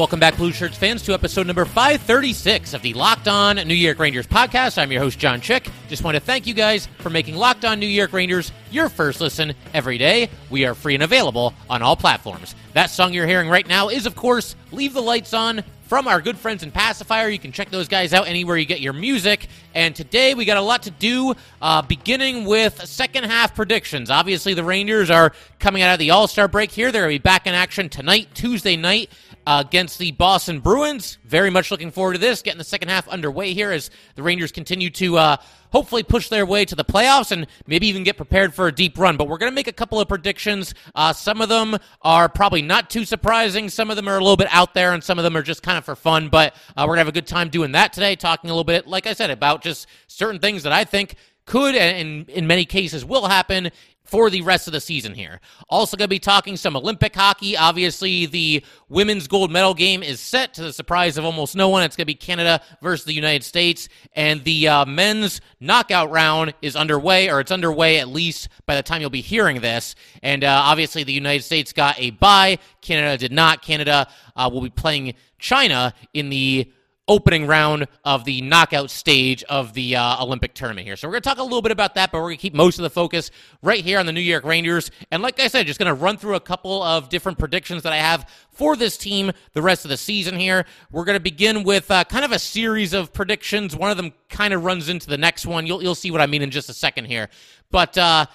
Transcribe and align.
Welcome 0.00 0.18
back, 0.18 0.38
Blue 0.38 0.50
Shirts 0.50 0.78
fans, 0.78 1.02
to 1.02 1.12
episode 1.12 1.46
number 1.46 1.66
536 1.66 2.72
of 2.72 2.80
the 2.80 2.94
Locked 2.94 3.28
On 3.28 3.56
New 3.56 3.74
York 3.74 3.98
Rangers 3.98 4.26
podcast. 4.26 4.78
I'm 4.78 4.90
your 4.90 5.02
host, 5.02 5.18
John 5.18 5.42
Chick. 5.42 5.68
Just 5.90 6.02
want 6.02 6.14
to 6.14 6.20
thank 6.20 6.46
you 6.46 6.54
guys 6.54 6.86
for 7.00 7.10
making 7.10 7.36
Locked 7.36 7.66
On 7.66 7.78
New 7.78 7.86
York 7.86 8.14
Rangers 8.14 8.50
your 8.70 8.88
first 8.88 9.20
listen 9.20 9.52
every 9.74 9.98
day. 9.98 10.30
We 10.48 10.64
are 10.64 10.74
free 10.74 10.94
and 10.94 11.02
available 11.02 11.52
on 11.68 11.82
all 11.82 11.96
platforms. 11.96 12.54
That 12.72 12.86
song 12.86 13.12
you're 13.12 13.26
hearing 13.26 13.50
right 13.50 13.68
now 13.68 13.90
is, 13.90 14.06
of 14.06 14.16
course, 14.16 14.56
Leave 14.72 14.94
the 14.94 15.02
Lights 15.02 15.34
On 15.34 15.62
from 15.82 16.06
our 16.06 16.22
good 16.22 16.38
friends 16.38 16.62
in 16.62 16.70
Pacifier. 16.70 17.28
You 17.28 17.38
can 17.40 17.50
check 17.50 17.68
those 17.68 17.88
guys 17.88 18.14
out 18.14 18.28
anywhere 18.28 18.56
you 18.56 18.64
get 18.64 18.80
your 18.80 18.92
music. 18.92 19.48
And 19.74 19.94
today 19.94 20.34
we 20.34 20.44
got 20.44 20.56
a 20.56 20.62
lot 20.62 20.84
to 20.84 20.92
do, 20.92 21.34
uh, 21.60 21.82
beginning 21.82 22.44
with 22.44 22.86
second 22.86 23.24
half 23.24 23.54
predictions. 23.56 24.08
Obviously, 24.08 24.54
the 24.54 24.62
Rangers 24.64 25.10
are 25.10 25.32
coming 25.58 25.82
out 25.82 25.92
of 25.92 25.98
the 25.98 26.12
All 26.12 26.28
Star 26.28 26.46
break 26.48 26.70
here. 26.70 26.90
They're 26.90 27.02
going 27.02 27.16
to 27.16 27.18
be 27.18 27.22
back 27.22 27.46
in 27.48 27.54
action 27.54 27.88
tonight, 27.88 28.28
Tuesday 28.34 28.76
night 28.76 29.10
against 29.46 29.98
the 29.98 30.12
Boston 30.12 30.60
Bruins. 30.60 31.18
Very 31.24 31.50
much 31.50 31.70
looking 31.70 31.90
forward 31.90 32.14
to 32.14 32.18
this, 32.18 32.42
getting 32.42 32.58
the 32.58 32.64
second 32.64 32.88
half 32.88 33.08
underway 33.08 33.52
here 33.54 33.70
as 33.70 33.90
the 34.14 34.22
Rangers 34.22 34.52
continue 34.52 34.90
to 34.90 35.18
uh, 35.18 35.36
hopefully 35.72 36.02
push 36.02 36.28
their 36.28 36.44
way 36.46 36.64
to 36.64 36.74
the 36.74 36.84
playoffs 36.84 37.32
and 37.32 37.46
maybe 37.66 37.86
even 37.86 38.04
get 38.04 38.16
prepared 38.16 38.54
for 38.54 38.68
a 38.68 38.72
deep 38.72 38.98
run. 38.98 39.16
But 39.16 39.28
we're 39.28 39.38
going 39.38 39.50
to 39.50 39.54
make 39.54 39.66
a 39.68 39.72
couple 39.72 40.00
of 40.00 40.08
predictions. 40.08 40.74
Uh, 40.94 41.12
some 41.12 41.40
of 41.40 41.48
them 41.48 41.76
are 42.02 42.28
probably 42.28 42.62
not 42.62 42.90
too 42.90 43.04
surprising. 43.04 43.68
Some 43.68 43.90
of 43.90 43.96
them 43.96 44.08
are 44.08 44.16
a 44.16 44.20
little 44.20 44.36
bit 44.36 44.48
out 44.50 44.74
there, 44.74 44.92
and 44.92 45.02
some 45.02 45.18
of 45.18 45.24
them 45.24 45.36
are 45.36 45.42
just 45.42 45.62
kind 45.62 45.78
of 45.78 45.84
for 45.84 45.96
fun. 45.96 46.28
But 46.28 46.54
uh, 46.76 46.82
we're 46.82 46.94
going 46.94 46.96
to 46.96 47.04
have 47.04 47.08
a 47.08 47.12
good 47.12 47.26
time 47.26 47.48
doing 47.48 47.72
that 47.72 47.92
today, 47.92 48.16
talking 48.16 48.50
a 48.50 48.52
little 48.52 48.64
bit, 48.64 48.86
like 48.86 49.06
I 49.06 49.12
said, 49.12 49.30
about 49.30 49.62
just 49.62 49.86
certain 50.06 50.40
things 50.40 50.62
that 50.64 50.72
I 50.72 50.84
think 50.84 51.16
could 51.46 51.74
and 51.74 52.28
in 52.30 52.46
many 52.46 52.64
cases 52.64 53.04
will 53.04 53.26
happen 53.26 53.70
for 54.04 54.28
the 54.28 54.42
rest 54.42 54.66
of 54.66 54.72
the 54.72 54.80
season 54.80 55.14
here. 55.14 55.40
Also, 55.68 55.96
going 55.96 56.06
to 56.06 56.08
be 56.08 56.18
talking 56.18 56.56
some 56.56 56.76
Olympic 56.76 57.14
hockey. 57.14 57.56
Obviously, 57.56 58.26
the 58.26 58.64
women's 58.88 59.28
gold 59.28 59.52
medal 59.52 59.72
game 59.72 60.02
is 60.02 60.18
set 60.18 60.52
to 60.54 60.62
the 60.62 60.72
surprise 60.72 61.16
of 61.16 61.24
almost 61.24 61.54
no 61.54 61.68
one. 61.68 61.82
It's 61.84 61.96
going 61.96 62.04
to 62.04 62.06
be 62.06 62.14
Canada 62.14 62.60
versus 62.82 63.04
the 63.04 63.14
United 63.14 63.44
States. 63.44 63.88
And 64.14 64.42
the 64.42 64.66
uh, 64.66 64.84
men's 64.84 65.40
knockout 65.60 66.10
round 66.10 66.54
is 66.60 66.74
underway, 66.74 67.30
or 67.30 67.38
it's 67.40 67.52
underway 67.52 67.98
at 68.00 68.08
least 68.08 68.48
by 68.66 68.74
the 68.74 68.82
time 68.82 69.00
you'll 69.00 69.10
be 69.10 69.20
hearing 69.20 69.60
this. 69.60 69.94
And 70.22 70.42
uh, 70.42 70.62
obviously, 70.64 71.04
the 71.04 71.12
United 71.12 71.44
States 71.44 71.72
got 71.72 71.98
a 72.00 72.10
bye. 72.10 72.58
Canada 72.80 73.16
did 73.16 73.32
not. 73.32 73.62
Canada 73.62 74.08
uh, 74.34 74.50
will 74.52 74.62
be 74.62 74.70
playing 74.70 75.14
China 75.38 75.94
in 76.12 76.30
the 76.30 76.72
opening 77.08 77.46
round 77.46 77.88
of 78.04 78.24
the 78.24 78.40
knockout 78.42 78.90
stage 78.90 79.42
of 79.44 79.72
the 79.74 79.96
uh, 79.96 80.22
Olympic 80.22 80.54
tournament 80.54 80.86
here. 80.86 80.96
So 80.96 81.08
we're 81.08 81.12
going 81.12 81.22
to 81.22 81.28
talk 81.28 81.38
a 81.38 81.42
little 81.42 81.62
bit 81.62 81.72
about 81.72 81.94
that, 81.96 82.12
but 82.12 82.18
we're 82.18 82.28
going 82.28 82.36
to 82.36 82.42
keep 82.42 82.54
most 82.54 82.78
of 82.78 82.84
the 82.84 82.90
focus 82.90 83.30
right 83.62 83.84
here 83.84 83.98
on 83.98 84.06
the 84.06 84.12
New 84.12 84.20
York 84.20 84.44
Rangers. 84.44 84.90
And 85.10 85.22
like 85.22 85.40
I 85.40 85.48
said, 85.48 85.66
just 85.66 85.80
going 85.80 85.88
to 85.88 86.00
run 86.00 86.16
through 86.16 86.36
a 86.36 86.40
couple 86.40 86.82
of 86.82 87.08
different 87.08 87.38
predictions 87.38 87.82
that 87.82 87.92
I 87.92 87.96
have 87.96 88.28
for 88.52 88.76
this 88.76 88.96
team 88.96 89.32
the 89.54 89.62
rest 89.62 89.84
of 89.84 89.88
the 89.88 89.96
season 89.96 90.38
here. 90.38 90.66
We're 90.92 91.04
going 91.04 91.16
to 91.16 91.22
begin 91.22 91.64
with 91.64 91.90
uh, 91.90 92.04
kind 92.04 92.24
of 92.24 92.32
a 92.32 92.38
series 92.38 92.92
of 92.92 93.12
predictions. 93.12 93.74
One 93.74 93.90
of 93.90 93.96
them 93.96 94.12
kind 94.28 94.54
of 94.54 94.64
runs 94.64 94.88
into 94.88 95.08
the 95.08 95.18
next 95.18 95.46
one. 95.46 95.66
You'll, 95.66 95.82
you'll 95.82 95.94
see 95.96 96.10
what 96.10 96.20
I 96.20 96.26
mean 96.26 96.42
in 96.42 96.50
just 96.50 96.68
a 96.68 96.74
second 96.74 97.06
here. 97.06 97.28
But 97.72 97.98
uh, 97.98 98.26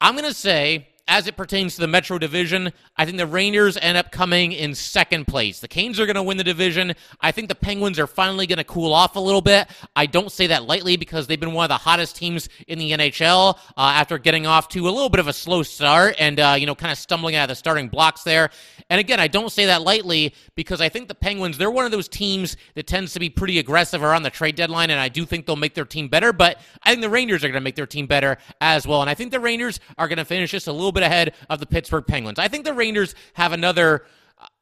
I'm 0.00 0.14
going 0.14 0.24
to 0.24 0.34
say 0.34 0.88
as 1.08 1.28
it 1.28 1.36
pertains 1.36 1.76
to 1.76 1.80
the 1.80 1.86
Metro 1.86 2.18
Division, 2.18 2.72
I 2.96 3.04
think 3.04 3.16
the 3.16 3.26
Rangers 3.26 3.76
end 3.76 3.96
up 3.96 4.10
coming 4.10 4.52
in 4.52 4.74
second 4.74 5.26
place. 5.26 5.60
The 5.60 5.68
Canes 5.68 6.00
are 6.00 6.06
going 6.06 6.16
to 6.16 6.22
win 6.22 6.36
the 6.36 6.44
division. 6.44 6.94
I 7.20 7.30
think 7.30 7.48
the 7.48 7.54
Penguins 7.54 7.98
are 8.00 8.08
finally 8.08 8.46
going 8.46 8.58
to 8.58 8.64
cool 8.64 8.92
off 8.92 9.14
a 9.14 9.20
little 9.20 9.40
bit. 9.40 9.68
I 9.94 10.06
don't 10.06 10.32
say 10.32 10.48
that 10.48 10.64
lightly 10.64 10.96
because 10.96 11.26
they've 11.26 11.38
been 11.38 11.52
one 11.52 11.64
of 11.64 11.68
the 11.68 11.76
hottest 11.76 12.16
teams 12.16 12.48
in 12.66 12.78
the 12.78 12.90
NHL 12.90 13.56
uh, 13.56 13.60
after 13.76 14.18
getting 14.18 14.46
off 14.46 14.68
to 14.70 14.88
a 14.88 14.90
little 14.90 15.08
bit 15.08 15.20
of 15.20 15.28
a 15.28 15.32
slow 15.32 15.62
start 15.62 16.16
and, 16.18 16.40
uh, 16.40 16.56
you 16.58 16.66
know, 16.66 16.74
kind 16.74 16.90
of 16.90 16.98
stumbling 16.98 17.36
out 17.36 17.44
of 17.44 17.48
the 17.50 17.54
starting 17.54 17.88
blocks 17.88 18.24
there. 18.24 18.50
And 18.90 18.98
again, 18.98 19.20
I 19.20 19.28
don't 19.28 19.50
say 19.50 19.66
that 19.66 19.82
lightly 19.82 20.34
because 20.56 20.80
I 20.80 20.88
think 20.88 21.06
the 21.06 21.14
Penguins, 21.14 21.56
they're 21.56 21.70
one 21.70 21.84
of 21.84 21.92
those 21.92 22.08
teams 22.08 22.56
that 22.74 22.88
tends 22.88 23.12
to 23.12 23.20
be 23.20 23.30
pretty 23.30 23.60
aggressive 23.60 24.02
around 24.02 24.24
the 24.24 24.30
trade 24.30 24.56
deadline, 24.56 24.90
and 24.90 24.98
I 24.98 25.08
do 25.08 25.24
think 25.24 25.46
they'll 25.46 25.56
make 25.56 25.74
their 25.74 25.84
team 25.84 26.08
better, 26.08 26.32
but 26.32 26.60
I 26.82 26.90
think 26.90 27.02
the 27.02 27.10
Rangers 27.10 27.44
are 27.44 27.48
going 27.48 27.54
to 27.54 27.60
make 27.60 27.76
their 27.76 27.86
team 27.86 28.06
better 28.06 28.38
as 28.60 28.86
well. 28.86 29.02
And 29.02 29.10
I 29.10 29.14
think 29.14 29.30
the 29.30 29.40
Rangers 29.40 29.78
are 29.98 30.08
going 30.08 30.18
to 30.18 30.24
finish 30.24 30.50
just 30.50 30.66
a 30.66 30.72
little 30.72 30.92
bit 30.96 31.04
ahead 31.04 31.34
of 31.48 31.60
the 31.60 31.66
Pittsburgh 31.66 32.06
Penguins. 32.06 32.38
I 32.38 32.48
think 32.48 32.64
the 32.64 32.74
Rangers 32.74 33.14
have 33.34 33.52
another 33.52 34.04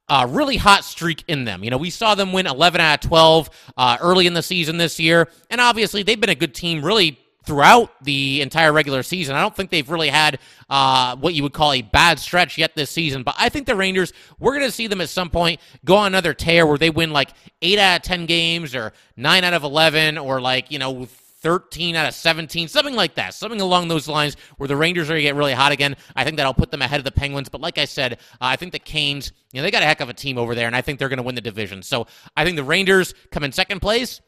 uh, 0.09 0.27
really 0.29 0.57
hot 0.57 0.85
streak 0.85 1.25
in 1.29 1.45
them. 1.45 1.65
You 1.65 1.71
know, 1.71 1.79
we 1.79 1.91
saw 1.91 2.15
them 2.15 2.33
win 2.33 2.47
11 2.47 2.81
out 2.81 3.05
of 3.05 3.09
12 3.09 3.51
uh, 3.77 3.97
early 4.01 4.27
in 4.27 4.35
the 4.35 4.43
season 4.43 4.77
this 4.77 5.01
year, 5.01 5.29
and 5.51 5.61
obviously 5.61 6.03
they've 6.03 6.21
been 6.21 6.31
a 6.31 6.35
good 6.35 6.55
team 6.55 6.85
really 6.85 7.19
throughout 7.47 7.91
the 8.03 8.41
entire 8.41 8.73
regular 8.73 9.03
season. 9.03 9.37
I 9.37 9.41
don't 9.41 9.55
think 9.55 9.71
they've 9.71 9.89
really 9.89 10.09
had 10.09 10.39
uh, 10.71 11.15
what 11.17 11.35
you 11.35 11.43
would 11.43 11.53
call 11.53 11.73
a 11.73 11.83
bad 11.83 12.19
stretch 12.19 12.57
yet 12.57 12.75
this 12.75 12.91
season, 12.91 13.23
but 13.23 13.35
I 13.39 13.49
think 13.49 13.67
the 13.67 13.77
Rangers, 13.77 14.13
we're 14.39 14.53
going 14.53 14.65
to 14.65 14.73
see 14.73 14.87
them 14.87 15.01
at 15.01 15.11
some 15.11 15.31
point 15.31 15.61
go 15.85 15.97
on 15.97 16.09
another 16.09 16.35
tear 16.35 16.67
where 16.67 16.79
they 16.79 16.91
win 16.91 17.13
like 17.13 17.31
8 17.63 17.79
out 17.79 17.97
of 17.97 18.03
10 18.03 18.27
games 18.27 18.75
or 18.75 18.93
9 19.17 19.45
out 19.45 19.55
of 19.55 19.63
11 19.63 20.19
or 20.19 20.41
like, 20.41 20.71
you 20.71 20.79
know, 20.79 21.07
13 21.45 21.95
out 21.95 22.09
of 22.09 22.15
17, 22.15 22.69
something 22.69 22.95
like 22.95 23.17
that, 23.17 23.35
something 23.35 23.61
along 23.61 23.89
those 23.89 24.09
lines 24.09 24.35
where 24.57 24.67
the 24.67 24.75
Rangers 24.75 25.11
are 25.11 25.13
going 25.13 25.19
to 25.19 25.23
get 25.29 25.35
really 25.35 25.53
hot 25.53 25.73
again. 25.73 25.95
I 26.17 26.25
think 26.25 26.39
that'll 26.39 26.55
put 26.55 26.71
them 26.71 26.81
ahead 26.81 26.99
of 26.99 27.05
the 27.05 27.13
Penguins. 27.13 27.51
But 27.51 27.61
like 27.61 27.77
I 27.77 27.85
said, 27.85 28.15
uh, 28.15 28.17
I 28.41 28.57
think 28.57 28.73
the 28.73 28.79
Canes, 28.79 29.31
you 29.53 29.61
know, 29.61 29.63
they 29.63 29.71
got 29.71 29.83
a 29.83 29.87
heck 29.87 30.01
of 30.01 30.09
a 30.09 30.15
team 30.15 30.39
over 30.39 30.55
there, 30.55 30.67
and 30.67 30.75
I 30.75 30.81
think 30.81 30.99
they're 30.99 31.11
going 31.11 31.19
to 31.19 31.23
win 31.23 31.35
the 31.35 31.43
division. 31.43 31.83
So 31.83 32.07
I 32.35 32.45
think 32.45 32.57
the 32.57 32.65
Rangers 32.65 33.13
come 33.31 33.45
in 33.45 33.53
second 33.53 33.81
place. 33.81 34.23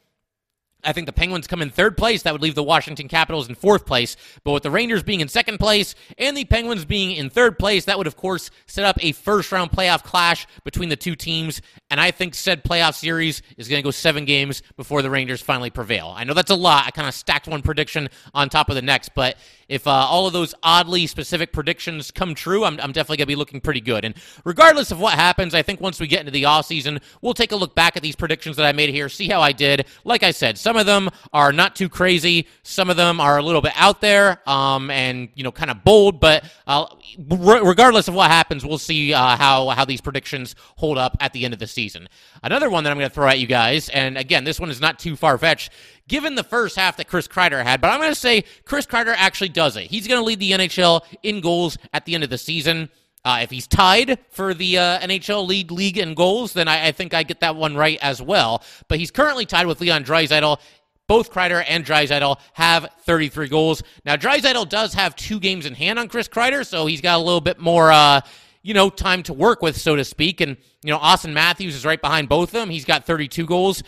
I 0.86 0.92
think 0.92 1.06
the 1.06 1.12
Penguins 1.12 1.46
come 1.46 1.60
in 1.60 1.70
third 1.70 1.96
place. 1.96 2.22
That 2.22 2.32
would 2.32 2.42
leave 2.42 2.54
the 2.54 2.62
Washington 2.62 3.08
Capitals 3.08 3.48
in 3.48 3.54
fourth 3.54 3.84
place. 3.84 4.16
But 4.44 4.52
with 4.52 4.62
the 4.62 4.70
Rangers 4.70 5.02
being 5.02 5.20
in 5.20 5.28
second 5.28 5.58
place 5.58 5.94
and 6.16 6.36
the 6.36 6.44
Penguins 6.44 6.84
being 6.84 7.12
in 7.12 7.28
third 7.28 7.58
place, 7.58 7.86
that 7.86 7.98
would, 7.98 8.06
of 8.06 8.16
course, 8.16 8.50
set 8.66 8.84
up 8.84 8.96
a 9.02 9.12
first 9.12 9.50
round 9.52 9.72
playoff 9.72 10.04
clash 10.04 10.46
between 10.64 10.88
the 10.88 10.96
two 10.96 11.16
teams. 11.16 11.60
And 11.90 12.00
I 12.00 12.10
think 12.10 12.34
said 12.34 12.64
playoff 12.64 12.94
series 12.94 13.42
is 13.56 13.68
going 13.68 13.80
to 13.80 13.84
go 13.84 13.90
seven 13.90 14.24
games 14.24 14.62
before 14.76 15.02
the 15.02 15.10
Rangers 15.10 15.42
finally 15.42 15.70
prevail. 15.70 16.14
I 16.16 16.24
know 16.24 16.34
that's 16.34 16.50
a 16.50 16.56
lot. 16.56 16.86
I 16.86 16.90
kind 16.90 17.08
of 17.08 17.14
stacked 17.14 17.48
one 17.48 17.62
prediction 17.62 18.08
on 18.32 18.48
top 18.48 18.68
of 18.68 18.76
the 18.76 18.82
next, 18.82 19.10
but 19.14 19.36
if 19.68 19.86
uh, 19.86 19.90
all 19.90 20.26
of 20.26 20.32
those 20.32 20.54
oddly 20.62 21.06
specific 21.06 21.52
predictions 21.52 22.10
come 22.10 22.34
true, 22.34 22.64
I'm, 22.64 22.78
I'm 22.80 22.92
definitely 22.92 23.18
going 23.18 23.26
to 23.26 23.32
be 23.32 23.36
looking 23.36 23.60
pretty 23.60 23.80
good. 23.80 24.04
And 24.04 24.14
regardless 24.44 24.90
of 24.90 25.00
what 25.00 25.14
happens, 25.14 25.54
I 25.54 25.62
think 25.62 25.80
once 25.80 25.98
we 25.98 26.06
get 26.06 26.20
into 26.20 26.32
the 26.32 26.44
off 26.44 26.66
season, 26.66 27.00
we'll 27.20 27.34
take 27.34 27.52
a 27.52 27.56
look 27.56 27.74
back 27.74 27.96
at 27.96 28.02
these 28.02 28.16
predictions 28.16 28.56
that 28.56 28.66
I 28.66 28.72
made 28.72 28.90
here, 28.90 29.08
see 29.08 29.28
how 29.28 29.40
I 29.40 29.52
did. 29.52 29.86
Like 30.04 30.22
I 30.22 30.30
said, 30.30 30.58
some 30.58 30.76
of 30.76 30.86
them 30.86 31.10
are 31.32 31.52
not 31.52 31.74
too 31.74 31.88
crazy, 31.88 32.46
some 32.62 32.90
of 32.90 32.96
them 32.96 33.20
are 33.20 33.38
a 33.38 33.42
little 33.42 33.60
bit 33.60 33.72
out 33.76 34.00
there 34.00 34.40
um, 34.48 34.90
and 34.90 35.28
you 35.34 35.42
know 35.42 35.52
kind 35.52 35.70
of 35.70 35.84
bold. 35.84 36.20
But 36.20 36.44
uh, 36.66 36.86
re- 37.28 37.60
regardless 37.62 38.08
of 38.08 38.14
what 38.14 38.30
happens, 38.30 38.64
we'll 38.64 38.78
see 38.78 39.12
uh, 39.12 39.36
how 39.36 39.68
how 39.70 39.84
these 39.84 40.00
predictions 40.00 40.54
hold 40.76 40.98
up 40.98 41.16
at 41.20 41.32
the 41.32 41.44
end 41.44 41.54
of 41.54 41.60
the 41.60 41.66
season. 41.66 42.08
Another 42.42 42.70
one 42.70 42.84
that 42.84 42.90
I'm 42.90 42.98
going 42.98 43.08
to 43.08 43.14
throw 43.14 43.28
at 43.28 43.38
you 43.38 43.46
guys, 43.46 43.88
and 43.88 44.16
again, 44.16 44.44
this 44.44 44.60
one 44.60 44.70
is 44.70 44.80
not 44.80 44.98
too 44.98 45.16
far 45.16 45.38
fetched 45.38 45.72
given 46.08 46.34
the 46.34 46.44
first 46.44 46.76
half 46.76 46.96
that 46.96 47.08
Chris 47.08 47.28
Kreider 47.28 47.62
had, 47.62 47.80
but 47.80 47.90
I'm 47.90 48.00
going 48.00 48.12
to 48.12 48.18
say 48.18 48.44
Chris 48.64 48.86
Kreider 48.86 49.14
actually 49.16 49.48
does 49.48 49.76
it. 49.76 49.84
He's 49.84 50.06
going 50.06 50.20
to 50.20 50.24
lead 50.24 50.40
the 50.40 50.52
NHL 50.52 51.02
in 51.22 51.40
goals 51.40 51.78
at 51.92 52.04
the 52.04 52.14
end 52.14 52.24
of 52.24 52.30
the 52.30 52.38
season. 52.38 52.88
Uh, 53.24 53.40
if 53.42 53.50
he's 53.50 53.66
tied 53.66 54.20
for 54.30 54.54
the 54.54 54.78
uh, 54.78 55.00
NHL 55.00 55.48
lead 55.48 55.72
league 55.72 55.98
in 55.98 56.14
goals, 56.14 56.52
then 56.52 56.68
I, 56.68 56.86
I, 56.86 56.92
think 56.92 57.12
I 57.12 57.24
get 57.24 57.40
that 57.40 57.56
one 57.56 57.74
right 57.74 57.98
as 58.00 58.22
well. 58.22 58.62
But 58.86 59.00
he's 59.00 59.10
currently 59.10 59.44
tied 59.44 59.66
with 59.66 59.80
Leon 59.80 60.04
Draisaitl. 60.04 60.60
Both 61.08 61.32
Kreider 61.32 61.64
and 61.66 61.84
Draisaitl 61.84 62.38
have 62.52 62.88
33 63.00 63.48
goals. 63.48 63.82
Now, 64.04 64.14
Draisaitl 64.14 64.68
does 64.68 64.94
have 64.94 65.16
two 65.16 65.40
games 65.40 65.66
in 65.66 65.74
hand 65.74 65.98
on 65.98 66.08
Chris 66.08 66.28
Kreider, 66.28 66.64
so 66.64 66.86
he's 66.86 67.00
got 67.00 67.16
a 67.16 67.22
little 67.22 67.40
bit 67.40 67.58
more, 67.58 67.90
uh, 67.90 68.20
you 68.62 68.74
know, 68.74 68.90
time 68.90 69.24
to 69.24 69.32
work 69.32 69.60
with, 69.60 69.76
so 69.76 69.96
to 69.96 70.04
speak. 70.04 70.40
And, 70.40 70.56
you 70.84 70.92
know, 70.92 70.98
Auston 70.98 71.32
Matthews 71.32 71.74
is 71.74 71.84
right 71.84 72.00
behind 72.00 72.28
both 72.28 72.50
of 72.50 72.52
them. 72.52 72.70
He's 72.70 72.84
got 72.84 73.06
32 73.06 73.44
goals. 73.44 73.82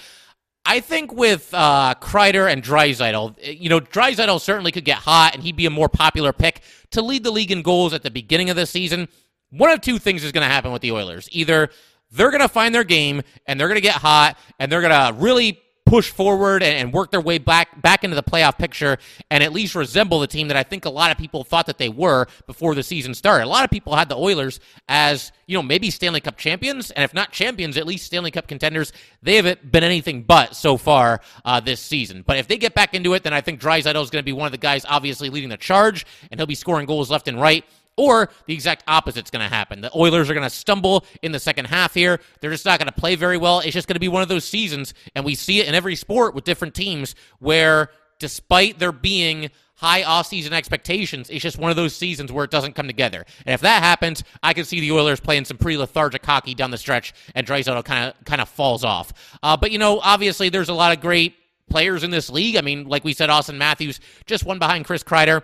I 0.68 0.80
think 0.80 1.14
with 1.14 1.48
uh, 1.54 1.94
Kreider 1.98 2.52
and 2.52 2.62
Draisaitl, 2.62 3.58
you 3.58 3.70
know, 3.70 3.80
Draisaitl 3.80 4.38
certainly 4.38 4.70
could 4.70 4.84
get 4.84 4.98
hot, 4.98 5.32
and 5.32 5.42
he'd 5.42 5.56
be 5.56 5.64
a 5.64 5.70
more 5.70 5.88
popular 5.88 6.30
pick 6.30 6.60
to 6.90 7.00
lead 7.00 7.24
the 7.24 7.30
league 7.30 7.50
in 7.50 7.62
goals 7.62 7.94
at 7.94 8.02
the 8.02 8.10
beginning 8.10 8.50
of 8.50 8.56
the 8.56 8.66
season. 8.66 9.08
One 9.48 9.70
of 9.70 9.80
two 9.80 9.98
things 9.98 10.22
is 10.22 10.30
going 10.30 10.46
to 10.46 10.52
happen 10.52 10.70
with 10.70 10.82
the 10.82 10.92
Oilers: 10.92 11.26
either 11.32 11.70
they're 12.10 12.30
going 12.30 12.42
to 12.42 12.48
find 12.48 12.74
their 12.74 12.84
game 12.84 13.22
and 13.46 13.58
they're 13.58 13.68
going 13.68 13.76
to 13.76 13.82
get 13.82 13.94
hot 13.94 14.36
and 14.58 14.70
they're 14.70 14.82
going 14.82 14.92
to 14.92 15.18
really 15.18 15.58
push 15.88 16.10
forward 16.10 16.62
and, 16.62 16.92
work 16.92 17.10
their 17.10 17.20
way 17.20 17.38
back 17.38 17.80
back 17.82 18.02
into 18.02 18.16
the 18.16 18.22
playoff 18.22 18.56
picture 18.56 18.96
and 19.30 19.42
at 19.42 19.52
least 19.52 19.74
resemble 19.74 20.20
the 20.20 20.26
team 20.26 20.48
that 20.48 20.56
I 20.56 20.62
think 20.62 20.84
a 20.84 20.90
lot 20.90 21.10
of 21.10 21.18
people 21.18 21.44
thought 21.44 21.66
that 21.66 21.78
they 21.78 21.88
were 21.88 22.26
before 22.46 22.74
the 22.74 22.82
season 22.82 23.14
started. 23.14 23.44
A 23.44 23.48
lot 23.48 23.64
of 23.64 23.70
people 23.70 23.94
had 23.94 24.08
the 24.08 24.16
Oilers 24.16 24.58
as 24.88 25.32
you 25.46 25.56
know 25.56 25.62
maybe 25.62 25.90
Stanley 25.90 26.20
Cup 26.20 26.36
champions, 26.36 26.90
and 26.90 27.04
if 27.04 27.12
not 27.12 27.32
champions, 27.32 27.76
at 27.76 27.86
least 27.86 28.06
Stanley 28.06 28.30
Cup 28.30 28.48
contenders. 28.48 28.92
They 29.22 29.36
haven't 29.36 29.70
been 29.70 29.84
anything 29.84 30.22
but 30.22 30.54
so 30.56 30.76
far 30.76 31.20
uh, 31.44 31.60
this 31.60 31.80
season. 31.80 32.22
But 32.26 32.38
if 32.38 32.48
they 32.48 32.56
get 32.56 32.74
back 32.74 32.94
into 32.94 33.14
it, 33.14 33.22
then 33.22 33.32
I 33.32 33.40
think 33.40 33.60
Draisaitl 33.60 34.02
is 34.02 34.10
going 34.10 34.22
to 34.22 34.26
be 34.26 34.32
one 34.32 34.46
of 34.46 34.52
the 34.52 34.58
guys 34.58 34.84
obviously 34.88 35.30
leading 35.30 35.50
the 35.50 35.56
charge, 35.56 36.06
and 36.30 36.38
he'll 36.38 36.46
be 36.46 36.54
scoring 36.54 36.86
goals 36.86 37.10
left 37.10 37.28
and 37.28 37.40
right. 37.40 37.64
Or 37.98 38.30
the 38.46 38.54
exact 38.54 38.84
opposite's 38.86 39.30
going 39.30 39.46
to 39.46 39.54
happen. 39.54 39.80
The 39.80 39.90
Oilers 39.94 40.30
are 40.30 40.34
going 40.34 40.48
to 40.48 40.50
stumble 40.50 41.04
in 41.20 41.32
the 41.32 41.40
second 41.40 41.66
half 41.66 41.92
here. 41.92 42.20
They're 42.40 42.52
just 42.52 42.64
not 42.64 42.78
going 42.78 42.86
to 42.86 42.98
play 42.98 43.16
very 43.16 43.36
well. 43.36 43.58
It's 43.58 43.72
just 43.72 43.88
going 43.88 43.96
to 43.96 44.00
be 44.00 44.08
one 44.08 44.22
of 44.22 44.28
those 44.28 44.44
seasons, 44.44 44.94
and 45.14 45.24
we 45.24 45.34
see 45.34 45.60
it 45.60 45.68
in 45.68 45.74
every 45.74 45.96
sport 45.96 46.34
with 46.34 46.44
different 46.44 46.74
teams 46.74 47.14
where, 47.40 47.90
despite 48.20 48.78
there 48.78 48.92
being 48.92 49.50
high 49.74 50.02
offseason 50.02 50.52
expectations, 50.52 51.30
it's 51.30 51.42
just 51.42 51.58
one 51.58 51.70
of 51.70 51.76
those 51.76 51.94
seasons 51.94 52.32
where 52.32 52.44
it 52.44 52.50
doesn't 52.50 52.74
come 52.74 52.86
together. 52.86 53.24
And 53.46 53.54
if 53.54 53.60
that 53.60 53.82
happens, 53.82 54.24
I 54.42 54.52
can 54.52 54.64
see 54.64 54.80
the 54.80 54.92
Oilers 54.92 55.20
playing 55.20 55.44
some 55.44 55.56
pretty 55.56 55.76
lethargic 55.76 56.24
hockey 56.24 56.54
down 56.54 56.70
the 56.70 56.78
stretch, 56.78 57.14
and 57.34 57.46
Draisaitl 57.46 57.84
kind 57.84 58.08
of 58.08 58.24
kind 58.24 58.40
of 58.40 58.48
falls 58.48 58.84
off. 58.84 59.12
Uh, 59.42 59.56
but 59.56 59.70
you 59.70 59.78
know, 59.78 60.00
obviously, 60.00 60.48
there's 60.48 60.68
a 60.68 60.74
lot 60.74 60.96
of 60.96 61.00
great 61.00 61.34
players 61.68 62.02
in 62.02 62.10
this 62.10 62.30
league. 62.30 62.56
I 62.56 62.60
mean, 62.60 62.88
like 62.88 63.04
we 63.04 63.12
said, 63.12 63.30
Auston 63.30 63.56
Matthews 63.56 64.00
just 64.26 64.44
one 64.44 64.58
behind 64.58 64.84
Chris 64.84 65.04
Kreider. 65.04 65.42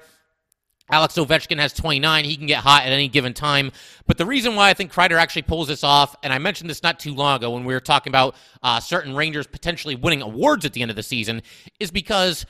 Alex 0.91 1.15
Ovechkin 1.15 1.59
has 1.59 1.73
29. 1.73 2.25
He 2.25 2.37
can 2.37 2.47
get 2.47 2.59
hot 2.59 2.85
at 2.85 2.93
any 2.93 3.09
given 3.09 3.33
time. 3.33 3.73
But 4.07 4.19
the 4.19 4.27
reason 4.27 4.55
why 4.55 4.71
I 4.71 4.75
think 4.75 4.93
Kreider 4.93 5.19
actually 5.19 5.43
pulls 5.43 5.69
this 5.69 5.83
off, 5.83 6.15
and 6.23 6.33
I 6.33 6.39
mentioned 6.39 6.69
this 6.69 6.83
not 6.83 7.01
too 7.01 7.15
long 7.15 7.37
ago 7.37 7.51
when 7.53 7.65
we 7.65 7.73
were 7.73 7.81
talking 7.81 8.11
about 8.11 8.37
uh, 8.63 8.81
certain 8.81 9.15
Rangers 9.15 9.47
potentially 9.47 9.95
winning 9.95 10.21
awards 10.21 10.65
at 10.65 10.75
the 10.75 10.83
end 10.83 10.91
of 10.91 10.97
the 10.97 11.03
season, 11.03 11.43
is 11.81 11.91
because 11.91 12.45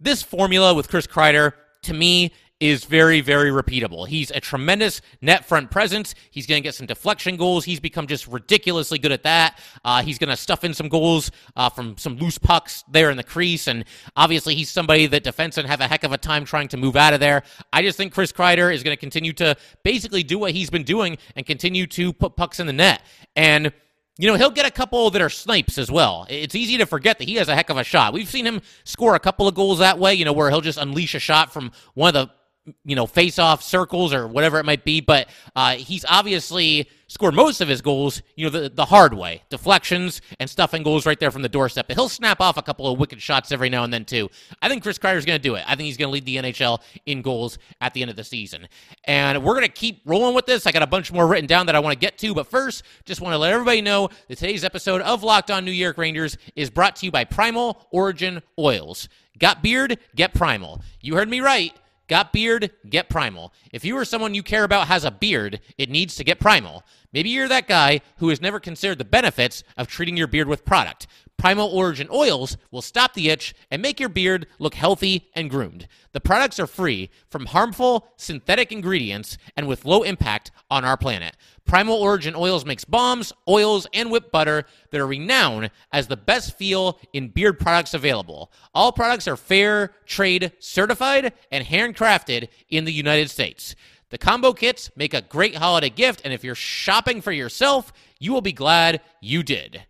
this 0.00 0.22
formula 0.22 0.74
with 0.74 0.88
Chris 0.88 1.06
Kreider, 1.06 1.52
to 1.82 1.94
me, 1.94 2.32
is 2.58 2.84
very, 2.84 3.20
very 3.20 3.50
repeatable. 3.50 4.08
He's 4.08 4.30
a 4.30 4.40
tremendous 4.40 5.02
net 5.20 5.44
front 5.44 5.70
presence. 5.70 6.14
He's 6.30 6.46
going 6.46 6.62
to 6.62 6.66
get 6.66 6.74
some 6.74 6.86
deflection 6.86 7.36
goals. 7.36 7.66
He's 7.66 7.80
become 7.80 8.06
just 8.06 8.26
ridiculously 8.26 8.98
good 8.98 9.12
at 9.12 9.24
that. 9.24 9.58
Uh, 9.84 10.02
he's 10.02 10.18
going 10.18 10.30
to 10.30 10.36
stuff 10.36 10.64
in 10.64 10.72
some 10.72 10.88
goals 10.88 11.30
uh, 11.54 11.68
from 11.68 11.98
some 11.98 12.16
loose 12.16 12.38
pucks 12.38 12.82
there 12.90 13.10
in 13.10 13.18
the 13.18 13.22
crease. 13.22 13.66
And 13.66 13.84
obviously, 14.16 14.54
he's 14.54 14.70
somebody 14.70 15.06
that 15.06 15.22
defensemen 15.22 15.66
have 15.66 15.82
a 15.82 15.86
heck 15.86 16.02
of 16.04 16.12
a 16.12 16.18
time 16.18 16.46
trying 16.46 16.68
to 16.68 16.78
move 16.78 16.96
out 16.96 17.12
of 17.12 17.20
there. 17.20 17.42
I 17.74 17.82
just 17.82 17.98
think 17.98 18.14
Chris 18.14 18.32
Kreider 18.32 18.72
is 18.72 18.82
going 18.82 18.96
to 18.96 19.00
continue 19.00 19.34
to 19.34 19.54
basically 19.82 20.22
do 20.22 20.38
what 20.38 20.52
he's 20.52 20.70
been 20.70 20.84
doing 20.84 21.18
and 21.34 21.44
continue 21.44 21.86
to 21.88 22.12
put 22.14 22.36
pucks 22.36 22.58
in 22.58 22.66
the 22.66 22.72
net. 22.72 23.02
And 23.34 23.70
you 24.18 24.26
know, 24.28 24.36
he'll 24.36 24.50
get 24.50 24.64
a 24.64 24.70
couple 24.70 25.10
that 25.10 25.20
are 25.20 25.28
snipes 25.28 25.76
as 25.76 25.90
well. 25.90 26.26
It's 26.30 26.54
easy 26.54 26.78
to 26.78 26.86
forget 26.86 27.18
that 27.18 27.28
he 27.28 27.34
has 27.34 27.50
a 27.50 27.54
heck 27.54 27.68
of 27.68 27.76
a 27.76 27.84
shot. 27.84 28.14
We've 28.14 28.28
seen 28.28 28.46
him 28.46 28.62
score 28.84 29.14
a 29.14 29.20
couple 29.20 29.46
of 29.46 29.54
goals 29.54 29.80
that 29.80 29.98
way, 29.98 30.14
you 30.14 30.24
know, 30.24 30.32
where 30.32 30.48
he'll 30.48 30.62
just 30.62 30.78
unleash 30.78 31.14
a 31.14 31.18
shot 31.18 31.52
from 31.52 31.70
one 31.92 32.08
of 32.08 32.14
the 32.14 32.34
you 32.84 32.96
know, 32.96 33.06
face 33.06 33.38
off 33.38 33.62
circles 33.62 34.12
or 34.12 34.26
whatever 34.26 34.58
it 34.58 34.64
might 34.64 34.84
be. 34.84 35.00
But 35.00 35.28
uh, 35.54 35.74
he's 35.74 36.04
obviously 36.08 36.88
scored 37.08 37.34
most 37.34 37.60
of 37.60 37.68
his 37.68 37.80
goals, 37.80 38.22
you 38.34 38.44
know, 38.44 38.50
the, 38.50 38.68
the 38.68 38.84
hard 38.84 39.14
way 39.14 39.42
deflections 39.48 40.20
and 40.40 40.50
stuffing 40.50 40.82
goals 40.82 41.06
right 41.06 41.20
there 41.20 41.30
from 41.30 41.42
the 41.42 41.48
doorstep. 41.48 41.86
But 41.86 41.96
he'll 41.96 42.08
snap 42.08 42.40
off 42.40 42.56
a 42.56 42.62
couple 42.62 42.90
of 42.90 42.98
wicked 42.98 43.22
shots 43.22 43.52
every 43.52 43.70
now 43.70 43.84
and 43.84 43.92
then, 43.92 44.04
too. 44.04 44.28
I 44.60 44.68
think 44.68 44.82
Chris 44.82 44.98
Kreider's 44.98 45.24
going 45.24 45.38
to 45.38 45.42
do 45.42 45.54
it. 45.54 45.64
I 45.66 45.76
think 45.76 45.86
he's 45.86 45.96
going 45.96 46.08
to 46.08 46.12
lead 46.12 46.24
the 46.24 46.36
NHL 46.36 46.80
in 47.06 47.22
goals 47.22 47.58
at 47.80 47.94
the 47.94 48.02
end 48.02 48.10
of 48.10 48.16
the 48.16 48.24
season. 48.24 48.68
And 49.04 49.44
we're 49.44 49.54
going 49.54 49.66
to 49.66 49.72
keep 49.72 50.02
rolling 50.04 50.34
with 50.34 50.46
this. 50.46 50.66
I 50.66 50.72
got 50.72 50.82
a 50.82 50.86
bunch 50.86 51.12
more 51.12 51.26
written 51.26 51.46
down 51.46 51.66
that 51.66 51.76
I 51.76 51.80
want 51.80 51.92
to 51.92 51.98
get 51.98 52.18
to. 52.18 52.34
But 52.34 52.48
first, 52.48 52.82
just 53.04 53.20
want 53.20 53.34
to 53.34 53.38
let 53.38 53.52
everybody 53.52 53.82
know 53.82 54.08
that 54.28 54.38
today's 54.38 54.64
episode 54.64 55.00
of 55.02 55.22
Locked 55.22 55.50
On 55.50 55.64
New 55.64 55.70
York 55.70 55.98
Rangers 55.98 56.36
is 56.56 56.70
brought 56.70 56.96
to 56.96 57.06
you 57.06 57.12
by 57.12 57.24
Primal 57.24 57.86
Origin 57.90 58.42
Oils. 58.58 59.08
Got 59.38 59.62
beard? 59.62 59.98
Get 60.14 60.34
Primal. 60.34 60.80
You 61.00 61.14
heard 61.14 61.28
me 61.28 61.40
right. 61.40 61.74
Got 62.08 62.32
beard? 62.32 62.70
Get 62.88 63.08
Primal. 63.08 63.52
If 63.72 63.84
you 63.84 63.96
or 63.96 64.04
someone 64.04 64.34
you 64.34 64.42
care 64.42 64.64
about 64.64 64.88
has 64.88 65.04
a 65.04 65.10
beard, 65.10 65.60
it 65.76 65.90
needs 65.90 66.14
to 66.16 66.24
get 66.24 66.40
Primal. 66.40 66.84
Maybe 67.16 67.30
you're 67.30 67.48
that 67.48 67.66
guy 67.66 68.02
who 68.18 68.28
has 68.28 68.42
never 68.42 68.60
considered 68.60 68.98
the 68.98 69.04
benefits 69.06 69.64
of 69.78 69.88
treating 69.88 70.18
your 70.18 70.26
beard 70.26 70.48
with 70.48 70.66
product. 70.66 71.06
Primal 71.38 71.68
Origin 71.68 72.08
oils 72.12 72.58
will 72.70 72.82
stop 72.82 73.14
the 73.14 73.30
itch 73.30 73.54
and 73.70 73.80
make 73.80 73.98
your 73.98 74.10
beard 74.10 74.46
look 74.58 74.74
healthy 74.74 75.30
and 75.34 75.48
groomed. 75.48 75.88
The 76.12 76.20
products 76.20 76.60
are 76.60 76.66
free 76.66 77.08
from 77.30 77.46
harmful 77.46 78.06
synthetic 78.18 78.70
ingredients 78.70 79.38
and 79.56 79.66
with 79.66 79.86
low 79.86 80.02
impact 80.02 80.50
on 80.70 80.84
our 80.84 80.98
planet. 80.98 81.38
Primal 81.64 81.96
Origin 81.96 82.34
Oils 82.36 82.66
makes 82.66 82.84
balms, 82.84 83.32
oils, 83.48 83.86
and 83.94 84.10
whipped 84.10 84.30
butter 84.30 84.64
that 84.90 85.00
are 85.00 85.06
renowned 85.06 85.70
as 85.92 86.08
the 86.08 86.18
best 86.18 86.58
feel 86.58 86.98
in 87.14 87.28
beard 87.28 87.58
products 87.58 87.94
available. 87.94 88.52
All 88.74 88.92
products 88.92 89.26
are 89.26 89.38
fair 89.38 89.94
trade 90.04 90.52
certified 90.58 91.32
and 91.50 91.64
handcrafted 91.64 92.48
in 92.68 92.84
the 92.84 92.92
United 92.92 93.30
States. 93.30 93.74
The 94.10 94.18
combo 94.18 94.52
kits 94.52 94.90
make 94.96 95.14
a 95.14 95.22
great 95.22 95.56
holiday 95.56 95.90
gift, 95.90 96.20
and 96.24 96.32
if 96.32 96.44
you're 96.44 96.54
shopping 96.54 97.20
for 97.20 97.32
yourself, 97.32 97.92
you 98.20 98.32
will 98.32 98.40
be 98.40 98.52
glad 98.52 99.00
you 99.20 99.42
did. 99.42 99.82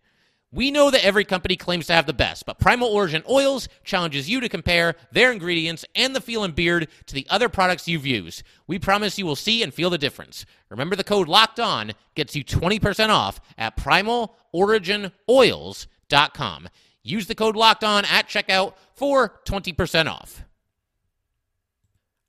We 0.53 0.71
know 0.71 0.91
that 0.91 1.05
every 1.05 1.27
company 1.27 1.57
claims 1.57 1.89
to 1.89 1.93
have 1.93 2.07
the 2.07 2.15
best, 2.15 2.47
but 2.47 2.59
Primal 2.59 2.89
Origin 2.89 3.23
Oils 3.29 3.69
challenges 3.85 4.31
you 4.31 4.41
to 4.41 4.49
compare 4.49 4.95
their 5.13 5.31
ingredients 5.31 5.85
and 5.95 6.17
the 6.17 6.21
feel 6.21 6.45
and 6.45 6.55
beard 6.55 6.89
to 7.07 7.15
the 7.15 7.27
other 7.29 7.51
products 7.51 7.87
you've 7.87 8.07
used. 8.07 8.43
We 8.67 8.79
promise 8.79 9.19
you 9.19 9.27
will 9.27 9.37
see 9.37 9.63
and 9.63 9.75
feel 9.75 9.91
the 9.91 9.99
difference. 9.99 10.47
Remember 10.71 10.97
the 10.97 11.05
code 11.05 11.29
LOCKED 11.29 11.61
ON 11.61 11.93
gets 12.15 12.35
you 12.35 12.43
20% 12.43 13.11
off 13.11 13.39
at 13.59 13.77
primaloriginoils.com. 13.77 16.69
Use 17.03 17.27
the 17.27 17.35
code 17.35 17.57
LOCKED 17.57 17.85
ON 17.85 18.07
at 18.07 18.27
checkout 18.27 18.73
for 18.95 19.39
20% 19.45 20.11
off. 20.11 20.46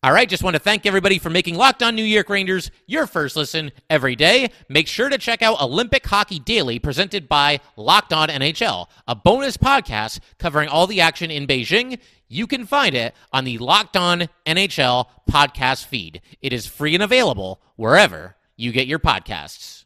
All 0.07 0.13
right, 0.13 0.29
just 0.29 0.41
want 0.41 0.55
to 0.55 0.59
thank 0.61 0.85
everybody 0.85 1.19
for 1.19 1.29
making 1.29 1.55
Locked 1.55 1.83
On 1.83 1.93
New 1.93 2.01
York 2.01 2.29
Rangers 2.29 2.71
your 2.85 3.07
first 3.07 3.35
listen 3.35 3.73
every 3.89 4.15
day. 4.15 4.51
Make 4.69 4.87
sure 4.87 5.09
to 5.09 5.17
check 5.17 5.41
out 5.41 5.61
Olympic 5.61 6.07
Hockey 6.07 6.39
Daily 6.39 6.79
presented 6.79 7.27
by 7.27 7.59
Locked 7.75 8.13
On 8.13 8.29
NHL, 8.29 8.87
a 9.05 9.15
bonus 9.15 9.57
podcast 9.57 10.21
covering 10.39 10.69
all 10.69 10.87
the 10.87 11.01
action 11.01 11.29
in 11.29 11.45
Beijing. 11.45 11.99
You 12.29 12.47
can 12.47 12.65
find 12.65 12.95
it 12.95 13.15
on 13.33 13.43
the 13.43 13.57
Locked 13.57 13.97
On 13.97 14.29
NHL 14.45 15.07
podcast 15.29 15.87
feed. 15.87 16.21
It 16.41 16.53
is 16.53 16.65
free 16.65 16.93
and 16.93 17.03
available 17.03 17.59
wherever 17.75 18.37
you 18.55 18.71
get 18.71 18.87
your 18.87 18.99
podcasts. 18.99 19.83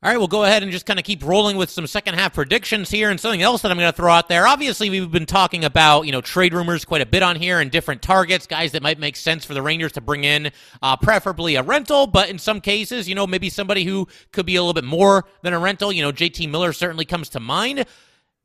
All 0.00 0.08
right, 0.08 0.16
we'll 0.16 0.28
go 0.28 0.44
ahead 0.44 0.62
and 0.62 0.70
just 0.70 0.86
kind 0.86 1.00
of 1.00 1.04
keep 1.04 1.24
rolling 1.24 1.56
with 1.56 1.70
some 1.70 1.84
second 1.88 2.14
half 2.14 2.32
predictions 2.32 2.88
here 2.88 3.10
and 3.10 3.18
something 3.18 3.42
else 3.42 3.62
that 3.62 3.72
I'm 3.72 3.78
going 3.78 3.90
to 3.90 3.96
throw 3.96 4.12
out 4.12 4.28
there. 4.28 4.46
Obviously, 4.46 4.90
we've 4.90 5.10
been 5.10 5.26
talking 5.26 5.64
about, 5.64 6.02
you 6.02 6.12
know, 6.12 6.20
trade 6.20 6.54
rumors 6.54 6.84
quite 6.84 7.00
a 7.00 7.06
bit 7.06 7.20
on 7.20 7.34
here 7.34 7.58
and 7.58 7.68
different 7.68 8.00
targets, 8.00 8.46
guys 8.46 8.70
that 8.70 8.82
might 8.84 9.00
make 9.00 9.16
sense 9.16 9.44
for 9.44 9.54
the 9.54 9.62
Rangers 9.62 9.90
to 9.92 10.00
bring 10.00 10.22
in, 10.22 10.52
uh, 10.82 10.96
preferably 10.96 11.56
a 11.56 11.64
rental, 11.64 12.06
but 12.06 12.28
in 12.28 12.38
some 12.38 12.60
cases, 12.60 13.08
you 13.08 13.16
know, 13.16 13.26
maybe 13.26 13.50
somebody 13.50 13.82
who 13.82 14.06
could 14.30 14.46
be 14.46 14.54
a 14.54 14.62
little 14.62 14.72
bit 14.72 14.84
more 14.84 15.24
than 15.42 15.52
a 15.52 15.58
rental. 15.58 15.90
You 15.90 16.02
know, 16.02 16.12
JT 16.12 16.48
Miller 16.48 16.72
certainly 16.72 17.04
comes 17.04 17.28
to 17.30 17.40
mind. 17.40 17.84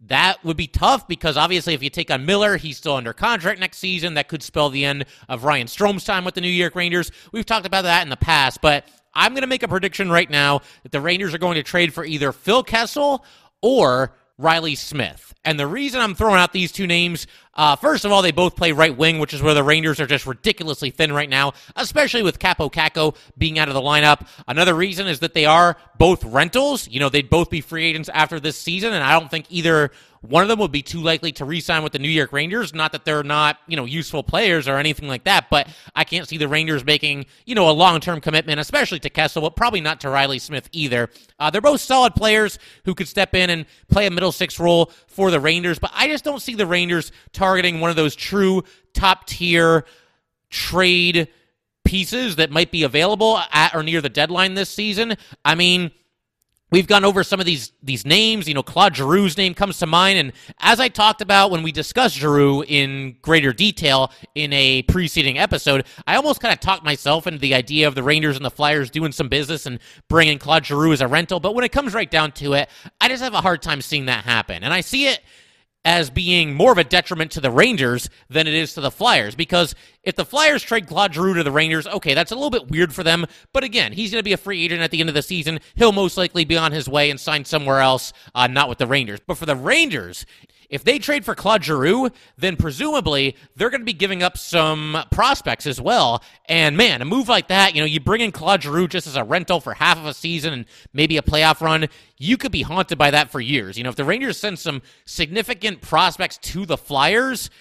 That 0.07 0.43
would 0.43 0.57
be 0.57 0.67
tough 0.67 1.07
because 1.07 1.37
obviously, 1.37 1.73
if 1.73 1.81
you 1.81 1.89
take 1.89 2.11
on 2.11 2.25
Miller, 2.25 2.57
he's 2.57 2.77
still 2.77 2.95
under 2.95 3.13
contract 3.13 3.59
next 3.59 3.77
season. 3.77 4.15
That 4.15 4.27
could 4.27 4.43
spell 4.43 4.69
the 4.69 4.83
end 4.83 5.05
of 5.29 5.45
Ryan 5.45 5.67
Strome's 5.67 6.03
time 6.03 6.25
with 6.25 6.35
the 6.35 6.41
New 6.41 6.49
York 6.49 6.75
Rangers. 6.75 7.09
We've 7.31 7.45
talked 7.45 7.65
about 7.65 7.83
that 7.83 8.03
in 8.03 8.09
the 8.09 8.17
past, 8.17 8.59
but 8.61 8.85
I'm 9.13 9.31
going 9.31 9.43
to 9.43 9.47
make 9.47 9.63
a 9.63 9.67
prediction 9.67 10.09
right 10.09 10.29
now 10.29 10.61
that 10.83 10.91
the 10.91 10.99
Rangers 10.99 11.33
are 11.33 11.37
going 11.37 11.55
to 11.55 11.63
trade 11.63 11.93
for 11.93 12.03
either 12.03 12.33
Phil 12.33 12.63
Kessel 12.63 13.23
or 13.61 14.13
Reilly 14.37 14.75
Smith. 14.75 15.33
And 15.45 15.59
the 15.59 15.67
reason 15.67 16.01
I'm 16.01 16.15
throwing 16.15 16.39
out 16.39 16.51
these 16.51 16.71
two 16.71 16.87
names, 16.87 17.27
uh, 17.55 17.75
first 17.75 18.05
of 18.05 18.11
all, 18.11 18.21
they 18.21 18.31
both 18.31 18.55
play 18.55 18.71
right 18.71 18.95
wing, 18.95 19.19
which 19.19 19.33
is 19.33 19.41
where 19.41 19.53
the 19.53 19.63
Rangers 19.63 19.99
are 19.99 20.07
just 20.07 20.25
ridiculously 20.25 20.89
thin 20.89 21.13
right 21.13 21.29
now, 21.29 21.53
especially 21.75 22.23
with 22.23 22.39
Kaapo 22.39 22.71
Kakko 22.71 23.15
being 23.37 23.59
out 23.59 23.67
of 23.67 23.73
the 23.73 23.81
lineup. 23.81 24.27
Another 24.47 24.73
reason 24.73 25.07
is 25.07 25.19
that 25.19 25.33
they 25.33 25.45
are 25.45 25.77
both 25.97 26.23
rentals. 26.23 26.87
You 26.87 26.99
know, 26.99 27.09
they'd 27.09 27.29
both 27.29 27.49
be 27.49 27.61
free 27.61 27.85
agents 27.85 28.09
after 28.09 28.39
this 28.39 28.57
season, 28.57 28.93
and 28.93 29.03
I 29.03 29.17
don't 29.19 29.29
think 29.29 29.45
either 29.49 29.91
one 30.21 30.41
of 30.41 30.47
them 30.47 30.59
would 30.59 30.71
be 30.71 30.81
too 30.81 31.01
likely 31.01 31.33
to 31.33 31.43
re-sign 31.43 31.83
with 31.83 31.91
the 31.91 31.99
New 31.99 32.09
York 32.09 32.31
Rangers. 32.31 32.73
Not 32.73 32.93
that 32.93 33.03
they're 33.03 33.23
not, 33.23 33.57
you 33.67 33.75
know, 33.75 33.83
useful 33.83 34.23
players 34.23 34.69
or 34.69 34.77
anything 34.77 35.09
like 35.09 35.25
that, 35.25 35.49
but 35.49 35.67
I 35.95 36.05
can't 36.05 36.27
see 36.27 36.37
the 36.37 36.47
Rangers 36.47 36.85
making, 36.85 37.25
you 37.45 37.55
know, 37.55 37.69
a 37.69 37.71
long-term 37.71 38.21
commitment, 38.21 38.59
especially 38.61 38.99
to 38.99 39.09
Kessel, 39.09 39.41
but 39.41 39.57
probably 39.57 39.81
not 39.81 39.99
to 40.01 40.09
Reilly 40.09 40.39
Smith 40.39 40.69
either. 40.71 41.09
Uh, 41.39 41.49
they're 41.49 41.59
both 41.59 41.81
solid 41.81 42.15
players 42.15 42.57
who 42.85 42.95
could 42.95 43.09
step 43.09 43.35
in 43.35 43.49
and 43.49 43.65
play 43.89 44.05
a 44.07 44.11
middle 44.11 44.31
six 44.31 44.61
role 44.61 44.91
for 45.07 45.29
the 45.29 45.41
Rangers, 45.41 45.77
but 45.77 45.91
I 45.93 46.07
just 46.07 46.23
don't 46.23 46.41
see 46.41 46.55
the 46.55 46.65
Rangers 46.65 47.11
targeting 47.43 47.81
one 47.81 47.89
of 47.89 47.97
those 47.97 48.15
true 48.15 48.63
top-tier 48.93 49.83
trade 50.49 51.27
pieces 51.83 52.37
that 52.37 52.49
might 52.49 52.71
be 52.71 52.83
available 52.83 53.37
at 53.51 53.75
or 53.75 53.83
near 53.83 53.99
the 53.99 54.07
deadline 54.07 54.53
this 54.53 54.69
season. 54.69 55.17
I 55.43 55.55
mean, 55.55 55.91
We've 56.71 56.87
gone 56.87 57.05
over 57.05 57.23
some 57.23 57.39
of 57.39 57.45
these 57.45 57.71
these 57.83 58.03
names. 58.03 58.47
You 58.47 58.55
know, 58.55 58.63
Claude 58.63 58.95
Giroux's 58.95 59.37
name 59.37 59.53
comes 59.53 59.77
to 59.77 59.85
mind, 59.85 60.17
and 60.17 60.33
as 60.57 60.79
I 60.79 60.87
talked 60.87 61.21
about 61.21 61.51
when 61.51 61.61
we 61.61 61.71
discussed 61.71 62.15
Giroux 62.15 62.63
in 62.63 63.15
greater 63.21 63.53
detail 63.53 64.11
in 64.33 64.51
a 64.53 64.81
preceding 64.81 65.37
episode, 65.37 65.85
I 66.07 66.15
almost 66.15 66.39
kind 66.39 66.51
of 66.51 66.59
talked 66.59 66.83
myself 66.83 67.27
into 67.27 67.37
the 67.37 67.53
idea 67.53 67.87
of 67.87 67.93
the 67.93 68.01
Rangers 68.01 68.37
and 68.37 68.43
the 68.43 68.49
Flyers 68.49 68.89
doing 68.89 69.11
some 69.11 69.29
business 69.29 69.67
and 69.67 69.77
bringing 70.09 70.39
Claude 70.39 70.65
Giroux 70.65 70.93
as 70.93 71.01
a 71.01 71.07
rental. 71.07 71.39
But 71.39 71.53
when 71.53 71.63
it 71.63 71.71
comes 71.71 71.93
right 71.93 72.09
down 72.09 72.31
to 72.31 72.53
it, 72.53 72.67
I 72.99 73.07
just 73.07 73.21
have 73.21 73.35
a 73.35 73.41
hard 73.41 73.61
time 73.61 73.79
seeing 73.79 74.07
that 74.07 74.23
happen, 74.23 74.63
and 74.63 74.73
I 74.73 74.81
see 74.81 75.05
it 75.05 75.19
as 75.85 76.09
being 76.09 76.53
more 76.53 76.71
of 76.71 76.77
a 76.77 76.83
detriment 76.83 77.31
to 77.31 77.41
the 77.41 77.51
Rangers 77.51 78.09
than 78.29 78.47
it 78.47 78.53
is 78.53 78.73
to 78.73 78.81
the 78.81 78.91
Flyers. 78.91 79.35
Because 79.35 79.75
if 80.03 80.15
the 80.15 80.25
Flyers 80.25 80.63
trade 80.63 80.87
Claude 80.87 81.13
Giroux 81.13 81.33
to 81.33 81.43
the 81.43 81.51
Rangers, 81.51 81.87
okay, 81.87 82.13
that's 82.13 82.31
a 82.31 82.35
little 82.35 82.49
bit 82.49 82.69
weird 82.69 82.93
for 82.93 83.03
them. 83.03 83.25
But 83.51 83.63
again, 83.63 83.91
he's 83.91 84.11
going 84.11 84.19
to 84.19 84.23
be 84.23 84.33
a 84.33 84.37
free 84.37 84.63
agent 84.63 84.81
at 84.81 84.91
the 84.91 84.99
end 84.99 85.09
of 85.09 85.15
the 85.15 85.21
season. 85.21 85.59
He'll 85.75 85.91
most 85.91 86.17
likely 86.17 86.45
be 86.45 86.57
on 86.57 86.71
his 86.71 86.87
way 86.87 87.09
and 87.09 87.19
sign 87.19 87.45
somewhere 87.45 87.79
else, 87.79 88.13
uh, 88.33 88.47
not 88.47 88.69
with 88.69 88.77
the 88.77 88.87
Rangers. 88.87 89.19
But 89.25 89.37
for 89.37 89.45
the 89.45 89.55
Rangers, 89.55 90.25
if 90.73 90.83
they 90.83 90.97
trade 90.97 91.23
for 91.23 91.35
Claude 91.35 91.63
Giroux, 91.63 92.09
then 92.35 92.55
presumably 92.55 93.35
they're 93.55 93.69
going 93.69 93.81
to 93.81 93.85
be 93.85 93.93
giving 93.93 94.23
up 94.23 94.39
some 94.39 94.97
prospects 95.11 95.67
as 95.67 95.79
well. 95.79 96.23
And 96.49 96.75
man, 96.75 96.99
a 97.03 97.05
move 97.05 97.29
like 97.29 97.49
that, 97.49 97.75
you 97.75 97.81
know, 97.81 97.85
you 97.85 97.99
bring 97.99 98.21
in 98.21 98.31
Claude 98.31 98.63
Giroux 98.63 98.87
just 98.87 99.05
as 99.05 99.15
a 99.15 99.23
rental 99.23 99.61
for 99.61 99.75
half 99.75 99.99
of 99.99 100.07
a 100.07 100.15
season 100.15 100.51
and 100.51 100.65
maybe 100.91 101.17
a 101.17 101.21
playoff 101.21 101.61
run, 101.61 101.89
you 102.17 102.37
could 102.37 102.51
be 102.51 102.63
haunted 102.63 102.97
by 102.97 103.11
that 103.11 103.29
for 103.29 103.39
years. 103.39 103.77
You 103.77 103.83
know, 103.83 103.91
if 103.91 103.95
the 103.95 104.03
Rangers 104.03 104.39
send 104.39 104.57
some 104.57 104.81
significant 105.05 105.79
prospects 105.81 106.39
to 106.39 106.65
the 106.65 106.75
Flyers, 106.77 107.51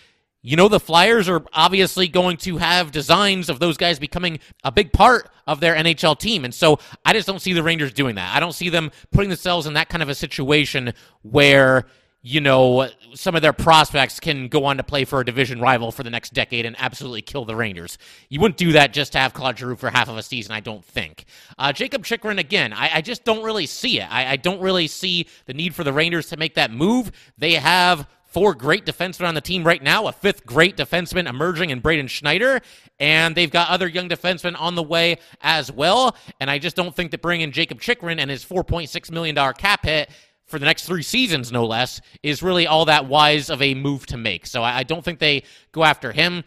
you 0.40 0.56
know, 0.56 0.68
the 0.68 0.80
Flyers 0.80 1.28
are 1.28 1.44
obviously 1.52 2.08
going 2.08 2.38
to 2.38 2.56
have 2.56 2.92
designs 2.92 3.50
of 3.50 3.60
those 3.60 3.76
guys 3.76 3.98
becoming 3.98 4.38
a 4.64 4.72
big 4.72 4.90
part 4.90 5.28
of 5.46 5.60
their 5.60 5.74
NHL 5.74 6.18
team. 6.18 6.46
And 6.46 6.54
so 6.54 6.78
I 7.04 7.12
just 7.12 7.26
don't 7.26 7.42
see 7.42 7.52
the 7.52 7.62
Rangers 7.62 7.92
doing 7.92 8.14
that. 8.14 8.34
I 8.34 8.40
don't 8.40 8.54
see 8.54 8.70
them 8.70 8.90
putting 9.10 9.28
themselves 9.28 9.66
in 9.66 9.74
that 9.74 9.90
kind 9.90 10.02
of 10.02 10.08
a 10.08 10.14
situation 10.14 10.94
where 11.20 11.84
you 12.22 12.40
know, 12.40 12.88
some 13.14 13.34
of 13.34 13.42
their 13.42 13.52
prospects 13.52 14.20
can 14.20 14.48
go 14.48 14.64
on 14.64 14.76
to 14.76 14.82
play 14.82 15.04
for 15.04 15.20
a 15.20 15.24
division 15.24 15.60
rival 15.60 15.92
for 15.92 16.02
the 16.02 16.10
next 16.10 16.32
decade 16.32 16.66
and 16.66 16.76
absolutely 16.78 17.22
kill 17.22 17.44
the 17.44 17.56
Rangers. 17.56 17.98
You 18.28 18.40
wouldn't 18.40 18.58
do 18.58 18.72
that 18.72 18.92
just 18.92 19.12
to 19.12 19.18
have 19.18 19.34
Claude 19.34 19.58
Giroux 19.58 19.76
for 19.76 19.90
half 19.90 20.08
of 20.08 20.16
a 20.16 20.22
season, 20.22 20.52
I 20.52 20.60
don't 20.60 20.84
think. 20.84 21.24
Uh, 21.58 21.72
Jakob 21.72 22.04
Chychrun, 22.04 22.38
again, 22.38 22.72
I, 22.72 22.96
I, 22.96 23.00
just 23.00 23.24
don't 23.24 23.42
really 23.42 23.66
see 23.66 24.00
it. 24.00 24.10
I, 24.10 24.32
I 24.32 24.36
don't 24.36 24.60
really 24.60 24.86
see 24.86 25.26
the 25.46 25.54
need 25.54 25.74
for 25.74 25.84
the 25.84 25.92
Rangers 25.92 26.28
to 26.28 26.36
make 26.36 26.54
that 26.54 26.70
move. 26.70 27.12
They 27.38 27.54
have 27.54 28.06
four 28.32 28.54
great 28.54 28.86
defensemen 28.86 29.28
on 29.28 29.34
the 29.34 29.40
team 29.40 29.62
right 29.62 29.82
now, 29.82 30.06
a 30.06 30.12
fifth 30.12 30.46
great 30.46 30.76
defenseman 30.76 31.28
emerging 31.28 31.68
in 31.68 31.80
Braden 31.80 32.06
Schneider, 32.06 32.60
and 32.98 33.34
they've 33.34 33.50
got 33.50 33.68
other 33.68 33.86
young 33.86 34.08
defensemen 34.08 34.58
on 34.58 34.74
the 34.74 34.82
way 34.82 35.18
as 35.42 35.70
well. 35.70 36.16
And 36.40 36.50
I 36.50 36.58
just 36.58 36.74
don't 36.74 36.96
think 36.96 37.10
that 37.10 37.20
bringing 37.20 37.52
Jakob 37.52 37.80
Chychrun 37.80 38.18
and 38.18 38.30
his 38.30 38.44
$4.6 38.44 39.10
million 39.10 39.36
cap 39.54 39.84
hit 39.84 40.10
for 40.52 40.58
the 40.58 40.66
next 40.66 40.84
three 40.84 41.02
seasons, 41.02 41.50
no 41.50 41.64
less, 41.64 42.02
is 42.22 42.42
really 42.42 42.66
all 42.66 42.84
that 42.84 43.06
wise 43.06 43.48
of 43.48 43.62
a 43.62 43.72
move 43.74 44.04
to 44.04 44.18
make. 44.18 44.46
So 44.46 44.62
I, 44.62 44.80
I 44.80 44.82
don't 44.82 45.02
think 45.02 45.18
they 45.18 45.44
go 45.72 45.82
after 45.82 46.12
him. 46.12 46.44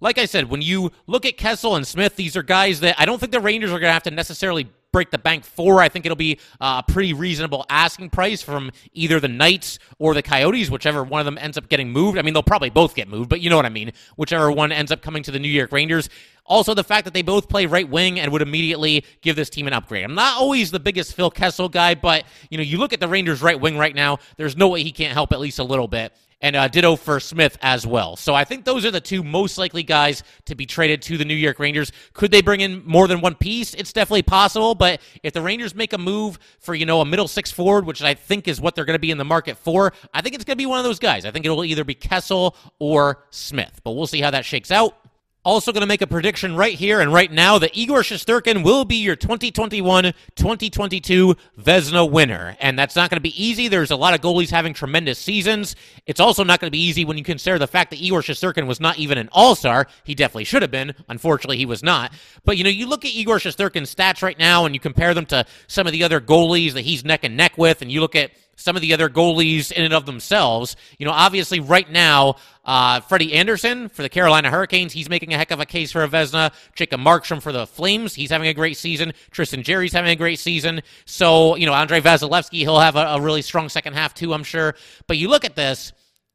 Like 0.00 0.18
I 0.18 0.26
said, 0.26 0.50
when 0.50 0.60
you 0.60 0.92
look 1.06 1.24
at 1.24 1.38
Kessel 1.38 1.74
and 1.76 1.86
Smith, 1.86 2.14
these 2.14 2.36
are 2.36 2.42
guys 2.42 2.80
that 2.80 2.94
I 2.98 3.06
don't 3.06 3.18
think 3.18 3.32
the 3.32 3.40
Rangers 3.40 3.70
are 3.70 3.80
going 3.80 3.88
to 3.88 3.94
have 3.94 4.02
to 4.02 4.10
necessarily 4.10 4.68
break 4.92 5.10
the 5.10 5.18
bank 5.18 5.44
for. 5.44 5.80
I 5.80 5.88
think 5.88 6.06
it'll 6.06 6.16
be 6.16 6.38
a 6.60 6.82
pretty 6.86 7.12
reasonable 7.12 7.66
asking 7.68 8.10
price 8.10 8.42
from 8.42 8.70
either 8.92 9.18
the 9.18 9.28
Knights 9.28 9.78
or 9.98 10.14
the 10.14 10.22
Coyotes, 10.22 10.70
whichever 10.70 11.02
one 11.02 11.20
of 11.20 11.24
them 11.24 11.38
ends 11.38 11.58
up 11.58 11.68
getting 11.68 11.90
moved. 11.90 12.18
I 12.18 12.22
mean, 12.22 12.34
they'll 12.34 12.42
probably 12.42 12.70
both 12.70 12.94
get 12.94 13.08
moved, 13.08 13.28
but 13.28 13.40
you 13.40 13.50
know 13.50 13.56
what 13.56 13.66
I 13.66 13.70
mean. 13.70 13.92
Whichever 14.16 14.52
one 14.52 14.70
ends 14.70 14.92
up 14.92 15.02
coming 15.02 15.22
to 15.24 15.30
the 15.30 15.38
New 15.38 15.48
York 15.48 15.72
Rangers. 15.72 16.08
Also, 16.44 16.74
the 16.74 16.84
fact 16.84 17.04
that 17.04 17.14
they 17.14 17.22
both 17.22 17.48
play 17.48 17.66
right 17.66 17.88
wing 17.88 18.18
and 18.18 18.32
would 18.32 18.42
immediately 18.42 19.04
give 19.20 19.36
this 19.36 19.48
team 19.48 19.66
an 19.66 19.72
upgrade. 19.72 20.04
I'm 20.04 20.14
not 20.14 20.38
always 20.38 20.70
the 20.70 20.80
biggest 20.80 21.14
Phil 21.14 21.30
Kessel 21.30 21.68
guy, 21.68 21.94
but 21.94 22.24
you 22.50 22.58
know, 22.58 22.64
you 22.64 22.78
look 22.78 22.92
at 22.92 23.00
the 23.00 23.08
Rangers 23.08 23.42
right 23.42 23.58
wing 23.58 23.78
right 23.78 23.94
now. 23.94 24.18
There's 24.36 24.56
no 24.56 24.68
way 24.68 24.82
he 24.82 24.92
can't 24.92 25.12
help 25.12 25.32
at 25.32 25.40
least 25.40 25.58
a 25.58 25.64
little 25.64 25.88
bit 25.88 26.12
and 26.42 26.56
uh, 26.56 26.68
ditto 26.68 26.96
for 26.96 27.20
Smith 27.20 27.56
as 27.62 27.86
well. 27.86 28.16
So 28.16 28.34
I 28.34 28.44
think 28.44 28.64
those 28.64 28.84
are 28.84 28.90
the 28.90 29.00
two 29.00 29.22
most 29.22 29.56
likely 29.56 29.82
guys 29.82 30.22
to 30.46 30.54
be 30.54 30.66
traded 30.66 31.00
to 31.02 31.16
the 31.16 31.24
New 31.24 31.34
York 31.34 31.58
Rangers. 31.58 31.92
Could 32.12 32.30
they 32.32 32.42
bring 32.42 32.60
in 32.60 32.84
more 32.84 33.08
than 33.08 33.20
one 33.20 33.34
piece? 33.34 33.72
It's 33.74 33.92
definitely 33.92 34.22
possible, 34.22 34.74
but 34.74 35.00
if 35.22 35.32
the 35.32 35.40
Rangers 35.40 35.74
make 35.74 35.92
a 35.92 35.98
move 35.98 36.38
for, 36.58 36.74
you 36.74 36.84
know, 36.84 37.00
a 37.00 37.04
middle 37.04 37.28
six 37.28 37.50
forward, 37.50 37.86
which 37.86 38.02
I 38.02 38.14
think 38.14 38.48
is 38.48 38.60
what 38.60 38.74
they're 38.74 38.84
going 38.84 38.96
to 38.96 39.00
be 39.00 39.10
in 39.10 39.18
the 39.18 39.24
market 39.24 39.56
for, 39.56 39.92
I 40.12 40.20
think 40.20 40.34
it's 40.34 40.44
going 40.44 40.56
to 40.56 40.62
be 40.62 40.66
one 40.66 40.78
of 40.78 40.84
those 40.84 40.98
guys. 40.98 41.24
I 41.24 41.30
think 41.30 41.46
it'll 41.46 41.64
either 41.64 41.84
be 41.84 41.94
Kessel 41.94 42.56
or 42.78 43.24
Smith, 43.30 43.80
but 43.84 43.92
we'll 43.92 44.06
see 44.06 44.20
how 44.20 44.32
that 44.32 44.44
shakes 44.44 44.70
out. 44.70 44.96
Also, 45.44 45.72
going 45.72 45.80
to 45.80 45.88
make 45.88 46.02
a 46.02 46.06
prediction 46.06 46.54
right 46.54 46.74
here 46.74 47.00
and 47.00 47.12
right 47.12 47.32
now 47.32 47.58
that 47.58 47.76
Igor 47.76 48.02
Shesterkin 48.02 48.62
will 48.62 48.84
be 48.84 48.96
your 48.96 49.16
2021 49.16 50.12
2022 50.36 51.34
Vezina 51.58 52.08
winner. 52.08 52.56
And 52.60 52.78
that's 52.78 52.94
not 52.94 53.10
going 53.10 53.16
to 53.16 53.22
be 53.22 53.44
easy. 53.44 53.66
There's 53.66 53.90
a 53.90 53.96
lot 53.96 54.14
of 54.14 54.20
goalies 54.20 54.50
having 54.50 54.72
tremendous 54.72 55.18
seasons. 55.18 55.74
It's 56.06 56.20
also 56.20 56.44
not 56.44 56.60
going 56.60 56.68
to 56.68 56.76
be 56.76 56.82
easy 56.82 57.04
when 57.04 57.18
you 57.18 57.24
consider 57.24 57.58
the 57.58 57.66
fact 57.66 57.90
that 57.90 58.00
Igor 58.00 58.20
Shesterkin 58.20 58.68
was 58.68 58.78
not 58.78 58.98
even 58.98 59.18
an 59.18 59.28
all 59.32 59.56
star. 59.56 59.88
He 60.04 60.14
definitely 60.14 60.44
should 60.44 60.62
have 60.62 60.70
been. 60.70 60.94
Unfortunately, 61.08 61.56
he 61.56 61.66
was 61.66 61.82
not. 61.82 62.12
But, 62.44 62.56
you 62.56 62.62
know, 62.62 62.70
you 62.70 62.86
look 62.86 63.04
at 63.04 63.12
Igor 63.12 63.38
Shesterkin's 63.38 63.92
stats 63.92 64.22
right 64.22 64.38
now 64.38 64.64
and 64.64 64.76
you 64.76 64.80
compare 64.80 65.12
them 65.12 65.26
to 65.26 65.44
some 65.66 65.88
of 65.88 65.92
the 65.92 66.04
other 66.04 66.20
goalies 66.20 66.74
that 66.74 66.82
he's 66.82 67.04
neck 67.04 67.24
and 67.24 67.36
neck 67.36 67.58
with, 67.58 67.82
and 67.82 67.90
you 67.90 68.00
look 68.00 68.14
at 68.14 68.30
some 68.62 68.76
of 68.76 68.82
the 68.82 68.94
other 68.94 69.08
goalies 69.08 69.72
in 69.72 69.84
and 69.84 69.92
of 69.92 70.06
themselves. 70.06 70.76
You 70.98 71.06
know, 71.06 71.12
obviously, 71.12 71.60
right 71.60 71.90
now, 71.90 72.36
uh, 72.64 73.00
Freddie 73.00 73.34
Andersen 73.34 73.88
for 73.88 74.02
the 74.02 74.08
Carolina 74.08 74.50
Hurricanes, 74.50 74.92
he's 74.92 75.08
making 75.08 75.34
a 75.34 75.36
heck 75.36 75.50
of 75.50 75.60
a 75.60 75.66
case 75.66 75.92
for 75.92 76.02
a 76.04 76.08
Vezina. 76.08 76.52
Jacob 76.74 77.00
Markstrom 77.00 77.42
for 77.42 77.52
the 77.52 77.66
Flames, 77.66 78.14
he's 78.14 78.30
having 78.30 78.48
a 78.48 78.54
great 78.54 78.76
season. 78.76 79.12
Tristan 79.30 79.62
Jarry's 79.62 79.92
having 79.92 80.10
a 80.10 80.16
great 80.16 80.38
season. 80.38 80.82
So, 81.04 81.56
you 81.56 81.66
know, 81.66 81.72
Andre 81.72 82.00
Vasilevskiy, 82.00 82.60
he'll 82.60 82.80
have 82.80 82.96
a, 82.96 83.06
a 83.06 83.20
really 83.20 83.42
strong 83.42 83.68
second 83.68 83.94
half 83.94 84.14
too, 84.14 84.32
I'm 84.32 84.44
sure. 84.44 84.74
But 85.06 85.18
you 85.18 85.28
look 85.28 85.44
at 85.44 85.56
this, 85.56 85.92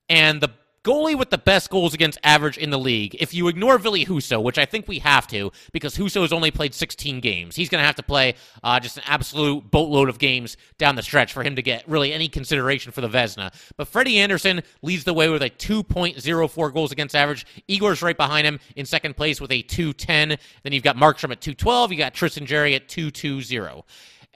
and 0.10 0.42
the 0.42 0.52
goalie 0.88 1.18
with 1.18 1.30
the 1.30 1.38
best 1.38 1.70
goals 1.70 1.94
against 1.94 2.18
average 2.24 2.58
in 2.58 2.70
the 2.70 2.80
league, 2.80 3.14
if 3.20 3.34
you 3.34 3.50
ignore 3.50 3.78
Ville 3.78 4.06
Husso, 4.06 4.42
which 4.42 4.58
I 4.58 4.66
think 4.66 4.88
we 4.88 5.00
have 5.00 5.28
to, 5.28 5.52
because 5.74 5.98
Husso 5.98 6.22
has 6.22 6.32
only 6.32 6.50
played 6.50 6.74
16 6.74 7.20
games, 7.20 7.58
he's 7.58 7.68
going 7.68 7.82
to 7.82 7.86
have 7.86 7.96
to 7.96 8.04
play 8.04 8.36
uh, 8.64 8.80
just 8.80 8.96
an 8.96 9.04
absolute 9.06 9.70
boatload 9.70 10.08
of 10.08 10.18
games 10.18 10.56
down 10.78 10.96
the 10.96 11.04
stretch 11.04 11.34
for 11.34 11.44
him 11.44 11.58
to 11.58 11.62
get 11.62 11.88
really 11.90 12.14
any 12.14 12.30
consideration 12.30 12.94
for 12.94 13.02
the 13.02 13.10
Vezina. 13.10 13.54
But 13.76 13.90
Freddie 13.90 14.18
Andersen 14.20 14.64
leads 14.82 15.04
the 15.04 15.14
way 15.14 15.28
with 15.28 15.44
a 15.44 15.50
2.04 15.50 16.74
goals 16.74 16.94
against 16.94 17.16
average. 17.16 17.46
Igor's 17.68 18.02
right 18.02 18.16
behind 18.16 18.48
him 18.48 18.58
in 18.78 18.86
second 18.86 19.18
place 19.18 19.42
with 19.42 19.52
a 19.52 19.64
210. 19.64 20.38
Then 20.64 20.72
you've 20.72 20.84
got 20.84 20.96
Markstrom 20.96 21.32
at 21.32 21.42
212. 21.42 21.92
You 21.92 21.98
got 21.98 22.14
Tristan 22.14 22.46
Jarry 22.46 22.76
at 22.76 22.88
220. 22.88 23.84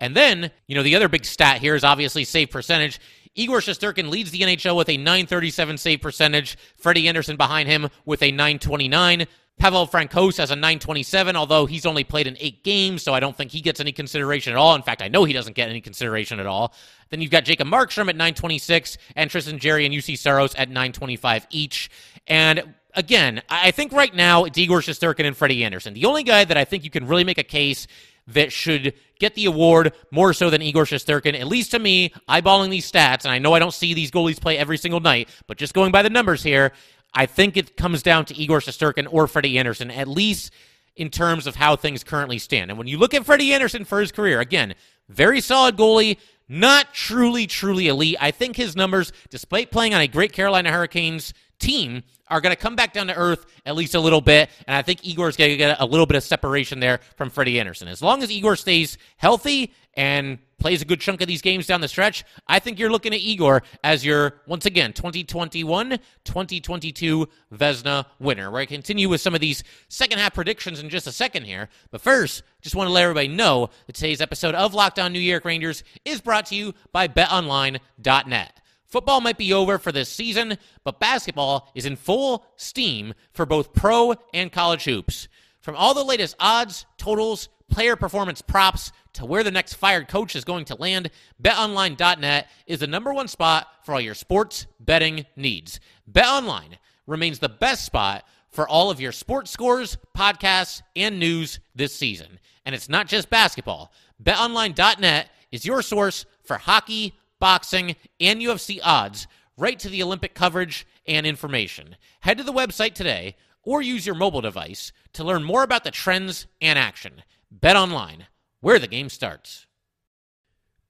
And 0.02 0.16
then, 0.16 0.52
you 0.66 0.76
know, 0.76 0.84
the 0.84 0.96
other 0.96 1.08
big 1.08 1.24
stat 1.26 1.62
here 1.62 1.76
is 1.76 1.84
obviously 1.84 2.26
save 2.26 2.50
percentage. 2.50 3.00
Igor 3.36 3.60
Shesterkin 3.60 4.10
leads 4.10 4.32
the 4.32 4.42
NHL 4.42 4.76
with 4.76 4.90
a 4.90 4.98
937 4.98 5.78
save 5.78 6.02
percentage. 6.02 6.58
Freddie 6.78 7.08
Andersen 7.08 7.38
behind 7.38 7.70
him 7.70 7.90
with 8.06 8.22
a 8.22 8.32
929. 8.32 9.28
Pavel 9.58 9.86
Francouz 9.88 10.38
has 10.38 10.50
a 10.50 10.56
927, 10.56 11.36
although 11.36 11.68
he's 11.68 11.86
only 11.86 12.04
played 12.04 12.26
in 12.26 12.36
eight 12.40 12.64
games, 12.64 13.04
so 13.04 13.14
I 13.14 13.20
don't 13.20 13.38
think 13.38 13.52
he 13.52 13.62
gets 13.62 13.80
any 13.80 13.92
consideration 13.92 14.52
at 14.54 14.58
all. 14.58 14.74
In 14.74 14.82
fact, 14.82 15.04
I 15.04 15.08
know 15.08 15.24
he 15.24 15.34
doesn't 15.34 15.56
get 15.56 15.70
any 15.70 15.82
consideration 15.82 16.40
at 16.40 16.48
all. 16.48 16.74
Then 17.10 17.22
you've 17.22 17.32
got 17.32 17.46
Jacob 17.46 17.68
Markstrom 17.68 18.10
at 18.10 18.16
926, 18.16 18.98
and 19.16 19.30
Tristan 19.30 19.60
Jarry 19.60 19.86
and 19.86 19.94
Juuse 19.94 20.18
Saros 20.18 20.56
at 20.56 20.70
925 20.70 21.46
each. 21.52 21.92
And 22.26 22.74
again, 22.96 23.44
I 23.50 23.70
think 23.72 23.92
right 23.92 24.14
now 24.16 24.46
it's 24.46 24.58
Igor 24.58 24.80
Shesterkin 24.80 25.26
and 25.26 25.38
Freddie 25.38 25.64
Andersen. 25.64 25.94
The 25.94 26.06
only 26.06 26.24
guy 26.24 26.44
that 26.44 26.58
I 26.58 26.66
think 26.66 26.84
you 26.84 26.90
can 26.90 27.06
really 27.06 27.24
make 27.24 27.38
a 27.38 27.44
case 27.44 27.86
that 28.28 28.52
should 28.52 28.94
get 29.22 29.36
the 29.36 29.46
award 29.46 29.94
more 30.12 30.34
so 30.34 30.50
than 30.50 30.62
Igor 30.62 30.84
Shesterkin. 30.84 31.40
At 31.40 31.48
least 31.48 31.72
to 31.72 31.80
me, 31.80 32.12
eyeballing 32.28 32.70
these 32.70 32.92
stats, 32.92 33.24
and 33.24 33.32
I 33.32 33.40
know 33.40 33.54
I 33.54 33.60
don't 33.60 33.74
see 33.74 33.94
these 33.94 34.12
goalies 34.12 34.42
play 34.42 34.58
every 34.58 34.78
single 34.78 35.00
night, 35.00 35.30
but 35.48 35.58
just 35.58 35.74
going 35.74 35.92
by 35.92 36.02
the 36.02 36.10
numbers 36.10 36.44
here, 36.44 36.74
I 37.14 37.28
think 37.28 37.56
it 37.56 37.78
comes 37.78 38.04
down 38.04 38.26
to 38.26 38.36
Igor 38.36 38.60
Shesterkin 38.60 39.08
or 39.10 39.28
Freddie 39.28 39.58
Andersen, 39.58 39.92
at 39.92 40.08
least 40.08 40.52
in 40.96 41.10
terms 41.10 41.48
of 41.48 41.56
how 41.56 41.76
things 41.76 42.04
currently 42.04 42.40
stand. 42.40 42.72
And 42.72 42.78
when 42.78 42.88
you 42.88 42.98
look 42.98 43.14
at 43.14 43.26
Freddie 43.26 43.54
Andersen 43.54 43.86
for 43.86 44.02
his 44.02 44.12
career, 44.12 44.40
again, 44.40 44.76
very 45.08 45.40
solid 45.40 45.78
goalie, 45.78 46.18
not 46.50 46.94
truly, 46.94 47.48
truly 47.48 47.88
elite. 47.88 48.18
I 48.20 48.32
think 48.32 48.56
his 48.56 48.76
numbers, 48.76 49.14
despite 49.30 49.72
playing 49.72 49.94
on 49.94 50.02
a 50.02 50.08
great 50.08 50.34
Carolina 50.34 50.72
Hurricanes 50.72 51.34
team 51.62 52.04
are 52.28 52.42
going 52.42 52.56
to 52.56 52.62
come 52.62 52.76
back 52.76 52.94
down 52.94 53.08
to 53.08 53.16
earth 53.16 53.46
at 53.66 53.76
least 53.76 53.94
a 53.94 54.00
little 54.00 54.22
bit. 54.22 54.50
And 54.68 54.76
I 54.76 54.82
think 54.82 55.06
Igor's 55.06 55.36
going 55.36 55.52
to 55.52 55.58
get 55.58 55.80
a 55.80 55.86
little 55.86 56.06
bit 56.06 56.16
of 56.16 56.24
separation 56.24 56.80
there 56.80 57.00
from 57.18 57.30
Freddie 57.30 57.60
Andersen. 57.60 57.88
As 57.88 58.02
long 58.02 58.24
as 58.24 58.32
Igor 58.32 58.56
stays 58.56 58.98
healthy 59.18 59.74
and 59.96 60.40
plays 60.58 60.82
a 60.82 60.86
good 60.86 61.02
chunk 61.02 61.22
of 61.22 61.28
these 61.28 61.42
games 61.42 61.68
down 61.68 61.82
the 61.82 61.88
stretch, 61.88 62.24
I 62.48 62.60
think 62.60 62.80
you're 62.80 62.90
looking 62.90 63.14
at 63.14 63.20
Igor 63.20 63.64
as 63.84 64.06
your, 64.06 64.42
once 64.48 64.66
again, 64.66 64.94
2021 64.94 66.00
2022 66.24 67.28
Vezina 67.54 68.06
winner. 68.20 68.50
Where 68.50 68.62
I 68.62 68.66
continue 68.66 69.10
with 69.10 69.20
some 69.20 69.36
of 69.36 69.42
these 69.42 69.64
second 69.90 70.20
half 70.20 70.34
predictions 70.34 70.80
in 70.80 70.90
just 70.90 71.08
a 71.08 71.12
second 71.12 71.44
here. 71.44 71.68
But 71.92 72.02
first, 72.02 72.44
just 72.62 72.76
want 72.76 72.88
to 72.88 72.94
let 72.94 73.04
everybody 73.04 73.28
know 73.28 73.70
that 73.88 73.96
today's 73.96 74.22
episode 74.22 74.56
of 74.56 74.74
Locked 74.74 75.00
On 75.00 75.12
New 75.12 75.20
York 75.20 75.44
Rangers 75.44 75.84
is 76.06 76.22
brought 76.22 76.46
to 76.48 76.56
you 76.56 76.74
by 76.94 77.10
betonline.net. 77.10 78.61
Football 78.92 79.22
might 79.22 79.38
be 79.38 79.54
over 79.54 79.80
for 79.80 79.94
this 79.94 80.10
season, 80.10 80.58
but 80.84 81.00
basketball 81.00 81.72
is 81.74 81.86
in 81.86 81.96
full 81.96 82.46
steam 82.58 83.14
for 83.32 83.46
both 83.46 83.72
pro 83.72 84.16
and 84.34 84.52
college 84.52 84.84
hoops. 84.84 85.30
From 85.62 85.78
all 85.78 85.94
the 85.94 86.04
latest 86.04 86.36
odds, 86.42 86.86
totals, 86.98 87.48
player 87.70 87.96
performance 87.96 88.42
props 88.42 88.92
to 89.14 89.26
where 89.26 89.44
the 89.44 89.52
next 89.52 89.76
fired 89.76 90.10
coach 90.10 90.36
is 90.36 90.44
going 90.44 90.66
to 90.66 90.76
land, 90.76 91.10
betonline.net 91.42 92.50
is 92.68 92.80
the 92.80 92.88
number 92.88 93.14
one 93.14 93.30
spot 93.30 93.66
for 93.86 93.94
all 93.94 94.02
your 94.02 94.14
sports 94.14 94.68
betting 94.82 95.26
needs. 95.38 95.80
BetOnline 96.12 96.78
remains 97.08 97.40
the 97.40 97.48
best 97.48 97.86
spot 97.86 98.26
for 98.50 98.68
all 98.68 98.92
of 98.92 99.00
your 99.00 99.14
sports 99.14 99.52
scores, 99.52 99.98
podcasts, 100.18 100.82
and 100.98 101.18
news 101.18 101.62
this 101.74 101.96
season. 101.96 102.40
And 102.66 102.76
it's 102.76 102.90
not 102.90 103.08
just 103.08 103.30
basketball. 103.30 103.94
BetOnline.net 104.22 105.30
is 105.50 105.66
your 105.66 105.82
source 105.82 106.26
for 106.44 106.58
hockey, 106.58 107.14
boxing, 107.42 107.98
and 108.22 108.40
UFC 108.40 108.80
odds 108.82 109.28
right 109.58 109.78
to 109.80 109.90
the 109.90 110.02
Olympic 110.02 110.34
coverage 110.34 110.88
and 111.06 111.26
information. 111.26 111.98
Head 112.22 112.38
to 112.38 112.44
the 112.46 112.54
website 112.54 112.94
today 112.94 113.36
or 113.64 113.82
use 113.82 114.06
your 114.06 114.16
mobile 114.16 114.42
device 114.42 114.94
to 115.12 115.26
learn 115.26 115.44
more 115.44 115.64
about 115.64 115.84
the 115.84 115.92
trends 115.92 116.48
and 116.62 116.80
action. 116.80 117.24
Bet 117.52 117.76
online, 117.76 118.28
where 118.62 118.80
the 118.80 118.88
game 118.88 119.10
starts 119.10 119.68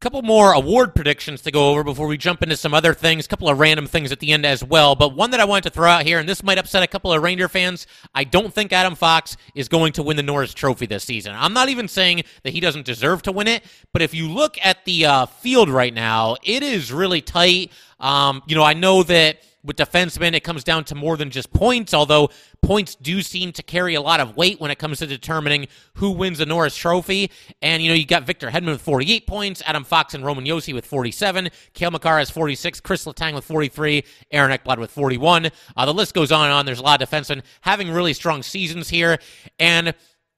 couple 0.01 0.21
more 0.23 0.51
award 0.53 0.95
predictions 0.95 1.43
to 1.43 1.51
go 1.51 1.69
over 1.69 1.83
before 1.83 2.07
we 2.07 2.17
jump 2.17 2.41
into 2.41 2.57
some 2.57 2.73
other 2.73 2.91
things, 2.91 3.25
a 3.25 3.29
couple 3.29 3.47
of 3.47 3.59
random 3.59 3.85
things 3.85 4.11
at 4.11 4.19
the 4.19 4.31
end 4.31 4.47
as 4.47 4.63
well. 4.63 4.95
But 4.95 5.15
one 5.15 5.29
that 5.29 5.39
I 5.39 5.45
wanted 5.45 5.65
to 5.65 5.69
throw 5.69 5.87
out 5.87 6.03
here, 6.03 6.17
and 6.17 6.27
this 6.27 6.41
might 6.41 6.57
upset 6.57 6.81
a 6.81 6.87
couple 6.87 7.13
of 7.13 7.21
Ranger 7.21 7.47
fans, 7.47 7.85
I 8.15 8.23
don't 8.23 8.51
think 8.51 8.73
Adam 8.73 8.95
Fox 8.95 9.37
is 9.53 9.67
going 9.67 9.93
to 9.93 10.03
win 10.03 10.17
the 10.17 10.23
Norris 10.23 10.55
Trophy 10.55 10.87
this 10.87 11.03
season. 11.03 11.35
I'm 11.37 11.53
not 11.53 11.69
even 11.69 11.87
saying 11.87 12.23
that 12.41 12.51
he 12.51 12.59
doesn't 12.59 12.85
deserve 12.85 13.21
to 13.23 13.31
win 13.31 13.47
it, 13.47 13.63
but 13.93 14.01
if 14.01 14.15
you 14.15 14.27
look 14.27 14.57
at 14.63 14.83
the 14.85 15.05
uh, 15.05 15.25
field 15.27 15.69
right 15.69 15.93
now, 15.93 16.35
it 16.43 16.63
is 16.63 16.91
really 16.91 17.21
tight. 17.21 17.71
Um, 17.99 18.41
you 18.47 18.55
know, 18.55 18.63
I 18.63 18.73
know 18.73 19.03
that 19.03 19.43
with 19.63 19.77
defensemen, 19.77 20.33
it 20.33 20.43
comes 20.43 20.63
down 20.63 20.83
to 20.85 20.95
more 20.95 21.17
than 21.17 21.29
just 21.29 21.51
points, 21.53 21.93
although 21.93 22.29
points 22.61 22.95
do 22.95 23.21
seem 23.21 23.51
to 23.53 23.63
carry 23.63 23.95
a 23.95 24.01
lot 24.01 24.19
of 24.19 24.35
weight 24.35 24.59
when 24.59 24.71
it 24.71 24.79
comes 24.79 24.99
to 24.99 25.07
determining 25.07 25.67
who 25.95 26.11
wins 26.11 26.39
the 26.39 26.45
Norris 26.45 26.75
Trophy. 26.75 27.31
And, 27.61 27.83
you 27.83 27.89
know, 27.89 27.95
you 27.95 28.05
got 28.05 28.23
Victor 28.23 28.49
Hedman 28.49 28.67
with 28.67 28.81
48 28.81 29.27
points, 29.27 29.61
Adam 29.65 29.83
Fox 29.83 30.13
and 30.13 30.25
Roman 30.25 30.45
Josi 30.45 30.73
with 30.73 30.85
47, 30.85 31.49
Cale 31.73 31.91
Makar 31.91 32.19
has 32.19 32.29
46, 32.29 32.79
Chris 32.81 33.05
Letang 33.05 33.35
with 33.35 33.45
43, 33.45 34.03
Aaron 34.31 34.57
Ekblad 34.57 34.79
with 34.79 34.91
41. 34.91 35.49
Uh, 35.75 35.85
the 35.85 35.93
list 35.93 36.13
goes 36.13 36.31
on 36.31 36.45
and 36.45 36.53
on. 36.53 36.65
There's 36.65 36.79
a 36.79 36.83
lot 36.83 37.01
of 37.01 37.09
defensemen 37.09 37.43
having 37.61 37.91
really 37.91 38.13
strong 38.13 38.43
seasons 38.43 38.89
here. 38.89 39.19
And 39.59 39.93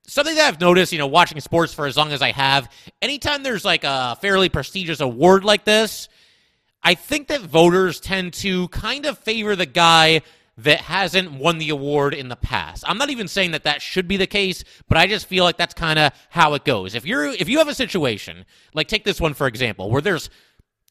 something 0.08 0.36
that 0.36 0.48
I've 0.48 0.60
noticed, 0.60 0.92
you 0.92 1.00
know, 1.00 1.08
watching 1.08 1.40
sports 1.40 1.74
for 1.74 1.86
as 1.86 1.98
long 1.98 2.12
as 2.12 2.22
I 2.22 2.32
have, 2.32 2.70
anytime 3.02 3.44
there's 3.44 3.66
like 3.66 3.84
a 3.84 4.18
fairly 4.22 4.50
prestigious 4.50 5.00
award 5.00 5.44
like 5.44 5.64
this, 5.66 6.10
I 6.84 6.96
think 6.96 7.28
that 7.28 7.42
voters 7.42 8.00
tend 8.00 8.34
to 8.36 8.68
kind 8.70 9.06
of 9.06 9.18
favor 9.18 9.56
the 9.56 9.66
guy 9.66 10.22
that 10.58 10.82
hasn't 10.82 11.32
won 11.32 11.58
the 11.58 11.70
award 11.70 12.14
in 12.14 12.30
the 12.30 12.36
past. 12.36 12.84
I'm 12.88 12.98
not 12.98 13.10
even 13.10 13.28
saying 13.28 13.52
that 13.52 13.64
that 13.64 13.82
should 13.82 14.08
be 14.08 14.18
the 14.18 14.28
case, 14.28 14.64
but 14.88 14.98
I 14.98 15.08
just 15.08 15.26
feel 15.26 15.44
like 15.44 15.58
that's 15.58 15.74
kind 15.74 15.98
of 15.98 16.12
how 16.30 16.54
it 16.54 16.64
goes. 16.64 16.94
If 16.94 17.06
you're 17.06 17.26
if 17.26 17.50
you 17.50 17.58
have 17.58 17.68
a 17.68 17.74
situation, 17.74 18.46
like 18.74 18.88
take 18.88 19.04
this 19.04 19.20
one 19.20 19.34
for 19.34 19.48
example, 19.48 19.90
where 19.90 20.02
there's 20.02 20.30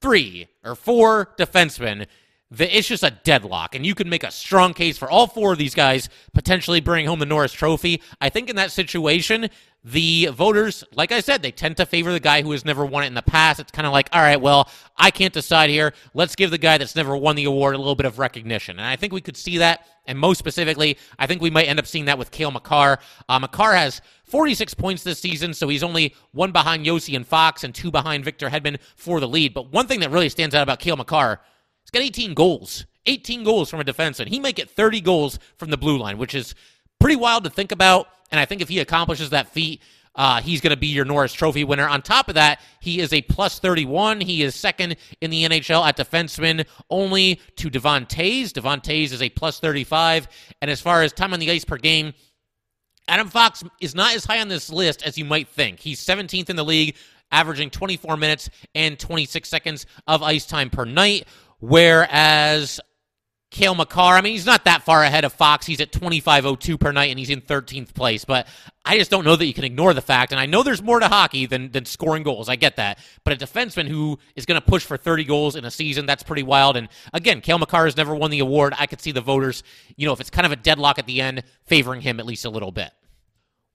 three 0.01 0.49
or 0.65 0.75
four 0.75 1.33
defensemen 1.39 2.07
that 2.51 2.77
it's 2.77 2.89
just 2.89 3.03
a 3.03 3.11
deadlock, 3.11 3.75
and 3.75 3.87
you 3.87 3.95
can 3.95 4.09
make 4.11 4.25
a 4.25 4.31
strong 4.31 4.75
case 4.75 4.99
for 4.99 5.11
all 5.11 5.27
four 5.27 5.53
of 5.53 5.59
these 5.59 5.75
guys 5.75 6.09
potentially 6.35 6.81
bringing 6.81 7.07
home 7.07 7.19
the 7.19 7.27
Norris 7.27 7.53
Trophy. 7.53 8.03
I 8.21 8.29
think 8.29 8.51
in 8.51 8.57
that 8.57 8.73
situation, 8.73 9.49
the 9.85 10.27
voters, 10.33 10.85
like 10.95 11.11
I 11.11 11.21
said, 11.21 11.43
they 11.43 11.51
tend 11.51 11.77
to 11.79 11.87
favor 11.87 12.13
the 12.13 12.21
guy 12.21 12.43
who 12.43 12.53
has 12.53 12.65
never 12.65 12.87
won 12.87 13.03
it 13.03 13.09
in 13.09 13.15
the 13.15 13.23
past. 13.23 13.59
It's 13.59 13.73
kind 13.73 13.87
of 13.87 13.93
like, 13.93 14.09
all 14.13 14.21
right, 14.21 14.41
well, 14.41 14.71
I 14.97 15.11
can't 15.11 15.35
decide 15.35 15.71
here. 15.71 15.93
Let's 16.15 16.37
give 16.37 16.53
the 16.53 16.59
guy 16.59 16.79
that's 16.79 16.95
never 16.95 17.17
won 17.17 17.35
the 17.35 17.45
award 17.45 17.75
a 17.75 17.79
little 17.79 17.97
bit 17.97 18.07
of 18.07 18.21
recognition. 18.21 18.79
And 18.79 18.87
I 18.87 18.95
think 18.95 19.13
we 19.13 19.21
could 19.21 19.37
see 19.37 19.59
that. 19.59 19.87
And 20.07 20.19
most 20.19 20.39
specifically, 20.39 20.99
I 21.19 21.27
think 21.27 21.43
we 21.43 21.51
might 21.51 21.67
end 21.67 21.81
up 21.81 21.87
seeing 21.87 22.05
that 22.05 22.19
with 22.19 22.31
Cale 22.31 22.53
Makar. 22.53 23.01
Uh, 23.29 23.39
Makar 23.41 23.75
has 23.75 24.01
46 24.25 24.75
points 24.75 25.03
this 25.03 25.19
season, 25.19 25.53
so 25.53 25.69
he's 25.69 25.83
only 25.83 26.15
one 26.31 26.53
behind 26.53 26.87
Josi 26.87 27.17
and 27.17 27.27
Fox 27.27 27.65
and 27.65 27.75
two 27.75 27.91
behind 27.91 28.25
Victor 28.25 28.51
Hedman 28.51 28.79
for 28.95 29.19
the 29.19 29.29
lead. 29.29 29.53
But 29.53 29.73
one 29.73 29.89
thing 29.89 30.01
that 30.01 30.11
really 30.11 30.29
stands 30.29 30.55
out 30.55 30.63
about 30.63 30.79
Cale 30.79 30.97
Makar, 30.97 31.41
he's 31.83 31.91
got 31.91 32.03
18 32.03 32.35
goals. 32.35 32.87
18 33.07 33.43
goals 33.43 33.69
from 33.69 33.81
a 33.81 33.85
defense, 33.85 34.21
and 34.21 34.29
he 34.29 34.39
might 34.39 34.55
get 34.55 34.71
30 34.71 35.01
goals 35.01 35.41
from 35.57 35.71
the 35.71 35.77
blue 35.77 35.99
line, 35.99 36.19
which 36.19 36.37
is 36.37 36.55
pretty 37.01 37.17
wild 37.17 37.43
to 37.43 37.51
think 37.51 37.73
about. 37.73 38.07
And 38.33 38.41
I 38.41 38.47
think 38.47 38.63
if 38.63 38.69
he 38.69 38.81
accomplishes 38.81 39.31
that 39.31 39.49
feat, 39.49 39.83
uh, 40.15 40.41
he's 40.41 40.61
going 40.61 40.73
to 40.73 40.77
be 40.77 40.89
your 40.89 41.05
Norris 41.05 41.33
Trophy 41.33 41.65
winner. 41.65 41.89
On 41.89 42.03
top 42.03 42.29
of 42.29 42.35
that, 42.35 42.61
he 42.81 43.01
is 43.01 43.13
a 43.13 43.23
plus 43.23 43.59
31. 43.59 44.21
He 44.21 44.43
is 44.43 44.55
second 44.55 44.97
in 45.21 45.31
the 45.31 45.45
NHL 45.45 45.87
at 45.87 45.97
defenseman, 45.97 46.67
only 46.91 47.41
to 47.57 47.71
Devon 47.71 48.07
Toews. 48.07 48.53
Devon 48.53 48.81
Toews 48.81 49.13
is 49.13 49.23
a 49.23 49.31
plus 49.31 49.61
35. 49.61 50.29
And 50.61 50.71
as 50.71 50.81
far 50.81 51.03
as 51.03 51.13
time 51.13 51.33
on 51.33 51.41
the 51.41 51.51
ice 51.51 51.65
per 51.65 51.79
game, 51.79 52.13
Adam 53.09 53.29
Fox 53.29 53.63
is 53.81 53.95
not 53.95 54.15
as 54.15 54.25
high 54.25 54.41
on 54.41 54.49
this 54.49 54.71
list 54.71 55.03
as 55.03 55.17
you 55.17 55.25
might 55.25 55.49
think. 55.49 55.81
He's 55.81 56.01
17th 56.05 56.51
in 56.51 56.57
the 56.57 56.65
league, 56.65 56.97
averaging 57.31 57.71
24 57.71 58.17
minutes 58.17 58.51
and 58.75 58.99
26 58.99 59.49
seconds 59.49 59.87
of 60.07 60.23
ice 60.23 60.47
time 60.47 60.71
per 60.71 60.85
night. 60.85 61.27
Whereas 61.61 62.81
Cale 63.53 63.75
Makar. 63.75 64.17
I 64.17 64.23
mean, 64.23 64.33
he's 64.33 64.47
not 64.47 64.65
that 64.65 64.83
far 64.83 65.05
ahead 65.05 65.27
of 65.27 65.33
Fox. 65.35 65.67
He's 65.67 65.81
at 65.83 65.93
25.02 65.93 66.81
per 66.81 66.91
night, 66.91 67.11
and 67.11 67.19
he's 67.19 67.29
in 67.29 67.43
13th 67.43 67.93
place. 67.93 68.25
But 68.25 68.47
I 68.83 68.97
just 68.97 69.11
don't 69.11 69.27
know 69.27 69.37
that 69.37 69.45
you 69.45 69.53
can 69.53 69.65
ignore 69.65 69.93
the 69.93 70.01
fact. 70.01 70.33
And 70.33 70.41
I 70.41 70.47
know 70.47 70.63
there's 70.63 70.83
more 70.83 70.99
to 70.99 71.07
hockey 71.07 71.45
than, 71.45 71.71
than 71.71 71.85
scoring 71.85 72.23
goals. 72.23 72.49
I 72.49 72.57
get 72.57 72.77
that. 72.77 72.99
But 73.25 73.35
a 73.35 73.47
defenseman 73.47 73.89
who 73.89 74.19
is 74.37 74.47
going 74.47 74.59
to 74.59 74.67
push 74.67 74.87
for 74.87 74.97
30 74.97 75.25
goals 75.25 75.55
in 75.55 75.67
a 75.67 75.71
season, 75.71 76.07
that's 76.07 76.23
pretty 76.23 76.43
wild. 76.43 76.79
And 76.79 76.89
again, 77.13 77.43
Cale 77.43 77.59
Makar 77.59 77.85
has 77.85 77.97
never 77.97 78.15
won 78.15 78.31
the 78.31 78.41
award. 78.41 78.73
I 78.79 78.87
could 78.87 79.03
see 79.03 79.13
the 79.13 79.21
voters, 79.21 79.63
you 79.97 80.07
know, 80.07 80.15
if 80.15 80.21
it's 80.21 80.31
kind 80.31 80.47
of 80.47 80.53
a 80.53 80.57
deadlock 80.57 80.99
at 80.99 81.07
the 81.07 81.21
end, 81.21 81.45
favoring 81.67 82.01
him 82.01 82.21
at 82.21 82.27
least 82.27 82.47
a 82.47 82.51
little 82.51 82.73
bit. 82.73 82.91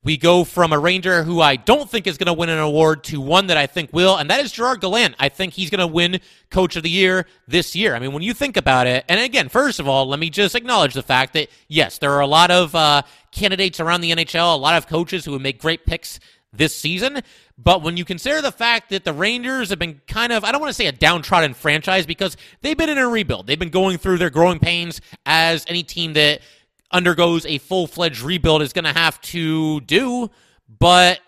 We 0.04 0.16
go 0.16 0.44
from 0.44 0.72
a 0.72 0.80
Ranger 0.80 1.24
who 1.24 1.42
I 1.42 1.56
don't 1.56 1.90
think 1.90 2.08
is 2.08 2.18
going 2.18 2.28
to 2.28 2.34
win 2.34 2.50
an 2.50 2.60
award 2.60 3.04
to 3.06 3.20
one 3.20 3.48
that 3.48 3.58
I 3.58 3.68
think 3.68 3.92
will, 3.92 4.16
and 4.16 4.30
that 4.30 4.40
is 4.40 4.52
Gerard 4.52 4.80
Gallant. 4.80 5.16
I 5.20 5.28
think 5.28 5.54
he's 5.54 5.70
going 5.70 5.80
to 5.80 5.88
win 5.88 6.22
Coach 6.50 6.76
of 6.76 6.84
the 6.84 6.90
Year 6.90 7.26
this 7.48 7.76
year. 7.76 7.96
I 7.96 8.00
mean, 8.00 8.14
when 8.14 8.24
you 8.24 8.34
think 8.34 8.58
about 8.58 8.88
it, 8.88 9.04
and 9.10 9.20
again, 9.20 9.50
first 9.50 9.80
of 9.80 9.88
all, 9.88 10.08
let 10.08 10.20
me 10.20 10.30
just 10.30 10.56
acknowledge 10.56 10.94
the 10.94 11.04
fact 11.04 11.34
that, 11.34 11.50
yes, 11.68 11.98
there 11.98 12.14
are 12.14 12.22
a 12.22 12.28
lot 12.28 12.52
of 12.52 12.74
uh, 12.74 13.02
candidates 13.32 13.80
around 13.80 14.02
the 14.02 14.12
NHL, 14.12 14.54
a 14.54 14.58
lot 14.58 14.78
of 14.78 14.88
coaches 14.88 15.26
who 15.26 15.32
would 15.32 15.42
make 15.42 15.60
great 15.60 15.86
picks 15.86 16.20
this 16.54 16.76
season. 16.76 17.22
But 17.58 17.82
when 17.82 17.98
you 17.98 18.06
consider 18.06 18.42
the 18.42 18.52
fact 18.52 18.90
that 18.90 19.04
the 19.04 19.14
Rangers 19.14 19.70
have 19.70 19.80
been 19.80 20.02
kind 20.08 20.32
of, 20.32 20.44
I 20.44 20.52
don't 20.52 20.62
want 20.62 20.70
to 20.70 20.76
say 20.76 20.88
a 20.88 20.92
downtrodden 20.92 21.54
franchise 21.54 22.06
because 22.06 22.38
they've 22.62 22.78
been 22.78 22.90
in 22.90 22.98
a 22.98 23.08
rebuild. 23.08 23.48
They've 23.48 23.58
been 23.58 23.70
going 23.70 23.98
through 23.98 24.20
their 24.20 24.30
growing 24.30 24.60
pains 24.60 25.02
as 25.26 25.66
any 25.68 25.84
team 25.84 26.14
that 26.14 26.42
undergoes 26.92 27.46
a 27.46 27.58
full 27.58 27.88
fledged 27.88 28.22
rebuild 28.22 28.62
is 28.62 28.74
going 28.74 28.86
to 28.86 28.94
have 28.94 29.20
to 29.22 29.82
do. 29.82 30.30
But 30.80 31.20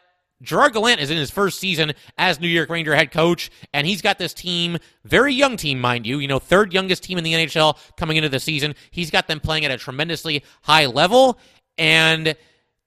Gerard 0.41 0.73
Gallant 0.73 1.01
is 1.01 1.11
in 1.11 1.17
his 1.17 1.31
first 1.31 1.59
season 1.59 1.93
as 2.17 2.39
New 2.39 2.47
York 2.47 2.69
Ranger 2.69 2.95
head 2.95 3.11
coach, 3.11 3.51
and 3.73 3.85
he's 3.85 4.01
got 4.01 4.17
this 4.17 4.33
team, 4.33 4.77
very 5.03 5.33
young 5.33 5.57
team, 5.57 5.79
mind 5.79 6.05
you, 6.05 6.19
you 6.19 6.27
know, 6.27 6.39
third 6.39 6.73
youngest 6.73 7.03
team 7.03 7.17
in 7.17 7.23
the 7.23 7.33
NHL 7.33 7.77
coming 7.97 8.17
into 8.17 8.29
the 8.29 8.39
season. 8.39 8.73
He's 8.91 9.11
got 9.11 9.27
them 9.27 9.39
playing 9.39 9.65
at 9.65 9.71
a 9.71 9.77
tremendously 9.77 10.43
high 10.61 10.85
level, 10.85 11.39
and 11.77 12.35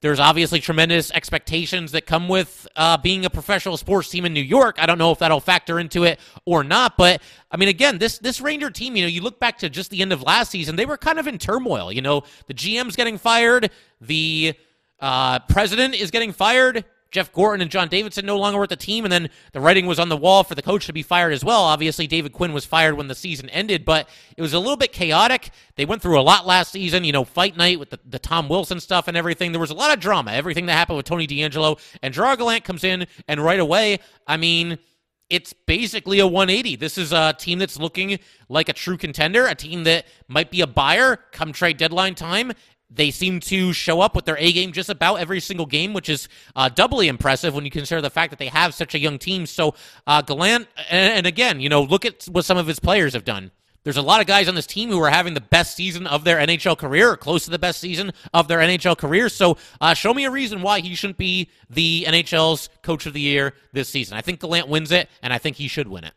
there's 0.03 0.21
obviously 0.21 0.61
tremendous 0.61 1.11
expectations 1.13 1.93
that 1.93 2.07
come 2.07 2.29
with 2.29 2.67
uh, 2.77 2.97
being 2.99 3.25
a 3.25 3.31
professional 3.31 3.77
sports 3.77 4.11
team 4.11 4.25
in 4.25 4.35
New 4.35 4.43
York. 4.43 4.77
I 4.79 4.87
don't 4.87 4.99
know 4.99 5.13
if 5.13 5.21
that'll 5.21 5.41
factor 5.41 5.79
into 5.79 6.03
it 6.05 6.19
or 6.45 6.65
not, 6.65 6.97
but 6.97 7.23
I 7.51 7.57
mean, 7.57 7.69
again, 7.69 7.99
this 7.99 8.19
this 8.19 8.41
Ranger 8.41 8.71
team, 8.71 8.97
you 8.97 9.03
know, 9.03 9.09
you 9.09 9.23
look 9.23 9.39
back 9.39 9.59
to 9.59 9.71
just 9.71 9.91
the 9.91 10.03
end 10.03 10.13
of 10.13 10.23
last 10.23 10.51
season, 10.51 10.77
they 10.77 10.87
were 10.87 10.99
kind 10.99 11.19
of 11.19 11.27
in 11.27 11.39
turmoil. 11.39 11.93
You 11.93 12.03
know, 12.03 12.25
the 12.49 12.55
GM's 12.55 12.97
getting 12.97 13.17
fired, 13.17 13.71
the 14.01 14.55
uh, 15.01 15.39
president 15.49 15.95
is 15.95 16.11
getting 16.11 16.33
fired. 16.33 16.85
Jeff 17.13 17.31
Gorton 17.31 17.61
and 17.61 17.71
John 17.71 17.89
Davidson 17.89 18.25
no 18.25 18.39
longer 18.39 18.59
with 18.59 18.71
the 18.71 18.77
team, 18.77 19.05
and 19.05 19.13
then 19.13 19.29
the 19.53 19.61
writing 19.61 19.87
was 19.87 20.01
on 20.01 20.09
the 20.09 20.17
wall 20.17 20.43
for 20.45 20.55
the 20.55 20.63
coach 20.63 20.87
to 20.87 20.93
be 20.95 21.03
fired 21.03 21.33
as 21.33 21.45
well. 21.45 21.63
Obviously, 21.63 22.07
David 22.07 22.33
Quinn 22.33 22.55
was 22.55 22.65
fired 22.65 22.97
when 22.97 23.09
the 23.09 23.15
season 23.15 23.51
ended, 23.51 23.85
but 23.85 24.09
it 24.37 24.43
was 24.43 24.55
a 24.55 24.59
little 24.59 24.79
bit 24.79 24.93
chaotic. 24.93 25.51
They 25.77 25.85
went 25.85 26.01
through 26.01 26.19
a 26.19 26.23
lot 26.23 26.47
last 26.47 26.73
season, 26.73 27.05
you 27.05 27.13
know, 27.13 27.25
fight 27.25 27.57
night 27.57 27.79
with 27.79 27.91
the, 27.91 28.01
the 28.07 28.19
Tom 28.19 28.49
Wilson 28.49 28.81
stuff 28.81 29.09
and 29.09 29.17
everything. 29.17 29.53
There 29.53 29.61
was 29.61 29.71
a 29.71 29.75
lot 29.75 29.93
of 29.93 30.01
drama, 30.01 30.33
everything 30.33 30.67
that 30.67 30.73
happened 30.73 30.97
with 30.97 31.07
Tony 31.07 31.27
DeAngelo, 31.27 31.79
and 32.03 32.15
Gerard 32.15 32.39
Gallant 32.39 32.65
comes 32.65 32.83
in, 32.83 33.07
and 33.29 33.41
right 33.41 33.61
away, 33.61 33.99
I 34.27 34.39
mean, 34.39 34.79
it's 35.29 35.53
basically 35.53 36.19
a 36.19 36.27
180. 36.27 36.77
This 36.77 36.97
is 36.97 37.13
a 37.13 37.35
team 37.39 37.59
that's 37.59 37.79
looking 37.79 38.19
like 38.49 38.69
a 38.69 38.73
true 38.73 38.97
contender, 38.97 39.47
a 39.47 39.55
team 39.55 39.85
that 39.85 40.07
might 40.29 40.51
be 40.51 40.63
a 40.63 40.67
buyer 40.67 41.17
come 41.33 41.53
trade 41.53 41.77
deadline 41.77 42.15
time, 42.15 42.53
they 42.95 43.11
seem 43.11 43.41
to 43.41 43.73
show 43.73 44.01
up 44.01 44.15
with 44.15 44.25
their 44.25 44.37
A 44.39 44.53
game 44.53 44.73
just 44.73 44.89
about 44.89 45.17
every 45.17 45.41
single 45.41 45.67
game, 45.67 45.93
which 45.93 46.09
is 46.09 46.29
uh, 46.55 46.69
doubly 46.69 47.09
impressive 47.09 47.55
when 47.55 47.65
you 47.65 47.71
consider 47.71 48.01
the 48.01 48.11
fact 48.11 48.31
that 48.31 48.39
they 48.39 48.49
have 48.49 48.75
such 48.75 48.95
a 48.95 48.99
young 48.99 49.19
team. 49.19 49.47
So, 49.47 49.75
uh, 50.07 50.23
Gallant, 50.23 50.69
and, 50.91 51.19
and 51.19 51.27
again, 51.27 51.61
you 51.61 51.69
know, 51.69 51.83
look 51.83 52.05
at 52.05 52.25
what 52.25 52.45
some 52.45 52.59
of 52.59 52.67
his 52.67 52.81
players 52.81 53.15
have 53.15 53.25
done. 53.25 53.51
There's 53.85 53.97
a 53.97 54.03
lot 54.03 54.21
of 54.21 54.29
guys 54.29 54.49
on 54.49 54.55
this 54.55 54.67
team 54.67 54.91
who 54.91 55.01
are 55.03 55.11
having 55.11 55.35
the 55.35 55.41
best 55.41 55.75
season 55.75 56.07
of 56.07 56.23
their 56.23 56.39
NHL 56.39 56.79
career, 56.79 57.11
or 57.11 57.17
close 57.17 57.45
to 57.47 57.51
the 57.51 57.59
best 57.59 57.81
season 57.81 58.13
of 58.33 58.47
their 58.47 58.61
NHL 58.61 58.97
career. 58.97 59.29
So, 59.29 59.57
uh, 59.81 59.95
show 59.95 60.15
me 60.15 60.25
a 60.25 60.31
reason 60.31 60.63
why 60.63 60.81
he 60.81 60.95
shouldn't 60.95 61.19
be 61.19 61.51
the 61.69 62.05
NHL's 62.07 62.69
Coach 62.83 63.07
of 63.07 63.13
the 63.13 63.21
Year 63.21 63.55
this 63.73 63.89
season. 63.89 64.17
I 64.17 64.21
think 64.21 64.41
Gallant 64.41 64.69
wins 64.69 64.93
it, 64.93 65.09
and 65.23 65.33
I 65.33 65.39
think 65.39 65.57
he 65.57 65.67
should 65.67 65.89
win 65.89 66.05
it. 66.05 66.15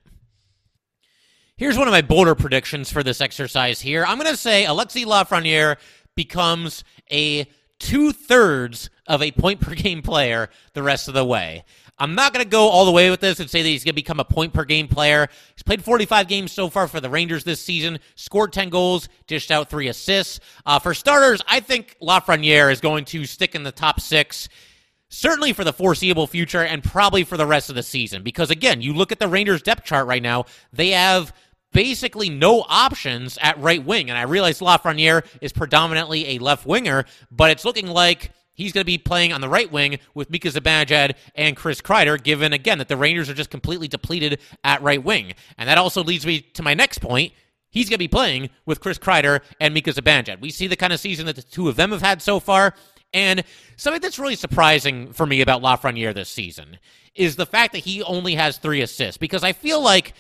Here's 1.58 1.78
one 1.78 1.88
of 1.88 1.94
my 1.94 2.02
bolder 2.02 2.36
predictions 2.36 2.92
for 2.92 3.02
this 3.02 3.22
exercise 3.22 3.80
here. 3.80 4.04
I'm 4.06 4.20
going 4.20 4.30
to 4.30 4.36
say 4.36 4.66
Alexi 4.66 5.06
Lafreniere 5.06 5.78
becomes 6.16 6.84
a 7.12 7.48
two 7.80 8.12
thirds 8.12 8.90
of 9.08 9.22
a 9.22 9.32
point 9.32 9.60
per 9.62 9.76
game 9.76 10.02
player 10.02 10.50
the 10.74 10.84
rest 10.84 11.08
of 11.08 11.14
the 11.14 11.26
way. 11.26 11.64
I'm 11.98 12.14
not 12.14 12.34
going 12.34 12.44
to 12.44 12.50
go 12.50 12.68
all 12.68 12.84
the 12.86 12.92
way 12.92 13.10
with 13.10 13.22
this 13.22 13.40
and 13.40 13.50
say 13.50 13.62
that 13.62 13.70
he's 13.70 13.86
going 13.86 13.94
to 13.94 14.02
become 14.02 14.20
a 14.20 14.26
point 14.26 14.54
per 14.54 14.66
game 14.66 14.90
player. 14.90 15.30
He's 15.56 15.64
played 15.64 15.82
45 15.82 16.28
games 16.28 16.52
so 16.52 16.70
far 16.70 16.88
for 16.90 17.00
the 17.00 17.10
Rangers 17.10 17.46
this 17.46 17.62
season, 17.62 18.00
scored 18.16 18.52
10 18.52 18.70
goals, 18.70 19.08
dished 19.28 19.50
out 19.50 19.70
three 19.70 19.88
assists. 19.88 20.42
Uh, 20.66 20.78
for 20.78 20.94
starters, 20.94 21.42
I 21.48 21.62
think 21.62 21.96
Lafreniere 22.02 22.70
is 22.70 22.82
going 22.82 23.06
to 23.06 23.26
stick 23.26 23.56
in 23.56 23.64
the 23.64 23.72
top 23.72 24.02
six 24.02 24.50
certainly 25.08 25.54
for 25.54 25.64
the 25.64 25.72
foreseeable 25.72 26.28
future 26.28 26.64
and 26.64 26.84
probably 26.84 27.24
for 27.24 27.38
the 27.38 27.46
rest 27.46 27.70
of 27.70 27.76
the 27.76 27.84
season. 27.84 28.24
Because 28.24 28.52
again, 28.52 28.82
you 28.82 28.94
look 28.94 29.12
at 29.12 29.20
the 29.20 29.28
Rangers 29.28 29.62
depth 29.62 29.86
chart 29.86 30.08
right 30.08 30.22
now, 30.22 30.46
they 30.74 30.90
have 30.90 31.34
basically 31.76 32.30
no 32.30 32.64
options 32.70 33.38
at 33.42 33.60
right 33.60 33.86
wing. 33.86 34.10
And 34.10 34.18
I 34.18 34.22
realize 34.22 34.62
Lafreniere 34.62 35.26
is 35.42 35.52
predominantly 35.52 36.30
a 36.30 36.40
left 36.40 36.66
winger, 36.66 37.04
but 37.30 37.52
it's 37.52 37.66
looking 37.66 37.88
like 37.88 38.32
he's 38.54 38.72
going 38.72 38.82
to 38.82 38.86
be 38.86 38.98
playing 38.98 39.34
on 39.34 39.42
the 39.42 39.50
right 39.50 39.70
wing 39.70 40.00
with 40.14 40.30
Mika 40.30 40.48
Zibanejad 40.48 41.16
and 41.36 41.58
Chris 41.58 41.82
Kreider, 41.82 42.22
given, 42.22 42.54
again, 42.54 42.78
that 42.78 42.88
the 42.88 42.96
Rangers 42.96 43.30
are 43.30 43.34
just 43.34 43.50
completely 43.50 43.90
depleted 43.90 44.40
at 44.64 44.82
right 44.82 45.04
wing. 45.04 45.34
And 45.58 45.68
that 45.68 45.78
also 45.78 46.02
leads 46.02 46.26
me 46.26 46.40
to 46.54 46.64
my 46.64 46.74
next 46.74 47.00
point. 47.00 47.34
He's 47.70 47.90
going 47.90 47.98
to 47.98 48.00
be 48.00 48.08
playing 48.08 48.52
with 48.66 48.80
Chris 48.80 48.98
Kreider 48.98 49.42
and 49.60 49.74
Mika 49.74 49.92
Zibanejad. 49.92 50.40
We 50.40 50.52
see 50.52 50.68
the 50.68 50.78
kind 50.78 50.94
of 50.94 51.02
season 51.02 51.26
that 51.26 51.36
the 51.36 51.42
two 51.42 51.68
of 51.68 51.76
them 51.76 51.92
have 51.92 52.02
had 52.02 52.22
so 52.22 52.40
far. 52.40 52.74
And 53.14 53.44
something 53.76 54.02
that's 54.02 54.18
really 54.18 54.38
surprising 54.38 55.12
for 55.12 55.26
me 55.26 55.42
about 55.42 55.62
Lafreniere 55.62 56.14
this 56.14 56.30
season 56.30 56.80
is 57.16 57.36
the 57.36 57.46
fact 57.46 57.74
that 57.74 57.80
he 57.80 58.02
only 58.04 58.36
has 58.36 58.58
three 58.58 58.82
assists 58.82 59.18
because 59.18 59.44
I 59.44 59.52
feel 59.52 59.82
like 59.82 60.14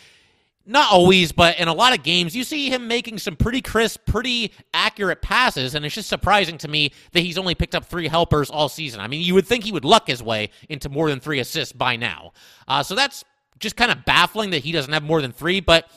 not 0.65 0.91
always, 0.91 1.31
but 1.31 1.59
in 1.59 1.67
a 1.67 1.73
lot 1.73 1.97
of 1.97 2.03
games, 2.03 2.35
you 2.35 2.43
see 2.43 2.69
him 2.69 2.87
making 2.87 3.19
some 3.19 3.35
pretty 3.35 3.61
crisp, 3.61 4.05
pretty 4.05 4.51
accurate 4.73 5.21
passes, 5.21 5.75
and 5.75 5.85
it's 5.85 5.93
just 5.93 6.09
surprising 6.09 6.57
to 6.59 6.67
me 6.67 6.91
that 7.11 7.21
he's 7.21 7.37
only 7.37 7.53
picked 7.53 7.75
up 7.75 7.85
three 7.85 8.07
helpers 8.07 8.49
all 8.49 8.67
season. 8.67 8.99
I 8.99 9.07
mean, 9.07 9.21
you 9.21 9.35
would 9.35 9.45
think 9.45 9.63
he 9.63 9.71
would 9.71 9.85
luck 9.85 10.07
his 10.07 10.23
way 10.23 10.49
into 10.69 10.89
more 10.89 11.09
than 11.09 11.19
three 11.19 11.39
assists 11.39 11.71
by 11.71 11.95
now. 11.95 12.31
Uh, 12.67 12.81
so 12.81 12.95
that's 12.95 13.23
just 13.59 13.75
kind 13.75 13.91
of 13.91 14.05
baffling 14.05 14.49
that 14.51 14.63
he 14.63 14.71
doesn't 14.71 14.91
have 14.91 15.03
more 15.03 15.21
than 15.21 15.31
three, 15.31 15.59
but. 15.59 15.89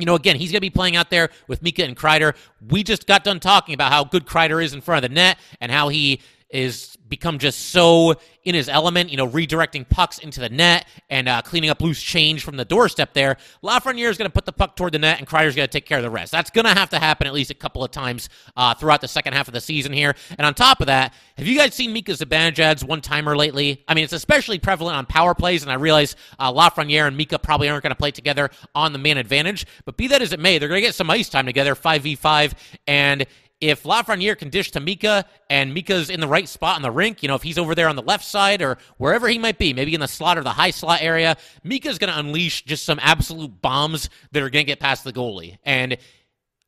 You 0.00 0.06
know, 0.06 0.14
again, 0.14 0.36
he's 0.36 0.52
going 0.52 0.58
to 0.58 0.60
be 0.60 0.70
playing 0.70 0.94
out 0.94 1.10
there 1.10 1.30
with 1.48 1.60
Mika 1.60 1.82
and 1.82 1.96
Kreider. 1.96 2.36
We 2.70 2.84
just 2.84 3.08
got 3.08 3.24
done 3.24 3.40
talking 3.40 3.74
about 3.74 3.90
how 3.90 4.04
good 4.04 4.26
Kreider 4.26 4.62
is 4.62 4.72
in 4.72 4.80
front 4.80 5.04
of 5.04 5.10
the 5.10 5.12
net 5.12 5.40
and 5.60 5.72
how 5.72 5.88
he 5.88 6.20
is 6.50 6.96
become 7.08 7.38
just 7.38 7.70
so 7.70 8.14
in 8.44 8.54
his 8.54 8.68
element, 8.68 9.10
you 9.10 9.16
know, 9.16 9.28
redirecting 9.28 9.86
pucks 9.88 10.18
into 10.18 10.40
the 10.40 10.48
net 10.48 10.86
and 11.10 11.28
uh, 11.28 11.42
cleaning 11.42 11.68
up 11.68 11.82
loose 11.82 12.02
change 12.02 12.42
from 12.42 12.56
the 12.56 12.64
doorstep 12.64 13.12
there. 13.12 13.36
Lafreniere 13.62 14.08
is 14.08 14.16
going 14.16 14.28
to 14.28 14.32
put 14.32 14.46
the 14.46 14.52
puck 14.52 14.74
toward 14.74 14.92
the 14.92 14.98
net, 14.98 15.18
and 15.18 15.28
Kreider's 15.28 15.54
going 15.54 15.68
to 15.68 15.72
take 15.72 15.84
care 15.84 15.98
of 15.98 16.04
the 16.04 16.10
rest. 16.10 16.32
That's 16.32 16.48
going 16.48 16.64
to 16.64 16.72
have 16.72 16.88
to 16.90 16.98
happen 16.98 17.26
at 17.26 17.34
least 17.34 17.50
a 17.50 17.54
couple 17.54 17.84
of 17.84 17.90
times 17.90 18.30
uh, 18.56 18.74
throughout 18.74 19.02
the 19.02 19.08
second 19.08 19.34
half 19.34 19.48
of 19.48 19.54
the 19.54 19.60
season 19.60 19.92
here. 19.92 20.14
And 20.38 20.46
on 20.46 20.54
top 20.54 20.80
of 20.80 20.86
that, 20.86 21.12
have 21.36 21.46
you 21.46 21.58
guys 21.58 21.74
seen 21.74 21.92
Mika 21.92 22.12
Zibanejad's 22.12 22.84
one-timer 22.84 23.36
lately? 23.36 23.84
I 23.86 23.92
mean, 23.92 24.04
it's 24.04 24.14
especially 24.14 24.58
prevalent 24.58 24.96
on 24.96 25.04
power 25.04 25.34
plays, 25.34 25.62
and 25.62 25.70
I 25.70 25.74
realize 25.74 26.16
uh, 26.38 26.50
Lafreniere 26.50 27.06
and 27.06 27.16
Mika 27.16 27.38
probably 27.38 27.68
aren't 27.68 27.82
going 27.82 27.90
to 27.90 27.96
play 27.96 28.12
together 28.12 28.50
on 28.74 28.94
the 28.94 28.98
man 28.98 29.18
advantage, 29.18 29.66
but 29.84 29.98
be 29.98 30.06
that 30.08 30.22
as 30.22 30.32
it 30.32 30.40
may, 30.40 30.58
they're 30.58 30.68
going 30.68 30.80
to 30.80 30.86
get 30.86 30.94
some 30.94 31.10
ice 31.10 31.28
time 31.28 31.44
together, 31.44 31.74
5v5, 31.74 32.54
and 32.86 33.26
if 33.60 33.82
Lafreniere 33.82 34.38
can 34.38 34.50
dish 34.50 34.70
to 34.72 34.80
Mika 34.80 35.24
and 35.50 35.74
Mika's 35.74 36.10
in 36.10 36.20
the 36.20 36.28
right 36.28 36.48
spot 36.48 36.76
in 36.76 36.82
the 36.82 36.90
rink, 36.90 37.22
you 37.22 37.28
know, 37.28 37.34
if 37.34 37.42
he's 37.42 37.58
over 37.58 37.74
there 37.74 37.88
on 37.88 37.96
the 37.96 38.02
left 38.02 38.24
side 38.24 38.62
or 38.62 38.78
wherever 38.98 39.28
he 39.28 39.38
might 39.38 39.58
be, 39.58 39.72
maybe 39.72 39.94
in 39.94 40.00
the 40.00 40.08
slot 40.08 40.38
or 40.38 40.42
the 40.42 40.50
high 40.50 40.70
slot 40.70 41.02
area, 41.02 41.36
Mika's 41.64 41.98
going 41.98 42.12
to 42.12 42.18
unleash 42.18 42.64
just 42.64 42.84
some 42.84 43.00
absolute 43.02 43.60
bombs 43.60 44.10
that 44.30 44.42
are 44.42 44.50
going 44.50 44.64
to 44.64 44.70
get 44.70 44.78
past 44.78 45.02
the 45.02 45.12
goalie. 45.12 45.58
And 45.64 45.96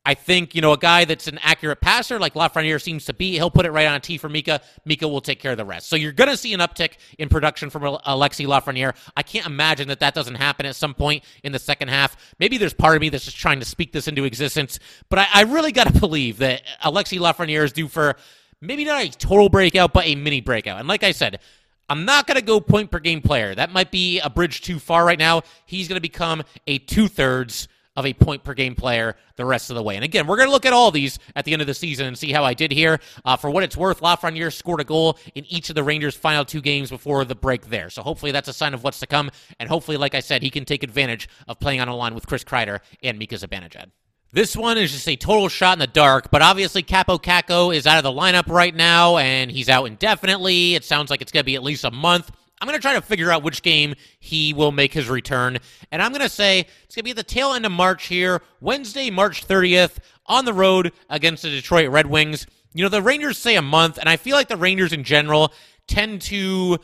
I 0.03 0.15
think, 0.15 0.55
you 0.55 0.61
know, 0.61 0.73
a 0.73 0.77
guy 0.77 1.05
that's 1.05 1.27
an 1.27 1.39
accurate 1.43 1.79
passer 1.79 2.17
like 2.17 2.33
Lafreniere 2.33 2.81
seems 2.81 3.05
to 3.05 3.13
be, 3.13 3.33
he'll 3.33 3.51
put 3.51 3.67
it 3.67 3.71
right 3.71 3.85
on 3.85 3.93
a 3.93 3.99
tee 3.99 4.17
for 4.17 4.29
Mika. 4.29 4.61
Mika 4.83 5.07
will 5.07 5.21
take 5.21 5.39
care 5.39 5.51
of 5.51 5.57
the 5.57 5.65
rest. 5.65 5.89
So 5.89 5.95
you're 5.95 6.11
going 6.11 6.29
to 6.29 6.37
see 6.37 6.53
an 6.53 6.59
uptick 6.59 6.93
in 7.19 7.29
production 7.29 7.69
from 7.69 7.83
Alexi 7.83 8.47
Lafreniere. 8.47 8.95
I 9.15 9.21
can't 9.21 9.45
imagine 9.45 9.89
that 9.89 9.99
that 9.99 10.15
doesn't 10.15 10.35
happen 10.35 10.65
at 10.65 10.75
some 10.75 10.95
point 10.95 11.23
in 11.43 11.51
the 11.51 11.59
second 11.59 11.89
half. 11.89 12.17
Maybe 12.39 12.57
there's 12.57 12.73
part 12.73 12.95
of 12.95 13.01
me 13.01 13.09
that's 13.09 13.25
just 13.25 13.37
trying 13.37 13.59
to 13.59 13.65
speak 13.65 13.91
this 13.91 14.07
into 14.07 14.23
existence, 14.23 14.79
but 15.09 15.19
I, 15.19 15.27
I 15.33 15.41
really 15.43 15.71
got 15.71 15.93
to 15.93 15.99
believe 15.99 16.39
that 16.39 16.63
Alexi 16.83 17.19
Lafreniere 17.19 17.63
is 17.63 17.71
due 17.71 17.87
for 17.87 18.15
maybe 18.59 18.85
not 18.85 19.03
a 19.03 19.09
total 19.11 19.49
breakout, 19.49 19.93
but 19.93 20.07
a 20.07 20.15
mini 20.15 20.41
breakout. 20.41 20.79
And 20.79 20.87
like 20.87 21.03
I 21.03 21.11
said, 21.11 21.41
I'm 21.89 22.05
not 22.05 22.25
going 22.25 22.39
to 22.39 22.43
go 22.43 22.59
point 22.59 22.89
per 22.89 22.99
game 22.99 23.21
player. 23.21 23.53
That 23.53 23.71
might 23.71 23.91
be 23.91 24.19
a 24.19 24.29
bridge 24.29 24.61
too 24.61 24.79
far 24.79 25.05
right 25.05 25.19
now. 25.19 25.41
He's 25.65 25.87
going 25.87 25.97
to 25.97 26.01
become 26.01 26.41
a 26.65 26.79
two 26.79 27.07
thirds 27.07 27.67
of 27.95 28.05
a 28.05 28.13
point 28.13 28.43
per 28.43 28.53
game 28.53 28.75
player 28.75 29.15
the 29.35 29.45
rest 29.45 29.69
of 29.69 29.75
the 29.75 29.83
way. 29.83 29.95
And 29.95 30.05
again, 30.05 30.27
we're 30.27 30.37
going 30.37 30.47
to 30.47 30.53
look 30.53 30.65
at 30.65 30.73
all 30.73 30.91
these 30.91 31.19
at 31.35 31.45
the 31.45 31.53
end 31.53 31.61
of 31.61 31.67
the 31.67 31.73
season 31.73 32.07
and 32.07 32.17
see 32.17 32.31
how 32.31 32.43
I 32.43 32.53
did 32.53 32.71
here. 32.71 32.99
Uh, 33.25 33.35
for 33.35 33.49
what 33.49 33.63
it's 33.63 33.75
worth, 33.75 34.01
Lafreniere 34.01 34.53
scored 34.53 34.79
a 34.79 34.83
goal 34.83 35.17
in 35.35 35.45
each 35.45 35.69
of 35.69 35.75
the 35.75 35.83
Rangers' 35.83 36.15
final 36.15 36.45
two 36.45 36.61
games 36.61 36.89
before 36.89 37.25
the 37.25 37.35
break 37.35 37.67
there. 37.67 37.89
So 37.89 38.01
hopefully 38.01 38.31
that's 38.31 38.47
a 38.47 38.53
sign 38.53 38.73
of 38.73 38.83
what's 38.83 38.99
to 38.99 39.07
come. 39.07 39.29
And 39.59 39.67
hopefully, 39.67 39.97
like 39.97 40.15
I 40.15 40.21
said, 40.21 40.41
he 40.41 40.49
can 40.49 40.65
take 40.65 40.83
advantage 40.83 41.27
of 41.47 41.59
playing 41.59 41.81
on 41.81 41.87
a 41.87 41.95
line 41.95 42.15
with 42.15 42.27
Chris 42.27 42.43
Kreider 42.43 42.79
and 43.03 43.17
Mika 43.17 43.35
Zibanejad. 43.35 43.91
This 44.33 44.55
one 44.55 44.77
is 44.77 44.93
just 44.93 45.09
a 45.09 45.17
total 45.17 45.49
shot 45.49 45.73
in 45.73 45.79
the 45.79 45.87
dark, 45.87 46.31
but 46.31 46.41
obviously 46.41 46.83
Kaapo 46.83 47.21
Kakko 47.21 47.75
is 47.75 47.85
out 47.85 47.97
of 47.97 48.03
the 48.05 48.17
lineup 48.17 48.47
right 48.47 48.73
now, 48.73 49.17
and 49.17 49.51
he's 49.51 49.67
out 49.67 49.83
indefinitely. 49.83 50.75
It 50.75 50.85
sounds 50.85 51.09
like 51.09 51.21
it's 51.21 51.33
going 51.33 51.41
to 51.41 51.45
be 51.45 51.55
at 51.55 51.63
least 51.63 51.83
a 51.83 51.91
month. 51.91 52.31
I'm 52.61 52.67
going 52.67 52.77
to 52.77 52.81
try 52.81 52.93
to 52.93 53.01
figure 53.01 53.31
out 53.31 53.41
which 53.41 53.63
game 53.63 53.95
he 54.19 54.53
will 54.53 54.71
make 54.71 54.93
his 54.93 55.09
return. 55.09 55.57
And 55.91 55.99
I'm 55.99 56.11
going 56.11 56.21
to 56.21 56.29
say 56.29 56.59
it's 56.83 56.95
going 56.95 57.01
to 57.01 57.03
be 57.03 57.09
at 57.09 57.17
the 57.17 57.23
tail 57.23 57.53
end 57.53 57.65
of 57.65 57.71
March 57.71 58.05
here, 58.05 58.43
Wednesday, 58.59 59.09
March 59.09 59.47
30th, 59.47 59.97
on 60.27 60.45
the 60.45 60.53
road 60.53 60.93
against 61.09 61.41
the 61.41 61.49
Detroit 61.49 61.89
Red 61.89 62.05
Wings. 62.05 62.45
You 62.73 62.83
know, 62.83 62.89
the 62.89 63.01
Rangers 63.01 63.39
say 63.39 63.55
a 63.55 63.63
month, 63.63 63.97
and 63.97 64.07
I 64.07 64.15
feel 64.15 64.35
like 64.35 64.47
the 64.47 64.57
Rangers 64.57 64.93
in 64.93 65.03
general 65.03 65.51
tend 65.87 66.21
to 66.23 66.77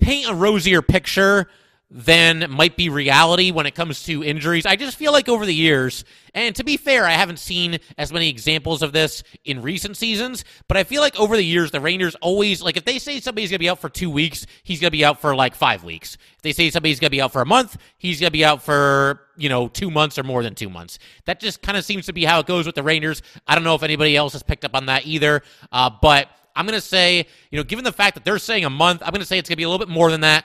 paint 0.00 0.30
a 0.30 0.34
rosier 0.34 0.82
picture 0.82 1.48
than 1.96 2.50
might 2.50 2.76
be 2.76 2.88
reality 2.88 3.52
when 3.52 3.66
it 3.66 3.76
comes 3.76 4.02
to 4.02 4.24
injuries. 4.24 4.66
I 4.66 4.74
just 4.74 4.96
feel 4.96 5.12
like 5.12 5.28
over 5.28 5.46
the 5.46 5.54
years, 5.54 6.04
and 6.34 6.52
to 6.56 6.64
be 6.64 6.76
fair, 6.76 7.06
I 7.06 7.12
haven't 7.12 7.38
seen 7.38 7.78
as 7.96 8.12
many 8.12 8.28
examples 8.28 8.82
of 8.82 8.92
this 8.92 9.22
in 9.44 9.62
recent 9.62 9.96
seasons, 9.96 10.44
but 10.66 10.76
I 10.76 10.82
feel 10.82 11.00
like 11.00 11.14
over 11.20 11.36
the 11.36 11.44
years, 11.44 11.70
the 11.70 11.80
Rangers 11.80 12.16
always, 12.16 12.60
like, 12.60 12.76
if 12.76 12.84
they 12.84 12.98
say 12.98 13.20
somebody's 13.20 13.50
going 13.50 13.58
to 13.58 13.64
be 13.64 13.68
out 13.68 13.78
for 13.78 13.88
two 13.88 14.10
weeks, 14.10 14.44
he's 14.64 14.80
going 14.80 14.88
to 14.88 14.96
be 14.96 15.04
out 15.04 15.20
for 15.20 15.36
like 15.36 15.54
five 15.54 15.84
weeks. 15.84 16.16
If 16.34 16.42
they 16.42 16.50
say 16.50 16.68
somebody's 16.70 16.98
going 16.98 17.10
to 17.10 17.16
be 17.16 17.22
out 17.22 17.30
for 17.30 17.42
a 17.42 17.46
month, 17.46 17.76
he's 17.96 18.18
going 18.18 18.26
to 18.26 18.32
be 18.32 18.44
out 18.44 18.60
for, 18.60 19.20
you 19.36 19.48
know, 19.48 19.68
two 19.68 19.88
months 19.88 20.18
or 20.18 20.24
more 20.24 20.42
than 20.42 20.56
two 20.56 20.68
months. 20.68 20.98
That 21.26 21.38
just 21.38 21.62
kind 21.62 21.78
of 21.78 21.84
seems 21.84 22.06
to 22.06 22.12
be 22.12 22.24
how 22.24 22.40
it 22.40 22.46
goes 22.46 22.66
with 22.66 22.74
the 22.74 22.82
Rangers. 22.82 23.22
I 23.46 23.54
don't 23.54 23.62
know 23.62 23.76
if 23.76 23.84
anybody 23.84 24.16
else 24.16 24.32
has 24.32 24.42
picked 24.42 24.64
up 24.64 24.74
on 24.74 24.86
that 24.86 25.06
either, 25.06 25.42
uh, 25.70 25.90
but 26.02 26.28
I'm 26.56 26.66
going 26.66 26.76
to 26.76 26.84
say, 26.84 27.28
you 27.52 27.56
know, 27.56 27.62
given 27.62 27.84
the 27.84 27.92
fact 27.92 28.16
that 28.16 28.24
they're 28.24 28.40
saying 28.40 28.64
a 28.64 28.70
month, 28.70 29.00
I'm 29.04 29.10
going 29.10 29.20
to 29.20 29.26
say 29.26 29.38
it's 29.38 29.48
going 29.48 29.54
to 29.54 29.58
be 29.58 29.62
a 29.62 29.68
little 29.68 29.86
bit 29.86 29.92
more 29.92 30.10
than 30.10 30.22
that. 30.22 30.44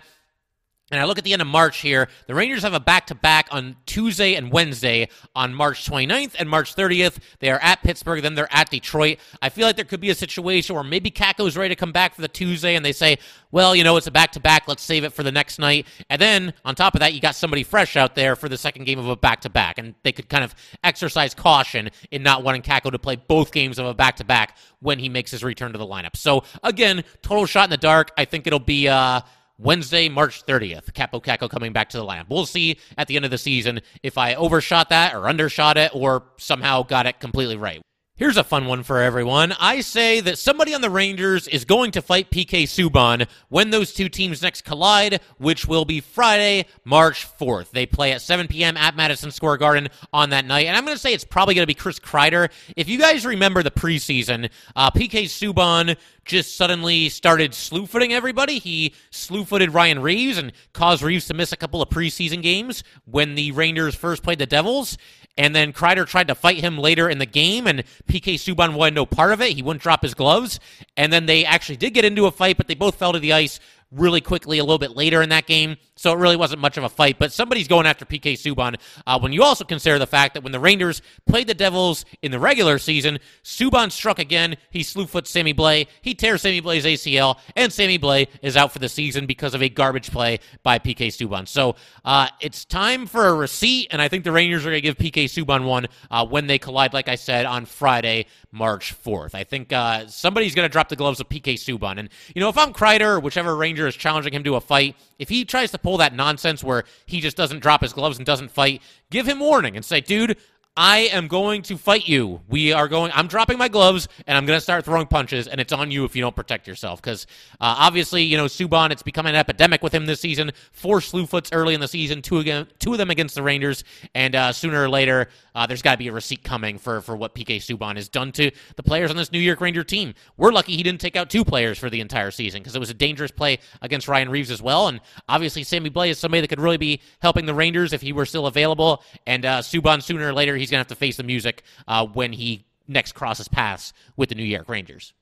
And 0.91 0.99
I 0.99 1.05
look 1.05 1.17
at 1.17 1.23
the 1.23 1.33
end 1.33 1.41
of 1.41 1.47
March 1.47 1.79
here. 1.79 2.09
The 2.27 2.35
Rangers 2.35 2.63
have 2.63 2.73
a 2.73 2.79
back 2.79 3.07
to 3.07 3.15
back 3.15 3.47
on 3.51 3.75
Tuesday 3.85 4.35
and 4.35 4.51
Wednesday 4.51 5.09
on 5.35 5.53
March 5.53 5.89
29th 5.89 6.35
and 6.39 6.49
March 6.49 6.75
30th. 6.75 7.17
They 7.39 7.51
are 7.51 7.59
at 7.61 7.81
Pittsburgh, 7.83 8.21
then 8.21 8.35
they're 8.35 8.51
at 8.51 8.69
Detroit. 8.69 9.19
I 9.41 9.49
feel 9.49 9.67
like 9.67 9.75
there 9.75 9.85
could 9.85 9.99
be 9.99 10.09
a 10.09 10.15
situation 10.15 10.75
where 10.75 10.83
maybe 10.83 11.11
Kakko's 11.11 11.57
ready 11.57 11.75
to 11.75 11.79
come 11.79 11.91
back 11.91 12.15
for 12.15 12.21
the 12.21 12.27
Tuesday 12.27 12.75
and 12.75 12.83
they 12.83 12.91
say, 12.91 13.17
well, 13.51 13.75
you 13.75 13.83
know, 13.83 13.97
it's 13.97 14.07
a 14.07 14.11
back 14.11 14.31
to 14.33 14.39
back. 14.39 14.67
Let's 14.67 14.83
save 14.83 15.03
it 15.03 15.13
for 15.13 15.23
the 15.23 15.31
next 15.31 15.59
night. 15.59 15.87
And 16.09 16.21
then 16.21 16.53
on 16.65 16.75
top 16.75 16.95
of 16.95 16.99
that, 16.99 17.13
you 17.13 17.21
got 17.21 17.35
somebody 17.35 17.63
fresh 17.63 17.95
out 17.95 18.15
there 18.15 18.35
for 18.35 18.49
the 18.49 18.57
second 18.57 18.85
game 18.85 18.99
of 18.99 19.07
a 19.07 19.15
back 19.15 19.41
to 19.41 19.49
back. 19.49 19.77
And 19.77 19.95
they 20.03 20.11
could 20.11 20.29
kind 20.29 20.43
of 20.43 20.55
exercise 20.83 21.33
caution 21.33 21.89
in 22.11 22.23
not 22.23 22.43
wanting 22.43 22.61
Kakko 22.61 22.91
to 22.91 22.99
play 22.99 23.15
both 23.15 23.51
games 23.51 23.79
of 23.79 23.85
a 23.85 23.93
back 23.93 24.17
to 24.17 24.25
back 24.25 24.57
when 24.79 24.99
he 24.99 25.09
makes 25.09 25.31
his 25.31 25.43
return 25.43 25.71
to 25.71 25.77
the 25.77 25.85
lineup. 25.85 26.15
So 26.15 26.43
again, 26.63 27.03
total 27.21 27.45
shot 27.45 27.65
in 27.65 27.69
the 27.69 27.77
dark. 27.77 28.11
I 28.17 28.25
think 28.25 28.47
it'll 28.47 28.59
be, 28.59 28.87
uh, 28.87 29.21
Wednesday, 29.59 30.09
March 30.09 30.45
30th. 30.45 30.93
Kaapo 30.93 31.21
Kakko 31.23 31.49
coming 31.49 31.73
back 31.73 31.89
to 31.89 31.97
the 31.97 32.05
lineup. 32.05 32.29
We'll 32.29 32.45
see 32.45 32.79
at 32.97 33.07
the 33.07 33.17
end 33.17 33.25
of 33.25 33.31
the 33.31 33.37
season 33.37 33.81
if 34.01 34.17
I 34.17 34.35
overshot 34.35 34.89
that 34.89 35.13
or 35.13 35.27
undershot 35.27 35.77
it 35.77 35.91
or 35.93 36.23
somehow 36.37 36.83
got 36.83 37.05
it 37.05 37.19
completely 37.19 37.57
right. 37.57 37.81
Here's 38.19 38.35
a 38.35 38.43
fun 38.43 38.65
one 38.65 38.83
for 38.83 38.99
everyone. 38.99 39.53
I 39.61 39.79
say 39.79 40.19
that 40.19 40.37
somebody 40.37 40.73
on 40.73 40.81
the 40.81 40.89
Rangers 40.89 41.47
is 41.47 41.63
going 41.63 41.91
to 41.91 42.01
fight 42.01 42.29
PK 42.29 42.63
Subban 42.63 43.25
when 43.47 43.69
those 43.69 43.93
two 43.93 44.09
teams 44.09 44.41
next 44.41 44.65
collide, 44.65 45.21
which 45.37 45.65
will 45.65 45.85
be 45.85 46.01
Friday, 46.01 46.65
March 46.83 47.25
4th. 47.39 47.71
They 47.71 47.85
play 47.85 48.11
at 48.11 48.21
7 48.21 48.49
p.m. 48.49 48.75
at 48.75 48.97
Madison 48.97 49.31
Square 49.31 49.55
Garden 49.55 49.87
on 50.11 50.31
that 50.31 50.43
night. 50.43 50.65
And 50.65 50.75
I'm 50.75 50.83
going 50.83 50.97
to 50.97 51.01
say 51.01 51.13
it's 51.13 51.23
probably 51.23 51.55
going 51.55 51.63
to 51.63 51.67
be 51.67 51.73
Chris 51.73 51.97
Kreider. 51.97 52.49
If 52.75 52.89
you 52.89 52.99
guys 52.99 53.25
remember 53.25 53.63
the 53.63 53.71
preseason, 53.71 54.49
uh, 54.75 54.91
PK 54.91 55.23
Subban 55.23 55.95
just 56.25 56.57
suddenly 56.57 57.07
started 57.07 57.53
slew 57.53 57.85
footing 57.85 58.11
everybody. 58.11 58.59
He 58.59 58.93
slew 59.11 59.45
footed 59.45 59.73
Ryan 59.73 60.01
Reaves 60.01 60.37
and 60.37 60.51
caused 60.73 61.01
Reaves 61.03 61.25
to 61.27 61.33
miss 61.33 61.53
a 61.53 61.57
couple 61.57 61.81
of 61.81 61.87
preseason 61.87 62.43
games 62.43 62.83
when 63.05 63.35
the 63.35 63.53
Rangers 63.53 63.95
first 63.95 64.23
played 64.23 64.39
the 64.39 64.45
Devils. 64.45 64.97
And 65.39 65.55
then 65.55 65.71
Kreider 65.71 66.05
tried 66.05 66.27
to 66.27 66.35
fight 66.35 66.57
him 66.57 66.77
later 66.77 67.09
in 67.09 67.17
the 67.17 67.25
game, 67.25 67.65
and 67.65 67.85
PK 68.09 68.33
Subban 68.33 68.73
wanted 68.73 68.93
no 68.93 69.05
part 69.05 69.31
of 69.31 69.39
it. 69.39 69.53
He 69.53 69.61
wouldn't 69.63 69.81
drop 69.81 70.01
his 70.01 70.13
gloves. 70.13 70.59
And 70.97 71.13
then 71.13 71.27
they 71.27 71.45
actually 71.45 71.77
did 71.77 71.93
get 71.93 72.03
into 72.03 72.25
a 72.25 72.31
fight, 72.31 72.57
but 72.57 72.67
they 72.67 72.75
both 72.75 72.95
fell 72.95 73.13
to 73.13 73.19
the 73.19 73.31
ice 73.31 73.61
really 73.91 74.21
quickly 74.21 74.59
a 74.59 74.63
little 74.63 74.77
bit 74.77 74.95
later 74.95 75.21
in 75.21 75.29
that 75.29 75.47
game. 75.47 75.77
So 75.95 76.13
it 76.13 76.17
really 76.17 76.37
wasn't 76.37 76.61
much 76.61 76.77
of 76.77 76.85
a 76.85 76.89
fight, 76.89 77.19
but 77.19 77.33
somebody's 77.33 77.67
going 77.67 77.85
after 77.85 78.05
PK 78.05 78.33
Subban. 78.33 78.79
Uh, 79.05 79.19
when 79.19 79.33
you 79.33 79.43
also 79.43 79.65
consider 79.65 79.99
the 79.99 80.07
fact 80.07 80.33
that 80.33 80.43
when 80.43 80.53
the 80.53 80.59
Rangers 80.59 81.01
played 81.27 81.47
the 81.47 81.53
Devils 81.53 82.05
in 82.21 82.31
the 82.31 82.39
regular 82.39 82.77
season, 82.77 83.19
Subban 83.43 83.91
struck 83.91 84.17
again. 84.17 84.55
He 84.69 84.81
slew 84.81 85.05
foot 85.07 85.27
Sammy 85.27 85.53
Blais. 85.53 85.87
He 86.01 86.15
tears 86.15 86.43
Sammy 86.43 86.61
Blais's 86.61 86.85
ACL, 86.85 87.37
and 87.55 87.73
Sammy 87.73 87.99
Blais 87.99 88.27
is 88.41 88.55
out 88.55 88.71
for 88.71 88.79
the 88.79 88.87
season 88.87 89.25
because 89.25 89.53
of 89.53 89.61
a 89.61 89.67
garbage 89.67 90.09
play 90.09 90.39
by 90.63 90.79
PK 90.79 91.07
Subban. 91.07 91.47
So 91.47 91.75
uh, 92.05 92.27
it's 92.39 92.63
time 92.63 93.05
for 93.05 93.27
a 93.27 93.33
receipt, 93.33 93.89
and 93.91 94.01
I 94.01 94.07
think 94.07 94.23
the 94.23 94.31
Rangers 94.31 94.65
are 94.65 94.69
going 94.69 94.81
to 94.81 94.93
give 94.93 94.97
PK 94.97 95.25
Subban 95.25 95.65
one 95.65 95.87
uh, 96.09 96.25
when 96.25 96.47
they 96.47 96.59
collide, 96.59 96.93
like 96.93 97.09
I 97.09 97.15
said, 97.15 97.45
on 97.45 97.65
Friday, 97.65 98.27
March 98.51 98.95
4th. 99.03 99.35
I 99.35 99.43
think 99.43 99.73
uh, 99.73 100.07
somebody's 100.07 100.55
going 100.55 100.67
to 100.67 100.71
drop 100.71 100.89
the 100.89 100.95
gloves 100.95 101.19
of 101.19 101.27
PK 101.27 101.55
Subban. 101.55 101.99
And, 101.99 102.09
you 102.33 102.39
know, 102.39 102.49
if 102.49 102.57
I'm 102.57 102.73
Kreider 102.73 103.15
or 103.15 103.19
whichever 103.19 103.55
Ranger 103.55 103.78
Is 103.87 103.95
challenging 103.95 104.33
him 104.33 104.43
to 104.43 104.55
a 104.55 104.61
fight, 104.61 104.95
if 105.17 105.29
he 105.29 105.45
tries 105.45 105.71
to 105.71 105.77
pull 105.77 105.97
that 105.97 106.13
nonsense 106.13 106.63
where 106.63 106.83
he 107.05 107.19
just 107.19 107.37
doesn't 107.37 107.59
drop 107.59 107.81
his 107.81 107.93
gloves 107.93 108.17
and 108.17 108.25
doesn't 108.25 108.51
fight, 108.51 108.81
give 109.09 109.27
him 109.27 109.39
warning 109.39 109.75
and 109.75 109.85
say, 109.85 110.01
dude, 110.01 110.37
I 110.81 111.09
am 111.11 111.27
going 111.27 111.63
to 111.63 111.77
fight 111.77 112.07
you. 112.07 112.39
We 112.47 112.71
are 112.71 112.87
going. 112.87 113.11
I'm 113.13 113.27
dropping 113.27 113.57
my 113.57 113.67
gloves 113.67 114.07
and 114.25 114.37
I'm 114.37 114.45
going 114.45 114.55
to 114.55 114.61
start 114.61 114.85
throwing 114.85 115.07
punches, 115.07 115.49
and 115.49 115.59
it's 115.59 115.73
on 115.73 115.91
you 115.91 116.05
if 116.05 116.15
you 116.15 116.21
don't 116.21 116.37
protect 116.37 116.69
yourself. 116.69 117.01
Because 117.01 117.27
uh, 117.59 117.75
obviously, 117.79 118.23
you 118.23 118.37
know, 118.37 118.45
Subban, 118.45 118.89
it's 118.89 119.03
become 119.03 119.25
an 119.25 119.35
epidemic 119.35 119.83
with 119.83 119.93
him 119.93 120.05
this 120.05 120.21
season. 120.21 120.51
Four 120.71 121.01
slew 121.01 121.25
foots 121.25 121.49
early 121.51 121.73
in 121.73 121.81
the 121.81 121.87
season, 121.89 122.21
two 122.21 122.39
again, 122.39 122.65
two 122.79 122.93
of 122.93 122.97
them 122.97 123.09
against 123.09 123.35
the 123.35 123.43
Rangers, 123.43 123.83
and 124.15 124.33
uh, 124.35 124.53
sooner 124.53 124.81
or 124.81 124.87
later, 124.87 125.27
uh, 125.53 125.65
there's 125.65 125.81
got 125.81 125.91
to 125.91 125.97
be 125.97 126.07
a 126.07 126.13
receipt 126.13 126.45
coming 126.45 126.77
for 126.77 127.01
for 127.01 127.17
what 127.17 127.35
PK 127.35 127.57
Subban 127.57 127.97
has 127.97 128.07
done 128.07 128.31
to 128.31 128.49
the 128.77 128.83
players 128.83 129.11
on 129.11 129.17
this 129.17 129.33
New 129.33 129.39
York 129.39 129.59
Ranger 129.59 129.83
team. 129.83 130.13
We're 130.37 130.53
lucky 130.53 130.77
he 130.77 130.83
didn't 130.83 131.01
take 131.01 131.17
out 131.17 131.29
two 131.29 131.43
players 131.43 131.77
for 131.77 131.89
the 131.89 131.99
entire 131.99 132.31
season 132.31 132.61
because 132.61 132.77
it 132.77 132.79
was 132.79 132.89
a 132.89 132.93
dangerous 132.93 133.31
play 133.31 133.59
against 133.81 134.07
Ryan 134.07 134.29
Reaves 134.29 134.49
as 134.49 134.61
well. 134.61 134.87
And 134.87 135.01
obviously, 135.27 135.63
Sammy 135.63 135.89
Blais 135.89 136.11
is 136.11 136.19
somebody 136.19 136.39
that 136.39 136.47
could 136.47 136.61
really 136.61 136.77
be 136.77 137.01
helping 137.21 137.45
the 137.45 137.53
Rangers 137.53 137.91
if 137.91 138.01
he 138.01 138.13
were 138.13 138.25
still 138.25 138.47
available. 138.47 139.03
And 139.27 139.45
uh, 139.45 139.59
Subban, 139.59 140.01
sooner 140.01 140.29
or 140.29 140.33
later, 140.33 140.55
he's 140.55 140.68
going 140.69 140.77
to 140.77 140.81
have 140.81 140.87
to 140.87 140.95
face 140.95 141.17
the 141.17 141.23
music 141.23 141.63
uh, 141.87 142.05
when 142.05 142.33
he 142.33 142.65
next 142.87 143.13
crosses 143.13 143.47
paths 143.47 143.93
with 144.17 144.29
the 144.29 144.35
New 144.35 144.43
York 144.43 144.67
Rangers. 144.67 145.13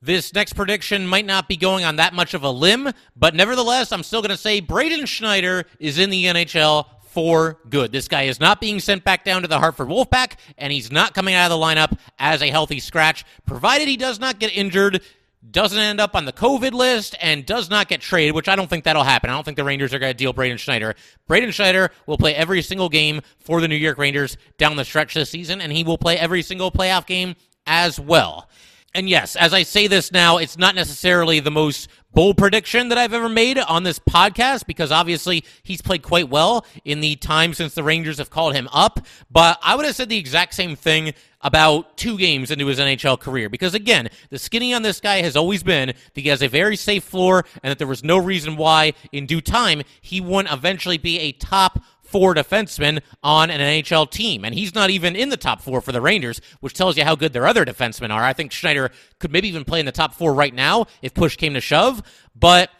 This 0.00 0.32
next 0.32 0.52
prediction 0.52 1.06
might 1.06 1.26
not 1.26 1.48
be 1.48 1.56
going 1.56 1.84
on 1.84 1.96
that 1.96 2.14
much 2.14 2.32
of 2.32 2.44
a 2.44 2.50
limb, 2.50 2.92
but 3.16 3.34
nevertheless, 3.34 3.90
I'm 3.90 4.04
still 4.04 4.22
going 4.22 4.30
to 4.30 4.36
say 4.36 4.60
Braden 4.60 5.06
Schneider 5.06 5.64
is 5.80 5.98
in 5.98 6.10
the 6.10 6.26
NHL 6.26 6.86
for 7.08 7.58
good. 7.68 7.90
This 7.90 8.06
guy 8.06 8.24
is 8.24 8.38
not 8.38 8.60
being 8.60 8.78
sent 8.78 9.02
back 9.02 9.24
down 9.24 9.42
to 9.42 9.48
the 9.48 9.58
Hartford 9.58 9.88
Wolfpack, 9.88 10.34
and 10.56 10.72
he's 10.72 10.92
not 10.92 11.14
coming 11.14 11.34
out 11.34 11.50
of 11.50 11.58
the 11.58 11.64
lineup 11.64 11.98
as 12.18 12.42
a 12.42 12.48
healthy 12.48 12.78
scratch, 12.78 13.24
provided 13.44 13.88
he 13.88 13.96
does 13.96 14.20
not 14.20 14.38
get 14.38 14.56
injured, 14.56 15.02
doesn't 15.48 15.78
end 15.78 16.00
up 16.00 16.14
on 16.14 16.24
the 16.24 16.32
COVID 16.32 16.72
list, 16.72 17.14
and 17.20 17.46
does 17.46 17.70
not 17.70 17.88
get 17.88 18.00
traded, 18.00 18.34
which 18.34 18.48
I 18.48 18.56
don't 18.56 18.68
think 18.68 18.84
that'll 18.84 19.04
happen. 19.04 19.30
I 19.30 19.34
don't 19.34 19.44
think 19.44 19.56
the 19.56 19.64
Rangers 19.64 19.94
are 19.94 19.98
going 19.98 20.10
to 20.10 20.16
deal 20.16 20.32
Braden 20.32 20.58
Schneider. 20.58 20.94
Braden 21.26 21.52
Schneider 21.52 21.90
will 22.06 22.18
play 22.18 22.34
every 22.34 22.62
single 22.62 22.88
game 22.88 23.20
for 23.38 23.60
the 23.60 23.68
New 23.68 23.76
York 23.76 23.98
Rangers 23.98 24.36
down 24.56 24.76
the 24.76 24.84
stretch 24.84 25.14
this 25.14 25.30
season, 25.30 25.60
and 25.60 25.72
he 25.72 25.84
will 25.84 25.98
play 25.98 26.18
every 26.18 26.42
single 26.42 26.70
playoff 26.70 27.06
game 27.06 27.36
as 27.66 28.00
well. 28.00 28.48
And 28.94 29.08
yes, 29.08 29.36
as 29.36 29.52
I 29.52 29.64
say 29.64 29.86
this 29.86 30.12
now, 30.12 30.38
it's 30.38 30.56
not 30.56 30.74
necessarily 30.74 31.40
the 31.40 31.50
most 31.50 31.88
bold 32.14 32.38
prediction 32.38 32.88
that 32.88 32.96
I've 32.96 33.12
ever 33.12 33.28
made 33.28 33.58
on 33.58 33.82
this 33.82 33.98
podcast 33.98 34.66
because 34.66 34.90
obviously 34.90 35.44
he's 35.62 35.82
played 35.82 36.02
quite 36.02 36.30
well 36.30 36.64
in 36.84 37.00
the 37.00 37.16
time 37.16 37.52
since 37.52 37.74
the 37.74 37.84
Rangers 37.84 38.18
have 38.18 38.30
called 38.30 38.54
him 38.54 38.66
up. 38.72 39.06
But 39.30 39.58
I 39.62 39.76
would 39.76 39.84
have 39.84 39.94
said 39.94 40.08
the 40.08 40.16
exact 40.16 40.54
same 40.54 40.74
thing 40.74 41.12
about 41.42 41.96
two 41.96 42.18
games 42.18 42.50
into 42.50 42.66
his 42.66 42.78
NHL 42.78 43.20
career. 43.20 43.48
Because 43.48 43.74
again, 43.74 44.08
the 44.30 44.38
skinny 44.38 44.72
on 44.72 44.82
this 44.82 45.00
guy 45.00 45.20
has 45.20 45.36
always 45.36 45.62
been 45.62 45.88
that 45.88 46.20
he 46.20 46.28
has 46.30 46.42
a 46.42 46.48
very 46.48 46.74
safe 46.74 47.04
floor 47.04 47.44
and 47.62 47.70
that 47.70 47.78
there 47.78 47.86
was 47.86 48.02
no 48.02 48.16
reason 48.16 48.56
why 48.56 48.94
in 49.12 49.26
due 49.26 49.40
time 49.40 49.82
he 50.00 50.20
wouldn't 50.20 50.52
eventually 50.52 50.98
be 50.98 51.20
a 51.20 51.32
top 51.32 51.84
four 52.08 52.34
defensemen 52.34 53.00
on 53.22 53.50
an 53.50 53.60
NHL 53.60 54.10
team. 54.10 54.44
And 54.44 54.54
he's 54.54 54.74
not 54.74 54.90
even 54.90 55.14
in 55.14 55.28
the 55.28 55.36
top 55.36 55.60
four 55.60 55.80
for 55.80 55.92
the 55.92 56.00
Rangers, 56.00 56.40
which 56.60 56.72
tells 56.72 56.96
you 56.96 57.04
how 57.04 57.14
good 57.14 57.32
their 57.32 57.46
other 57.46 57.64
defensemen 57.64 58.10
are. 58.10 58.22
I 58.22 58.32
think 58.32 58.50
Schneider 58.50 58.90
could 59.18 59.30
maybe 59.30 59.48
even 59.48 59.64
play 59.64 59.80
in 59.80 59.86
the 59.86 59.92
top 59.92 60.14
four 60.14 60.32
right 60.34 60.54
now 60.54 60.86
if 61.02 61.14
push 61.14 61.36
came 61.36 61.54
to 61.54 61.60
shove. 61.60 62.02
But 62.34 62.70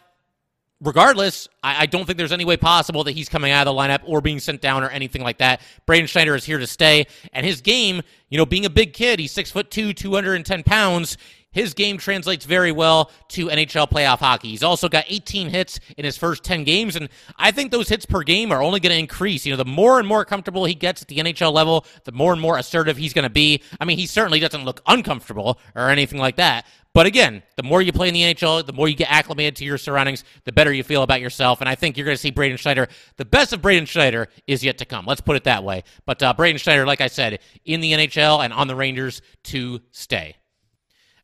regardless, 0.81 1.47
I, 1.61 1.83
I, 1.83 1.85
don't 1.85 2.05
think 2.05 2.17
there's 2.17 2.31
any 2.31 2.45
way 2.45 2.57
possible 2.57 3.03
that 3.03 3.11
he's 3.11 3.29
coming 3.29 3.51
out 3.51 3.67
of 3.67 3.75
the 3.75 3.79
lineup 3.79 4.01
or 4.05 4.21
being 4.21 4.39
sent 4.39 4.61
down 4.61 4.83
or 4.83 4.89
anything 4.89 5.21
like 5.21 5.39
that. 5.39 5.61
Braden 5.85 6.07
Schneider 6.07 6.35
is 6.35 6.45
here 6.45 6.57
to 6.57 6.67
stay. 6.67 7.05
And 7.33 7.45
his 7.45 7.61
game, 7.61 8.01
you 8.29 8.37
know, 8.37 8.45
being 8.45 8.65
a 8.65 8.69
big 8.69 8.93
kid, 8.93 9.19
he's 9.19 9.31
six 9.31 9.51
foot 9.51 9.69
two, 9.69 9.93
210 9.93 10.63
pounds 10.63 11.17
his 11.51 11.73
game 11.73 11.97
translates 11.97 12.45
very 12.45 12.71
well 12.71 13.11
to 13.29 13.47
NHL 13.47 13.89
playoff 13.89 14.19
hockey. 14.19 14.49
He's 14.49 14.63
also 14.63 14.87
got 14.87 15.05
18 15.07 15.49
hits 15.49 15.79
in 15.97 16.05
his 16.05 16.17
first 16.17 16.43
10 16.43 16.63
games, 16.63 16.95
and 16.95 17.09
I 17.37 17.51
think 17.51 17.71
those 17.71 17.89
hits 17.89 18.05
per 18.05 18.23
game 18.23 18.51
are 18.51 18.61
only 18.61 18.79
going 18.79 18.93
to 18.93 18.99
increase. 18.99 19.45
You 19.45 19.53
know, 19.53 19.57
the 19.57 19.65
more 19.65 19.99
and 19.99 20.07
more 20.07 20.25
comfortable 20.25 20.65
he 20.65 20.75
gets 20.75 21.01
at 21.01 21.07
the 21.07 21.17
NHL 21.17 21.51
level, 21.51 21.85
the 22.03 22.11
more 22.11 22.33
and 22.33 22.41
more 22.41 22.57
assertive 22.57 22.97
he's 22.97 23.13
going 23.13 23.23
to 23.23 23.29
be. 23.29 23.63
I 23.79 23.85
mean, 23.85 23.97
he 23.97 24.05
certainly 24.05 24.39
doesn't 24.39 24.65
look 24.65 24.81
uncomfortable 24.85 25.59
or 25.75 25.89
anything 25.89 26.19
like 26.19 26.35
that. 26.35 26.65
But 26.93 27.05
again, 27.05 27.43
the 27.55 27.63
more 27.63 27.81
you 27.81 27.93
play 27.93 28.07
in 28.07 28.15
the 28.15 28.23
NHL, 28.23 28.65
the 28.65 28.73
more 28.73 28.87
you 28.87 28.95
get 28.95 29.11
acclimated 29.11 29.55
to 29.57 29.65
your 29.65 29.77
surroundings, 29.77 30.23
the 30.43 30.51
better 30.51 30.73
you 30.73 30.83
feel 30.83 31.03
about 31.03 31.21
yourself. 31.21 31.61
And 31.61 31.69
I 31.69 31.75
think 31.75 31.95
you're 31.95 32.05
going 32.05 32.15
to 32.17 32.21
see 32.21 32.31
Braden 32.31 32.57
Schneider. 32.57 32.87
The 33.17 33.25
best 33.25 33.53
of 33.53 33.61
Braden 33.61 33.85
Schneider 33.85 34.27
is 34.47 34.63
yet 34.63 34.79
to 34.79 34.85
come. 34.85 35.05
Let's 35.05 35.21
put 35.21 35.35
it 35.35 35.43
that 35.43 35.63
way. 35.63 35.83
But 36.05 36.21
uh, 36.23 36.33
Braden 36.33 36.57
Schneider, 36.57 36.87
like 36.87 36.99
I 36.99 37.07
said, 37.07 37.39
in 37.63 37.79
the 37.79 37.93
NHL 37.93 38.43
and 38.43 38.51
on 38.51 38.67
the 38.67 38.75
Rangers 38.75 39.21
to 39.45 39.81
stay. 39.91 40.35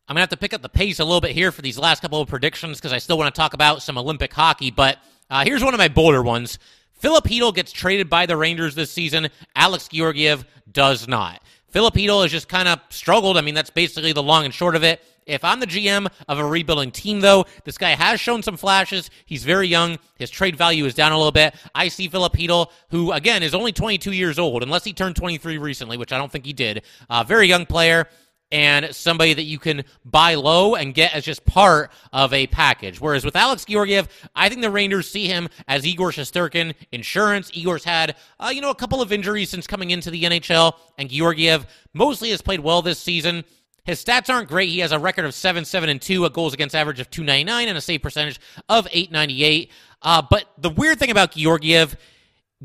I'm 0.07 0.13
going 0.13 0.19
to 0.19 0.23
have 0.23 0.29
to 0.29 0.37
pick 0.37 0.53
up 0.53 0.61
the 0.61 0.69
pace 0.69 0.99
a 0.99 1.03
little 1.03 1.19
bit 1.19 1.31
here 1.31 1.51
for 1.51 1.63
these 1.63 1.79
last 1.79 2.01
couple 2.01 2.21
of 2.21 2.29
predictions 2.29 2.77
because 2.77 2.93
I 2.93 2.99
still 2.99 3.17
want 3.17 3.33
to 3.33 3.39
talk 3.39 3.55
about 3.55 3.81
some 3.81 3.97
Olympic 3.97 4.31
hockey. 4.31 4.69
But 4.69 4.99
uh, 5.31 5.43
here's 5.43 5.63
one 5.63 5.73
of 5.73 5.79
my 5.79 5.87
bolder 5.87 6.21
ones. 6.21 6.59
Filip 6.93 7.25
Chytil 7.25 7.55
gets 7.55 7.71
traded 7.71 8.07
by 8.07 8.27
the 8.27 8.37
Rangers 8.37 8.75
this 8.75 8.91
season. 8.91 9.29
Alex 9.55 9.87
Georgiev 9.87 10.45
does 10.71 11.07
not. 11.07 11.41
Filip 11.69 11.95
Chytil 11.95 12.21
has 12.21 12.31
just 12.31 12.47
kind 12.47 12.67
of 12.67 12.79
struggled. 12.89 13.35
I 13.35 13.41
mean, 13.41 13.55
that's 13.55 13.71
basically 13.71 14.13
the 14.13 14.21
long 14.21 14.45
and 14.45 14.53
short 14.53 14.75
of 14.75 14.83
it. 14.83 15.01
If 15.25 15.43
I'm 15.43 15.59
the 15.59 15.65
GM 15.65 16.07
of 16.27 16.37
a 16.37 16.45
rebuilding 16.45 16.91
team, 16.91 17.19
though, 17.19 17.45
this 17.63 17.79
guy 17.79 17.89
has 17.95 18.19
shown 18.19 18.43
some 18.43 18.57
flashes. 18.57 19.09
He's 19.25 19.43
very 19.43 19.67
young. 19.67 19.97
His 20.19 20.29
trade 20.29 20.55
value 20.55 20.85
is 20.85 20.93
down 20.93 21.13
a 21.13 21.17
little 21.17 21.31
bit. 21.31 21.55
I 21.73 21.87
see 21.87 22.07
Filip 22.07 22.33
Chytil, 22.33 22.69
who, 22.91 23.11
again, 23.11 23.41
is 23.41 23.55
only 23.55 23.71
22 23.71 24.11
years 24.11 24.37
old, 24.37 24.61
unless 24.61 24.83
he 24.83 24.93
turned 24.93 25.15
23 25.15 25.57
recently, 25.57 25.97
which 25.97 26.13
I 26.13 26.19
don't 26.19 26.31
think 26.31 26.45
he 26.45 26.53
did. 26.53 26.83
Uh, 27.09 27.23
very 27.23 27.47
young 27.47 27.65
player 27.65 28.07
and 28.55 28.95
somebody 28.95 29.33
that 29.33 29.43
you 29.43 29.59
can 29.59 29.83
buy 30.05 30.35
low 30.35 30.75
and 30.75 30.93
get 30.93 31.13
as 31.13 31.25
just 31.25 31.43
part 31.43 31.91
of 32.13 32.31
a 32.31 32.47
package. 32.47 33.01
Whereas 33.01 33.25
with 33.25 33.35
Alex 33.35 33.65
Georgiev, 33.65 34.07
I 34.33 34.47
think 34.47 34.61
the 34.61 34.69
Rangers 34.69 35.11
see 35.11 35.27
him 35.27 35.49
as 35.67 35.85
Igor 35.85 36.11
Shesterkin 36.11 36.73
insurance. 36.93 37.51
Igor's 37.53 37.83
had, 37.83 38.15
uh, 38.39 38.53
you 38.55 38.61
know, 38.61 38.69
a 38.69 38.75
couple 38.75 39.01
of 39.01 39.11
injuries 39.11 39.49
since 39.49 39.67
coming 39.67 39.91
into 39.91 40.09
the 40.09 40.23
NHL, 40.23 40.71
and 40.97 41.09
Georgiev 41.09 41.67
mostly 41.93 42.29
has 42.29 42.41
played 42.41 42.61
well 42.61 42.81
this 42.81 42.97
season. 42.97 43.43
His 43.83 44.01
stats 44.01 44.33
aren't 44.33 44.47
great. 44.47 44.69
He 44.69 44.79
has 44.79 44.93
a 44.93 44.99
record 44.99 45.25
of 45.25 45.33
7 45.33 45.65
7 45.65 45.89
and 45.89 46.01
2, 46.01 46.23
a 46.23 46.29
goals 46.29 46.53
against 46.53 46.75
average 46.75 47.01
of 47.01 47.09
299, 47.09 47.67
and 47.67 47.77
a 47.77 47.81
save 47.81 48.01
percentage 48.01 48.39
of 48.69 48.87
898. 48.89 49.69
Uh, 50.01 50.21
but 50.29 50.45
the 50.57 50.69
weird 50.69 50.97
thing 50.97 51.11
about 51.11 51.33
Georgiev 51.33 51.97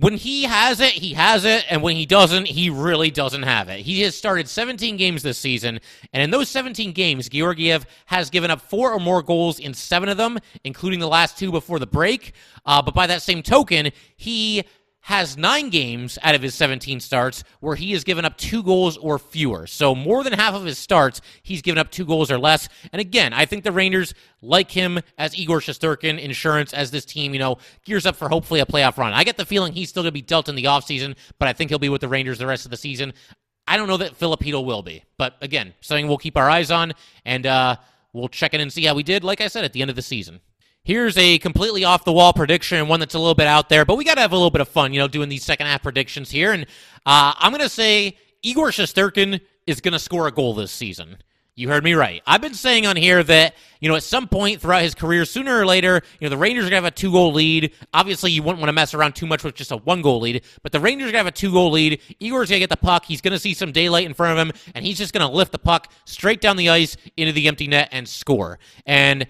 when 0.00 0.14
he 0.14 0.44
has 0.44 0.80
it, 0.80 0.92
he 0.92 1.12
has 1.12 1.44
it, 1.44 1.64
and 1.68 1.82
when 1.82 1.94
he 1.94 2.06
doesn't, 2.06 2.46
he 2.46 2.70
really 2.70 3.10
doesn't 3.10 3.42
have 3.42 3.68
it. 3.68 3.80
He 3.80 4.00
has 4.00 4.16
started 4.16 4.48
17 4.48 4.96
games 4.96 5.22
this 5.22 5.36
season, 5.36 5.78
and 6.14 6.22
in 6.22 6.30
those 6.30 6.48
17 6.48 6.92
games, 6.92 7.28
Georgiev 7.28 7.84
has 8.06 8.30
given 8.30 8.50
up 8.50 8.62
four 8.62 8.92
or 8.92 8.98
more 8.98 9.22
goals 9.22 9.58
in 9.58 9.74
seven 9.74 10.08
of 10.08 10.16
them, 10.16 10.38
including 10.64 11.00
the 11.00 11.08
last 11.08 11.36
two 11.38 11.50
before 11.50 11.78
the 11.78 11.86
break. 11.86 12.32
Uh, 12.64 12.80
but 12.80 12.94
by 12.94 13.06
that 13.06 13.20
same 13.20 13.42
token, 13.42 13.90
he 14.16 14.64
has 15.11 15.37
nine 15.37 15.70
games 15.70 16.20
out 16.23 16.37
of 16.37 16.40
his 16.40 16.55
17 16.55 17.01
starts 17.01 17.42
where 17.59 17.75
he 17.75 17.90
has 17.90 18.05
given 18.05 18.25
up 18.25 18.37
two 18.37 18.62
goals 18.62 18.96
or 18.96 19.18
fewer. 19.18 19.66
So 19.66 19.92
more 19.92 20.23
than 20.23 20.33
half 20.33 20.55
of 20.55 20.64
his 20.64 20.79
starts, 20.79 21.20
he's 21.42 21.62
given 21.62 21.79
up 21.79 21.90
two 21.90 22.05
goals 22.05 22.31
or 22.31 22.38
less. 22.38 22.68
And 22.92 23.01
again, 23.01 23.33
I 23.33 23.44
think 23.44 23.64
the 23.64 23.73
Rangers 23.73 24.14
like 24.40 24.70
him 24.70 25.01
as 25.18 25.37
Igor 25.37 25.59
Shesterkin 25.59 26.20
insurance 26.20 26.73
as 26.73 26.92
this 26.92 27.05
team, 27.05 27.33
you 27.33 27.40
know, 27.40 27.59
gears 27.85 28.07
up 28.07 28.14
for 28.14 28.29
hopefully 28.29 28.61
a 28.61 28.66
playoff 28.66 28.99
run. 28.99 29.12
I 29.12 29.25
get 29.25 29.37
the 29.37 29.44
feeling 29.44 29.73
he's 29.73 29.88
still 29.88 30.05
going 30.05 30.11
to 30.11 30.12
be 30.12 30.23
dealt 30.23 30.49
in 30.49 30.55
the 30.55 30.64
offseason, 30.64 31.16
but 31.40 31.49
I 31.49 31.55
think 31.55 31.70
he'll 31.70 31.81
be 31.81 31.88
with 31.88 32.03
the 32.03 32.09
Rangers 32.09 32.38
the 32.38 32.46
rest 32.46 32.64
of 32.64 32.70
the 32.70 32.77
season. 32.77 33.12
I 33.66 33.77
don't 33.77 33.88
know 33.88 33.96
that 33.96 34.14
Filip 34.14 34.38
Chytil 34.38 34.64
will 34.64 34.83
be, 34.83 35.03
but 35.18 35.35
again, 35.40 35.75
something 35.81 36.07
we'll 36.07 36.18
keep 36.18 36.37
our 36.37 36.49
eyes 36.49 36.70
on 36.70 36.92
and 37.25 37.46
uh, 37.46 37.77
we'll 38.12 38.29
check 38.29 38.55
in 38.55 38.61
and 38.61 38.73
see 38.73 38.85
how 38.85 38.94
we 38.94 39.03
did, 39.03 39.25
like 39.25 39.40
I 39.40 39.49
said, 39.49 39.64
at 39.64 39.73
the 39.73 39.83
end 39.83 39.90
of 39.90 39.96
the 39.96 40.03
season. 40.03 40.40
Here's 40.90 41.16
a 41.18 41.38
completely 41.38 41.85
off 41.85 42.05
the 42.05 42.12
wall 42.12 42.33
prediction, 42.33 42.88
one 42.88 42.98
that's 42.98 43.14
a 43.14 43.18
little 43.20 43.37
bit 43.37 43.46
out 43.46 43.68
there, 43.68 43.85
but 43.85 43.94
we 43.94 44.03
got 44.03 44.16
to 44.16 44.22
have 44.22 44.33
a 44.33 44.35
little 44.35 44.50
bit 44.50 44.61
of 44.61 44.66
fun, 44.66 44.92
you 44.92 44.98
know, 44.98 45.07
doing 45.07 45.29
these 45.29 45.44
second 45.44 45.68
half 45.68 45.85
predictions 45.85 46.33
here. 46.33 46.50
And 46.50 46.64
uh, 47.07 47.33
I'm 47.38 47.53
going 47.53 47.62
to 47.62 47.68
say 47.68 48.18
Igor 48.42 48.70
Shesterkin 48.70 49.40
is 49.68 49.81
going 49.81 49.92
to 49.92 50.00
score 50.00 50.26
a 50.26 50.33
goal 50.33 50.53
this 50.53 50.72
season. 50.72 51.18
You 51.55 51.68
heard 51.68 51.85
me 51.85 51.94
right. 51.94 52.24
I've 52.26 52.40
been 52.40 52.55
saying 52.55 52.88
on 52.88 52.96
here 52.96 53.22
that, 53.22 53.55
you 53.79 53.88
know, 53.88 53.94
at 53.94 54.03
some 54.03 54.26
point 54.26 54.61
throughout 54.61 54.83
his 54.83 54.96
career, 54.96 55.24
sooner 55.24 55.61
or 55.61 55.64
later, 55.64 56.03
you 56.18 56.26
know, 56.26 56.31
the 56.31 56.37
Rangers 56.37 56.64
are 56.64 56.70
going 56.70 56.83
to 56.83 56.87
have 56.87 56.92
a 56.92 56.96
two 56.96 57.12
goal 57.12 57.35
lead. 57.35 57.72
Obviously, 57.94 58.33
you 58.33 58.42
wouldn't 58.42 58.59
want 58.59 58.70
to 58.70 58.72
mess 58.72 58.92
around 58.92 59.12
too 59.12 59.29
much 59.29 59.44
with 59.44 59.55
just 59.55 59.70
a 59.70 59.76
one 59.76 60.03
goal 60.03 60.18
lead, 60.18 60.42
but 60.64 60.72
the 60.72 60.81
Rangers 60.81 61.11
are 61.11 61.12
going 61.12 61.24
to 61.24 61.26
have 61.26 61.26
a 61.29 61.31
two 61.31 61.53
goal 61.53 61.70
lead. 61.70 62.00
Igor's 62.18 62.48
going 62.48 62.57
to 62.57 62.66
get 62.66 62.70
the 62.70 62.76
puck. 62.76 63.05
He's 63.05 63.20
going 63.20 63.31
to 63.31 63.38
see 63.38 63.55
some 63.55 63.70
daylight 63.70 64.07
in 64.07 64.14
front 64.14 64.37
of 64.37 64.44
him, 64.44 64.53
and 64.74 64.85
he's 64.85 64.98
just 64.98 65.12
going 65.12 65.24
to 65.24 65.33
lift 65.33 65.53
the 65.53 65.59
puck 65.61 65.92
straight 66.05 66.40
down 66.40 66.57
the 66.57 66.68
ice 66.68 66.96
into 67.16 67.33
the 67.33 67.46
empty 67.46 67.68
net 67.68 67.90
and 67.92 68.09
score. 68.09 68.59
And, 68.87 69.29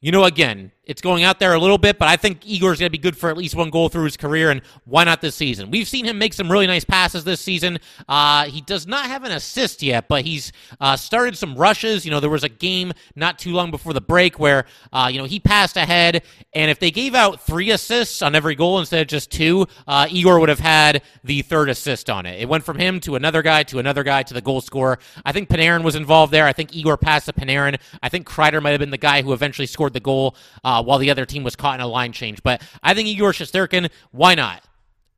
you 0.00 0.10
know, 0.10 0.24
again, 0.24 0.72
it's 0.84 1.00
going 1.00 1.22
out 1.22 1.38
there 1.38 1.54
a 1.54 1.58
little 1.58 1.78
bit, 1.78 1.96
but 1.96 2.08
I 2.08 2.16
think 2.16 2.44
Igor's 2.44 2.80
going 2.80 2.88
to 2.88 2.90
be 2.90 2.98
good 2.98 3.16
for 3.16 3.30
at 3.30 3.36
least 3.36 3.54
one 3.54 3.70
goal 3.70 3.88
through 3.88 4.04
his 4.04 4.16
career, 4.16 4.50
and 4.50 4.62
why 4.84 5.04
not 5.04 5.20
this 5.20 5.36
season? 5.36 5.70
We've 5.70 5.86
seen 5.86 6.04
him 6.04 6.18
make 6.18 6.34
some 6.34 6.50
really 6.50 6.66
nice 6.66 6.84
passes 6.84 7.22
this 7.22 7.40
season. 7.40 7.78
Uh, 8.08 8.46
he 8.46 8.60
does 8.62 8.84
not 8.84 9.06
have 9.06 9.22
an 9.22 9.30
assist 9.30 9.82
yet, 9.82 10.08
but 10.08 10.24
he's 10.24 10.50
uh, 10.80 10.96
started 10.96 11.38
some 11.38 11.54
rushes. 11.54 12.04
You 12.04 12.10
know, 12.10 12.18
there 12.18 12.30
was 12.30 12.42
a 12.42 12.48
game 12.48 12.92
not 13.14 13.38
too 13.38 13.52
long 13.52 13.70
before 13.70 13.92
the 13.92 14.00
break 14.00 14.40
where, 14.40 14.64
uh, 14.92 15.08
you 15.12 15.18
know, 15.18 15.24
he 15.24 15.38
passed 15.38 15.76
ahead, 15.76 16.24
and 16.52 16.68
if 16.68 16.80
they 16.80 16.90
gave 16.90 17.14
out 17.14 17.40
three 17.40 17.70
assists 17.70 18.20
on 18.20 18.34
every 18.34 18.56
goal 18.56 18.80
instead 18.80 19.02
of 19.02 19.06
just 19.06 19.30
two, 19.30 19.66
uh, 19.86 20.08
Igor 20.10 20.40
would 20.40 20.48
have 20.48 20.58
had 20.58 21.02
the 21.22 21.42
third 21.42 21.68
assist 21.68 22.10
on 22.10 22.26
it. 22.26 22.40
It 22.40 22.48
went 22.48 22.64
from 22.64 22.78
him 22.78 22.98
to 23.00 23.14
another 23.14 23.42
guy 23.42 23.62
to 23.64 23.78
another 23.78 24.02
guy 24.02 24.24
to 24.24 24.34
the 24.34 24.40
goal 24.40 24.60
scorer. 24.60 24.98
I 25.24 25.30
think 25.30 25.48
Panarin 25.48 25.84
was 25.84 25.94
involved 25.94 26.32
there. 26.32 26.46
I 26.46 26.52
think 26.52 26.74
Igor 26.74 26.96
passed 26.96 27.26
to 27.26 27.32
Panarin. 27.32 27.78
I 28.02 28.08
think 28.08 28.26
Kreider 28.26 28.60
might 28.60 28.70
have 28.70 28.80
been 28.80 28.90
the 28.90 28.98
guy 28.98 29.22
who 29.22 29.32
eventually 29.32 29.66
scored 29.66 29.92
the 29.92 30.00
goal. 30.00 30.34
Uh, 30.72 30.82
while 30.82 30.96
the 30.96 31.10
other 31.10 31.26
team 31.26 31.44
was 31.44 31.54
caught 31.54 31.74
in 31.74 31.82
a 31.82 31.86
line 31.86 32.12
change. 32.12 32.42
But 32.42 32.62
I 32.82 32.94
think 32.94 33.06
Igor 33.06 33.32
Shesterkin, 33.32 33.90
why 34.10 34.34
not? 34.34 34.64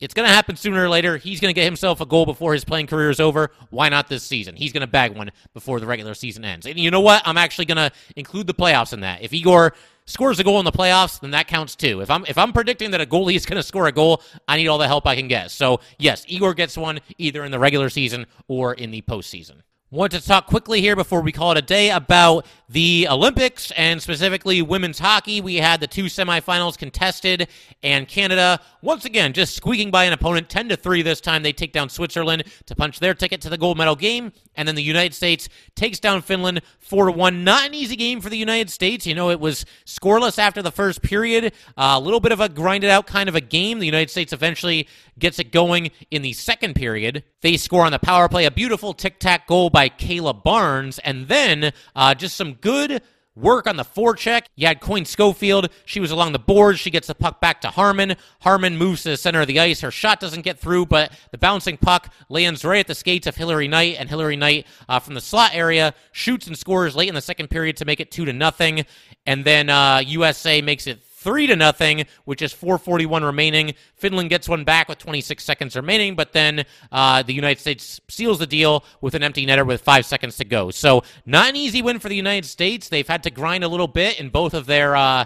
It's 0.01 0.13
going 0.13 0.27
to 0.29 0.35
happen 0.35 0.57
sooner 0.57 0.85
or 0.85 0.89
later. 0.89 1.17
He's 1.17 1.39
going 1.39 1.55
to 1.55 1.59
get 1.59 1.65
himself 1.65 2.01
a 2.01 2.07
goal 2.07 2.27
before 2.27 2.55
his 2.55 2.65
playing 2.65 2.89
career 2.89 3.09
is 3.09 3.21
over. 3.21 3.53
Why 3.71 3.89
not 3.89 4.09
this 4.09 4.25
season? 4.25 4.57
He's 4.57 4.73
going 4.73 4.81
to 4.81 4.89
bag 4.89 5.17
one 5.17 5.31
before 5.53 5.79
the 5.79 5.87
regular 5.87 6.15
season 6.15 6.45
ends. 6.45 6.67
And 6.67 6.77
you 6.77 6.91
know 6.91 7.01
what? 7.01 7.23
I'm 7.25 7.39
actually 7.39 7.67
going 7.67 7.77
to 7.77 7.93
include 8.17 8.49
the 8.49 8.55
playoffs 8.55 8.93
in 8.93 9.01
that. 9.01 9.23
If 9.23 9.33
Igor 9.33 9.75
scores 10.07 10.41
a 10.41 10.45
goal 10.45 10.59
in 10.59 10.65
the 10.65 10.73
playoffs, 10.73 11.21
then 11.21 11.31
that 11.31 11.47
counts 11.47 11.77
too. 11.77 12.01
If 12.01 12.11
I'm 12.11 12.27
if 12.27 12.37
I'm 12.37 12.53
predicting 12.53 12.91
that 12.91 13.01
a 13.01 13.07
goalie 13.07 13.37
is 13.37 13.47
going 13.47 13.57
to 13.57 13.63
score 13.63 13.87
a 13.87 13.93
goal, 13.93 14.23
I 14.49 14.57
need 14.57 14.67
all 14.67 14.79
the 14.79 14.89
help 14.89 15.07
I 15.07 15.15
can 15.15 15.29
get. 15.29 15.53
So 15.53 15.79
yes, 15.99 16.25
Igor 16.27 16.55
gets 16.55 16.77
one 16.77 16.99
either 17.17 17.45
in 17.45 17.53
the 17.53 17.61
regular 17.61 17.91
season 17.91 18.27
or 18.49 18.75
in 18.75 18.91
the 18.91 19.03
postseason. 19.03 19.61
Want 19.95 20.11
to 20.11 20.21
talk 20.21 20.49
quickly 20.49 20.81
here 20.81 20.97
before 20.97 21.21
we 21.21 21.31
call 21.31 21.53
it 21.53 21.57
a 21.57 21.63
day 21.63 21.91
about 21.91 22.47
the 22.69 23.07
Olympics 23.09 23.71
and 23.77 24.03
specifically 24.03 24.61
women's 24.61 24.99
hockey. 24.99 25.41
We 25.41 25.55
had 25.55 25.79
the 25.79 25.87
two 25.87 26.07
semifinals 26.07 26.77
contested, 26.77 27.47
and 27.81 28.09
Canada 28.09 28.59
once 28.83 29.05
again 29.05 29.33
just 29.33 29.55
squeaking 29.55 29.93
by 29.93 30.03
an 30.03 30.13
opponent 30.13 30.49
10 30.49 30.71
to 30.71 30.77
3 30.77 31.03
this 31.03 31.21
time. 31.21 31.45
They 31.45 31.53
take 31.53 31.73
down 31.73 31.89
Switzerland 31.91 32.43
to 32.67 32.75
punch 32.75 32.99
their 32.99 33.15
ticket 33.15 33.41
to 33.43 33.49
the 33.49 33.57
gold 33.57 33.79
medal 33.79 33.95
game, 33.95 34.33
and 34.57 34.67
then 34.67 34.75
the 34.75 34.83
United 34.83 35.15
States 35.15 35.49
takes 35.77 36.01
down 36.01 36.23
Finland 36.23 36.63
4 36.81 37.13
1. 37.13 37.45
Not 37.45 37.67
an 37.67 37.75
easy 37.75 37.95
game 37.95 38.21
for 38.21 38.31
the 38.31 38.37
United 38.37 38.71
States. 38.71 39.07
You 39.07 39.15
know, 39.15 39.31
it 39.31 39.39
was 39.39 39.65
scoreless 39.87 40.41
after 40.41 40.61
the 40.61 40.73
first 40.73 41.03
period, 41.03 41.53
a 41.77 42.01
little 42.01 42.19
bit 42.19 42.33
of 42.33 42.41
a 42.41 42.49
grinded 42.49 42.91
out 42.91 43.07
kind 43.07 43.29
of 43.29 43.37
a 43.37 43.41
game. 43.41 43.79
The 43.79 43.87
United 43.87 44.11
States 44.11 44.33
eventually 44.33 44.89
gets 45.19 45.39
it 45.39 45.53
going 45.53 45.91
in 46.11 46.23
the 46.23 46.33
second 46.33 46.75
period. 46.75 47.25
They 47.43 47.57
score 47.57 47.85
on 47.85 47.93
the 47.93 47.99
power 47.99 48.29
play, 48.29 48.45
a 48.45 48.51
beautiful 48.51 48.95
tic 48.95 49.19
tac 49.19 49.47
goal 49.47 49.71
by 49.71 49.89
Cayla 49.89 50.43
Barnes, 50.43 50.99
and 51.01 51.29
then 51.29 51.73
uh, 51.95 52.15
just 52.15 52.37
some 52.37 52.55
good 52.55 53.03
work 53.37 53.67
on 53.67 53.77
the 53.77 53.85
forecheck. 53.85 54.47
You 54.55 54.67
had 54.67 54.81
Coyne 54.81 55.05
Schofield. 55.05 55.69
She 55.85 56.01
was 56.01 56.11
along 56.11 56.33
the 56.33 56.39
boards. 56.39 56.79
She 56.79 56.91
gets 56.91 57.09
the 57.09 57.15
puck 57.15 57.41
back 57.41 57.61
to 57.63 57.69
Harmon. 57.69 58.15
Harmon 58.41 58.77
moves 58.77 59.03
to 59.03 59.11
the 59.11 59.17
center 59.17 59.41
of 59.41 59.47
the 59.47 59.61
ice. 59.61 59.81
Her 59.81 59.91
shot 59.91 60.21
doesn't 60.21 60.43
get 60.43 60.59
through, 60.59 60.87
but 60.87 61.13
the 61.31 61.39
bouncing 61.39 61.77
puck 61.77 62.13
lands 62.29 62.65
right 62.65 62.81
at 62.81 62.87
the 62.87 62.95
skates 62.95 63.27
of 63.27 63.37
Hilary 63.37 63.69
Knight, 63.69 63.97
and 63.99 64.09
Hilary 64.09 64.37
Knight 64.37 64.67
uh, 64.89 65.01
from 65.01 65.15
the 65.15 65.21
slot 65.21 65.51
area 65.55 65.95
shoots 66.13 66.47
and 66.47 66.57
scores 66.57 66.95
late 66.95 67.09
in 67.09 67.15
the 67.15 67.21
second 67.21 67.49
period 67.49 67.77
to 67.79 67.85
make 67.85 68.01
it 68.01 68.11
two 68.11 68.25
to 68.25 68.33
nothing. 68.33 68.87
And 69.27 69.45
then 69.45 69.69
uh, 69.69 70.03
USA 70.07 70.61
makes 70.63 70.87
it 70.87 71.03
three 71.25 71.47
to 71.47 71.57
nothing, 71.57 72.05
which 72.27 72.43
is 72.43 72.53
441 72.53 73.25
remaining. 73.25 73.75
Finland 73.97 74.29
gets 74.29 74.47
one 74.47 74.63
back 74.63 74.89
with 74.89 74.99
26 74.99 75.43
seconds 75.43 75.75
remaining, 75.75 76.15
but 76.15 76.33
then 76.33 76.65
uh, 76.93 77.23
the 77.23 77.33
United 77.33 77.59
States 77.59 78.01
seals 78.09 78.39
the 78.39 78.47
deal 78.47 78.85
with 79.01 79.15
an 79.15 79.23
empty 79.23 79.47
netter 79.47 79.67
with 79.67 79.81
five 79.81 80.05
seconds 80.05 80.37
to 80.37 80.45
go. 80.45 80.71
So 80.71 81.03
not 81.25 81.49
an 81.49 81.57
easy 81.57 81.81
win 81.81 81.99
for 81.99 82.11
the 82.11 82.17
United 82.17 82.47
States. 82.47 82.91
They've 82.91 83.09
had 83.09 83.23
to 83.23 83.31
grind 83.31 83.65
a 83.65 83.69
little 83.69 83.89
bit 83.89 84.21
in 84.21 84.29
both 84.29 84.55
of 84.55 84.67
their. 84.67 84.95
Uh, 84.95 85.25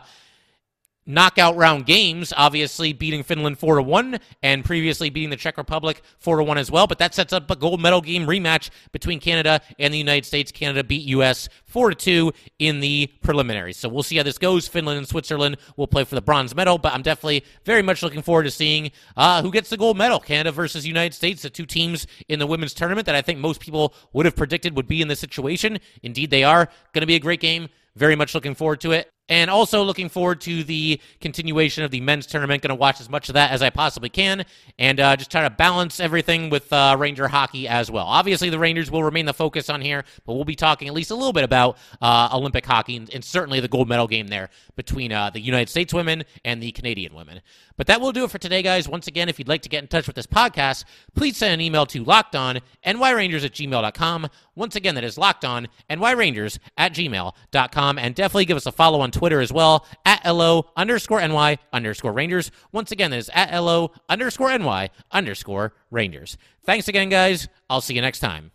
knockout 1.08 1.56
round 1.56 1.86
games, 1.86 2.32
obviously 2.36 2.92
beating 2.92 3.22
Finland 3.22 3.58
4 3.58 3.76
to 3.76 3.82
1 3.82 4.18
and 4.42 4.64
previously 4.64 5.08
beating 5.08 5.30
the 5.30 5.36
Czech 5.36 5.56
Republic 5.56 6.02
4 6.18 6.36
to 6.36 6.44
1 6.44 6.58
as 6.58 6.70
well, 6.70 6.86
but 6.86 6.98
that 6.98 7.14
sets 7.14 7.32
up 7.32 7.50
a 7.50 7.56
gold 7.56 7.80
medal 7.80 8.02
game 8.02 8.26
rematch 8.26 8.68
between 8.92 9.18
Canada 9.18 9.60
and 9.78 9.92
the 9.92 9.98
United 9.98 10.26
States. 10.26 10.52
Canada 10.52 10.84
beat 10.84 11.02
US 11.06 11.48
4 11.64 11.90
to 11.90 11.96
2 11.96 12.32
in 12.58 12.80
the 12.80 13.10
preliminaries. 13.22 13.78
So 13.78 13.88
we'll 13.88 14.02
see 14.02 14.18
how 14.18 14.22
this 14.22 14.38
goes. 14.38 14.68
Finland 14.68 14.98
and 14.98 15.08
Switzerland 15.08 15.56
will 15.76 15.86
play 15.86 16.04
for 16.04 16.14
the 16.14 16.22
bronze 16.22 16.54
medal, 16.54 16.76
but 16.76 16.92
I'm 16.92 17.02
definitely 17.02 17.44
very 17.64 17.82
much 17.82 18.02
looking 18.02 18.22
forward 18.22 18.44
to 18.44 18.50
seeing 18.50 18.90
uh, 19.16 19.42
who 19.42 19.50
gets 19.50 19.70
the 19.70 19.78
gold 19.78 19.96
medal. 19.96 20.20
Canada 20.20 20.52
versus 20.52 20.86
United 20.86 21.14
States, 21.14 21.42
the 21.42 21.50
two 21.50 21.66
teams 21.66 22.06
in 22.28 22.38
the 22.38 22.46
women's 22.46 22.74
tournament 22.74 23.06
that 23.06 23.14
I 23.14 23.22
think 23.22 23.38
most 23.38 23.60
people 23.60 23.94
would 24.12 24.26
have 24.26 24.36
predicted 24.36 24.76
would 24.76 24.86
be 24.86 25.00
in 25.00 25.08
this 25.08 25.20
situation. 25.20 25.78
Indeed, 26.02 26.30
they 26.30 26.44
are. 26.44 26.68
Going 26.92 27.00
to 27.00 27.06
be 27.06 27.16
a 27.16 27.20
great 27.20 27.40
game. 27.40 27.68
Very 27.96 28.14
much 28.14 28.34
looking 28.34 28.54
forward 28.54 28.80
to 28.82 28.92
it. 28.92 29.10
And 29.28 29.50
also 29.50 29.82
looking 29.82 30.08
forward 30.08 30.40
to 30.42 30.64
the 30.64 31.00
continuation 31.20 31.84
of 31.84 31.90
the 31.90 32.00
men's 32.00 32.26
tournament. 32.26 32.62
Going 32.62 32.70
to 32.70 32.74
watch 32.74 33.00
as 33.00 33.08
much 33.08 33.28
of 33.28 33.34
that 33.34 33.50
as 33.50 33.62
I 33.62 33.70
possibly 33.70 34.08
can 34.08 34.44
and 34.78 35.00
uh, 35.00 35.16
just 35.16 35.30
try 35.30 35.42
to 35.42 35.50
balance 35.50 36.00
everything 36.00 36.50
with 36.50 36.72
uh, 36.72 36.96
Ranger 36.98 37.28
hockey 37.28 37.68
as 37.68 37.90
well. 37.90 38.06
Obviously, 38.06 38.50
the 38.50 38.58
Rangers 38.58 38.90
will 38.90 39.04
remain 39.04 39.26
the 39.26 39.34
focus 39.34 39.68
on 39.68 39.80
here, 39.80 40.04
but 40.26 40.34
we'll 40.34 40.44
be 40.44 40.56
talking 40.56 40.88
at 40.88 40.94
least 40.94 41.10
a 41.10 41.14
little 41.14 41.32
bit 41.32 41.44
about 41.44 41.78
uh, 42.00 42.28
Olympic 42.32 42.64
hockey 42.64 42.96
and, 42.96 43.12
and, 43.14 43.24
certainly 43.24 43.60
the 43.60 43.68
gold 43.68 43.88
medal 43.88 44.06
game 44.06 44.28
there 44.28 44.48
between 44.76 45.12
uh, 45.12 45.28
the 45.30 45.40
United 45.40 45.68
States 45.68 45.92
women 45.92 46.24
and 46.44 46.62
the 46.62 46.72
Canadian 46.72 47.14
women. 47.14 47.40
But 47.76 47.86
that 47.86 48.00
will 48.00 48.12
do 48.12 48.24
it 48.24 48.30
for 48.30 48.38
today, 48.38 48.62
guys. 48.62 48.88
Once 48.88 49.06
again, 49.06 49.28
if 49.28 49.38
you'd 49.38 49.48
like 49.48 49.62
to 49.62 49.68
get 49.68 49.82
in 49.82 49.88
touch 49.88 50.06
with 50.06 50.16
this 50.16 50.26
podcast, 50.26 50.84
please 51.14 51.36
send 51.36 51.54
an 51.54 51.60
email 51.60 51.86
to 51.86 52.04
lockedonnyrangers 52.04 53.44
at 53.44 53.52
gmail.com. 53.52 54.28
Once 54.56 54.74
again, 54.74 54.96
that 54.96 55.04
is 55.04 55.16
lockedonnyrangers 55.16 56.58
at 56.76 56.92
gmail.com. 56.92 57.98
And 57.98 58.14
definitely 58.14 58.46
give 58.46 58.56
us 58.56 58.66
a 58.66 58.72
follow 58.72 59.00
on 59.00 59.12
Twitter 59.18 59.40
as 59.40 59.52
well 59.52 59.84
at 60.06 60.24
LO 60.24 60.70
underscore 60.76 61.26
NY 61.26 61.58
underscore 61.72 62.12
Rangers. 62.12 62.52
Once 62.70 62.92
again, 62.92 63.10
that 63.10 63.16
is 63.16 63.30
at 63.34 63.52
LO 63.52 63.90
underscore 64.08 64.56
NY 64.56 64.90
underscore 65.10 65.74
Rangers. 65.90 66.38
Thanks 66.64 66.86
again, 66.86 67.08
guys. 67.08 67.48
I'll 67.68 67.80
see 67.80 67.94
you 67.94 68.00
next 68.00 68.20
time. 68.20 68.52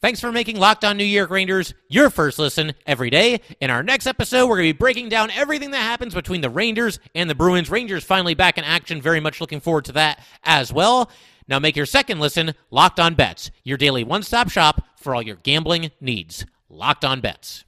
Thanks 0.00 0.20
for 0.20 0.32
making 0.32 0.58
Locked 0.58 0.84
On 0.84 0.96
New 0.96 1.04
York 1.04 1.30
Rangers 1.30 1.72
your 1.88 2.10
first 2.10 2.38
listen 2.38 2.74
every 2.84 3.10
day. 3.10 3.40
In 3.60 3.70
our 3.70 3.82
next 3.82 4.08
episode, 4.08 4.48
we're 4.48 4.56
going 4.56 4.68
to 4.68 4.74
be 4.74 4.78
breaking 4.78 5.08
down 5.08 5.30
everything 5.30 5.70
that 5.70 5.78
happens 5.78 6.14
between 6.14 6.40
the 6.40 6.50
Rangers 6.50 6.98
and 7.14 7.30
the 7.30 7.34
Bruins. 7.34 7.70
Rangers 7.70 8.04
finally 8.04 8.34
back 8.34 8.58
in 8.58 8.64
action. 8.64 9.00
Very 9.00 9.20
much 9.20 9.40
looking 9.40 9.60
forward 9.60 9.84
to 9.86 9.92
that 9.92 10.18
as 10.42 10.72
well. 10.72 11.10
Now 11.46 11.60
make 11.60 11.76
your 11.76 11.86
second 11.86 12.18
listen 12.18 12.54
Locked 12.70 12.98
On 12.98 13.14
Bets, 13.14 13.50
your 13.62 13.78
daily 13.78 14.02
one 14.02 14.24
stop 14.24 14.50
shop 14.50 14.84
for 14.96 15.14
all 15.14 15.22
your 15.22 15.36
gambling 15.36 15.92
needs. 16.00 16.44
Locked 16.68 17.04
On 17.04 17.20
Bets. 17.20 17.64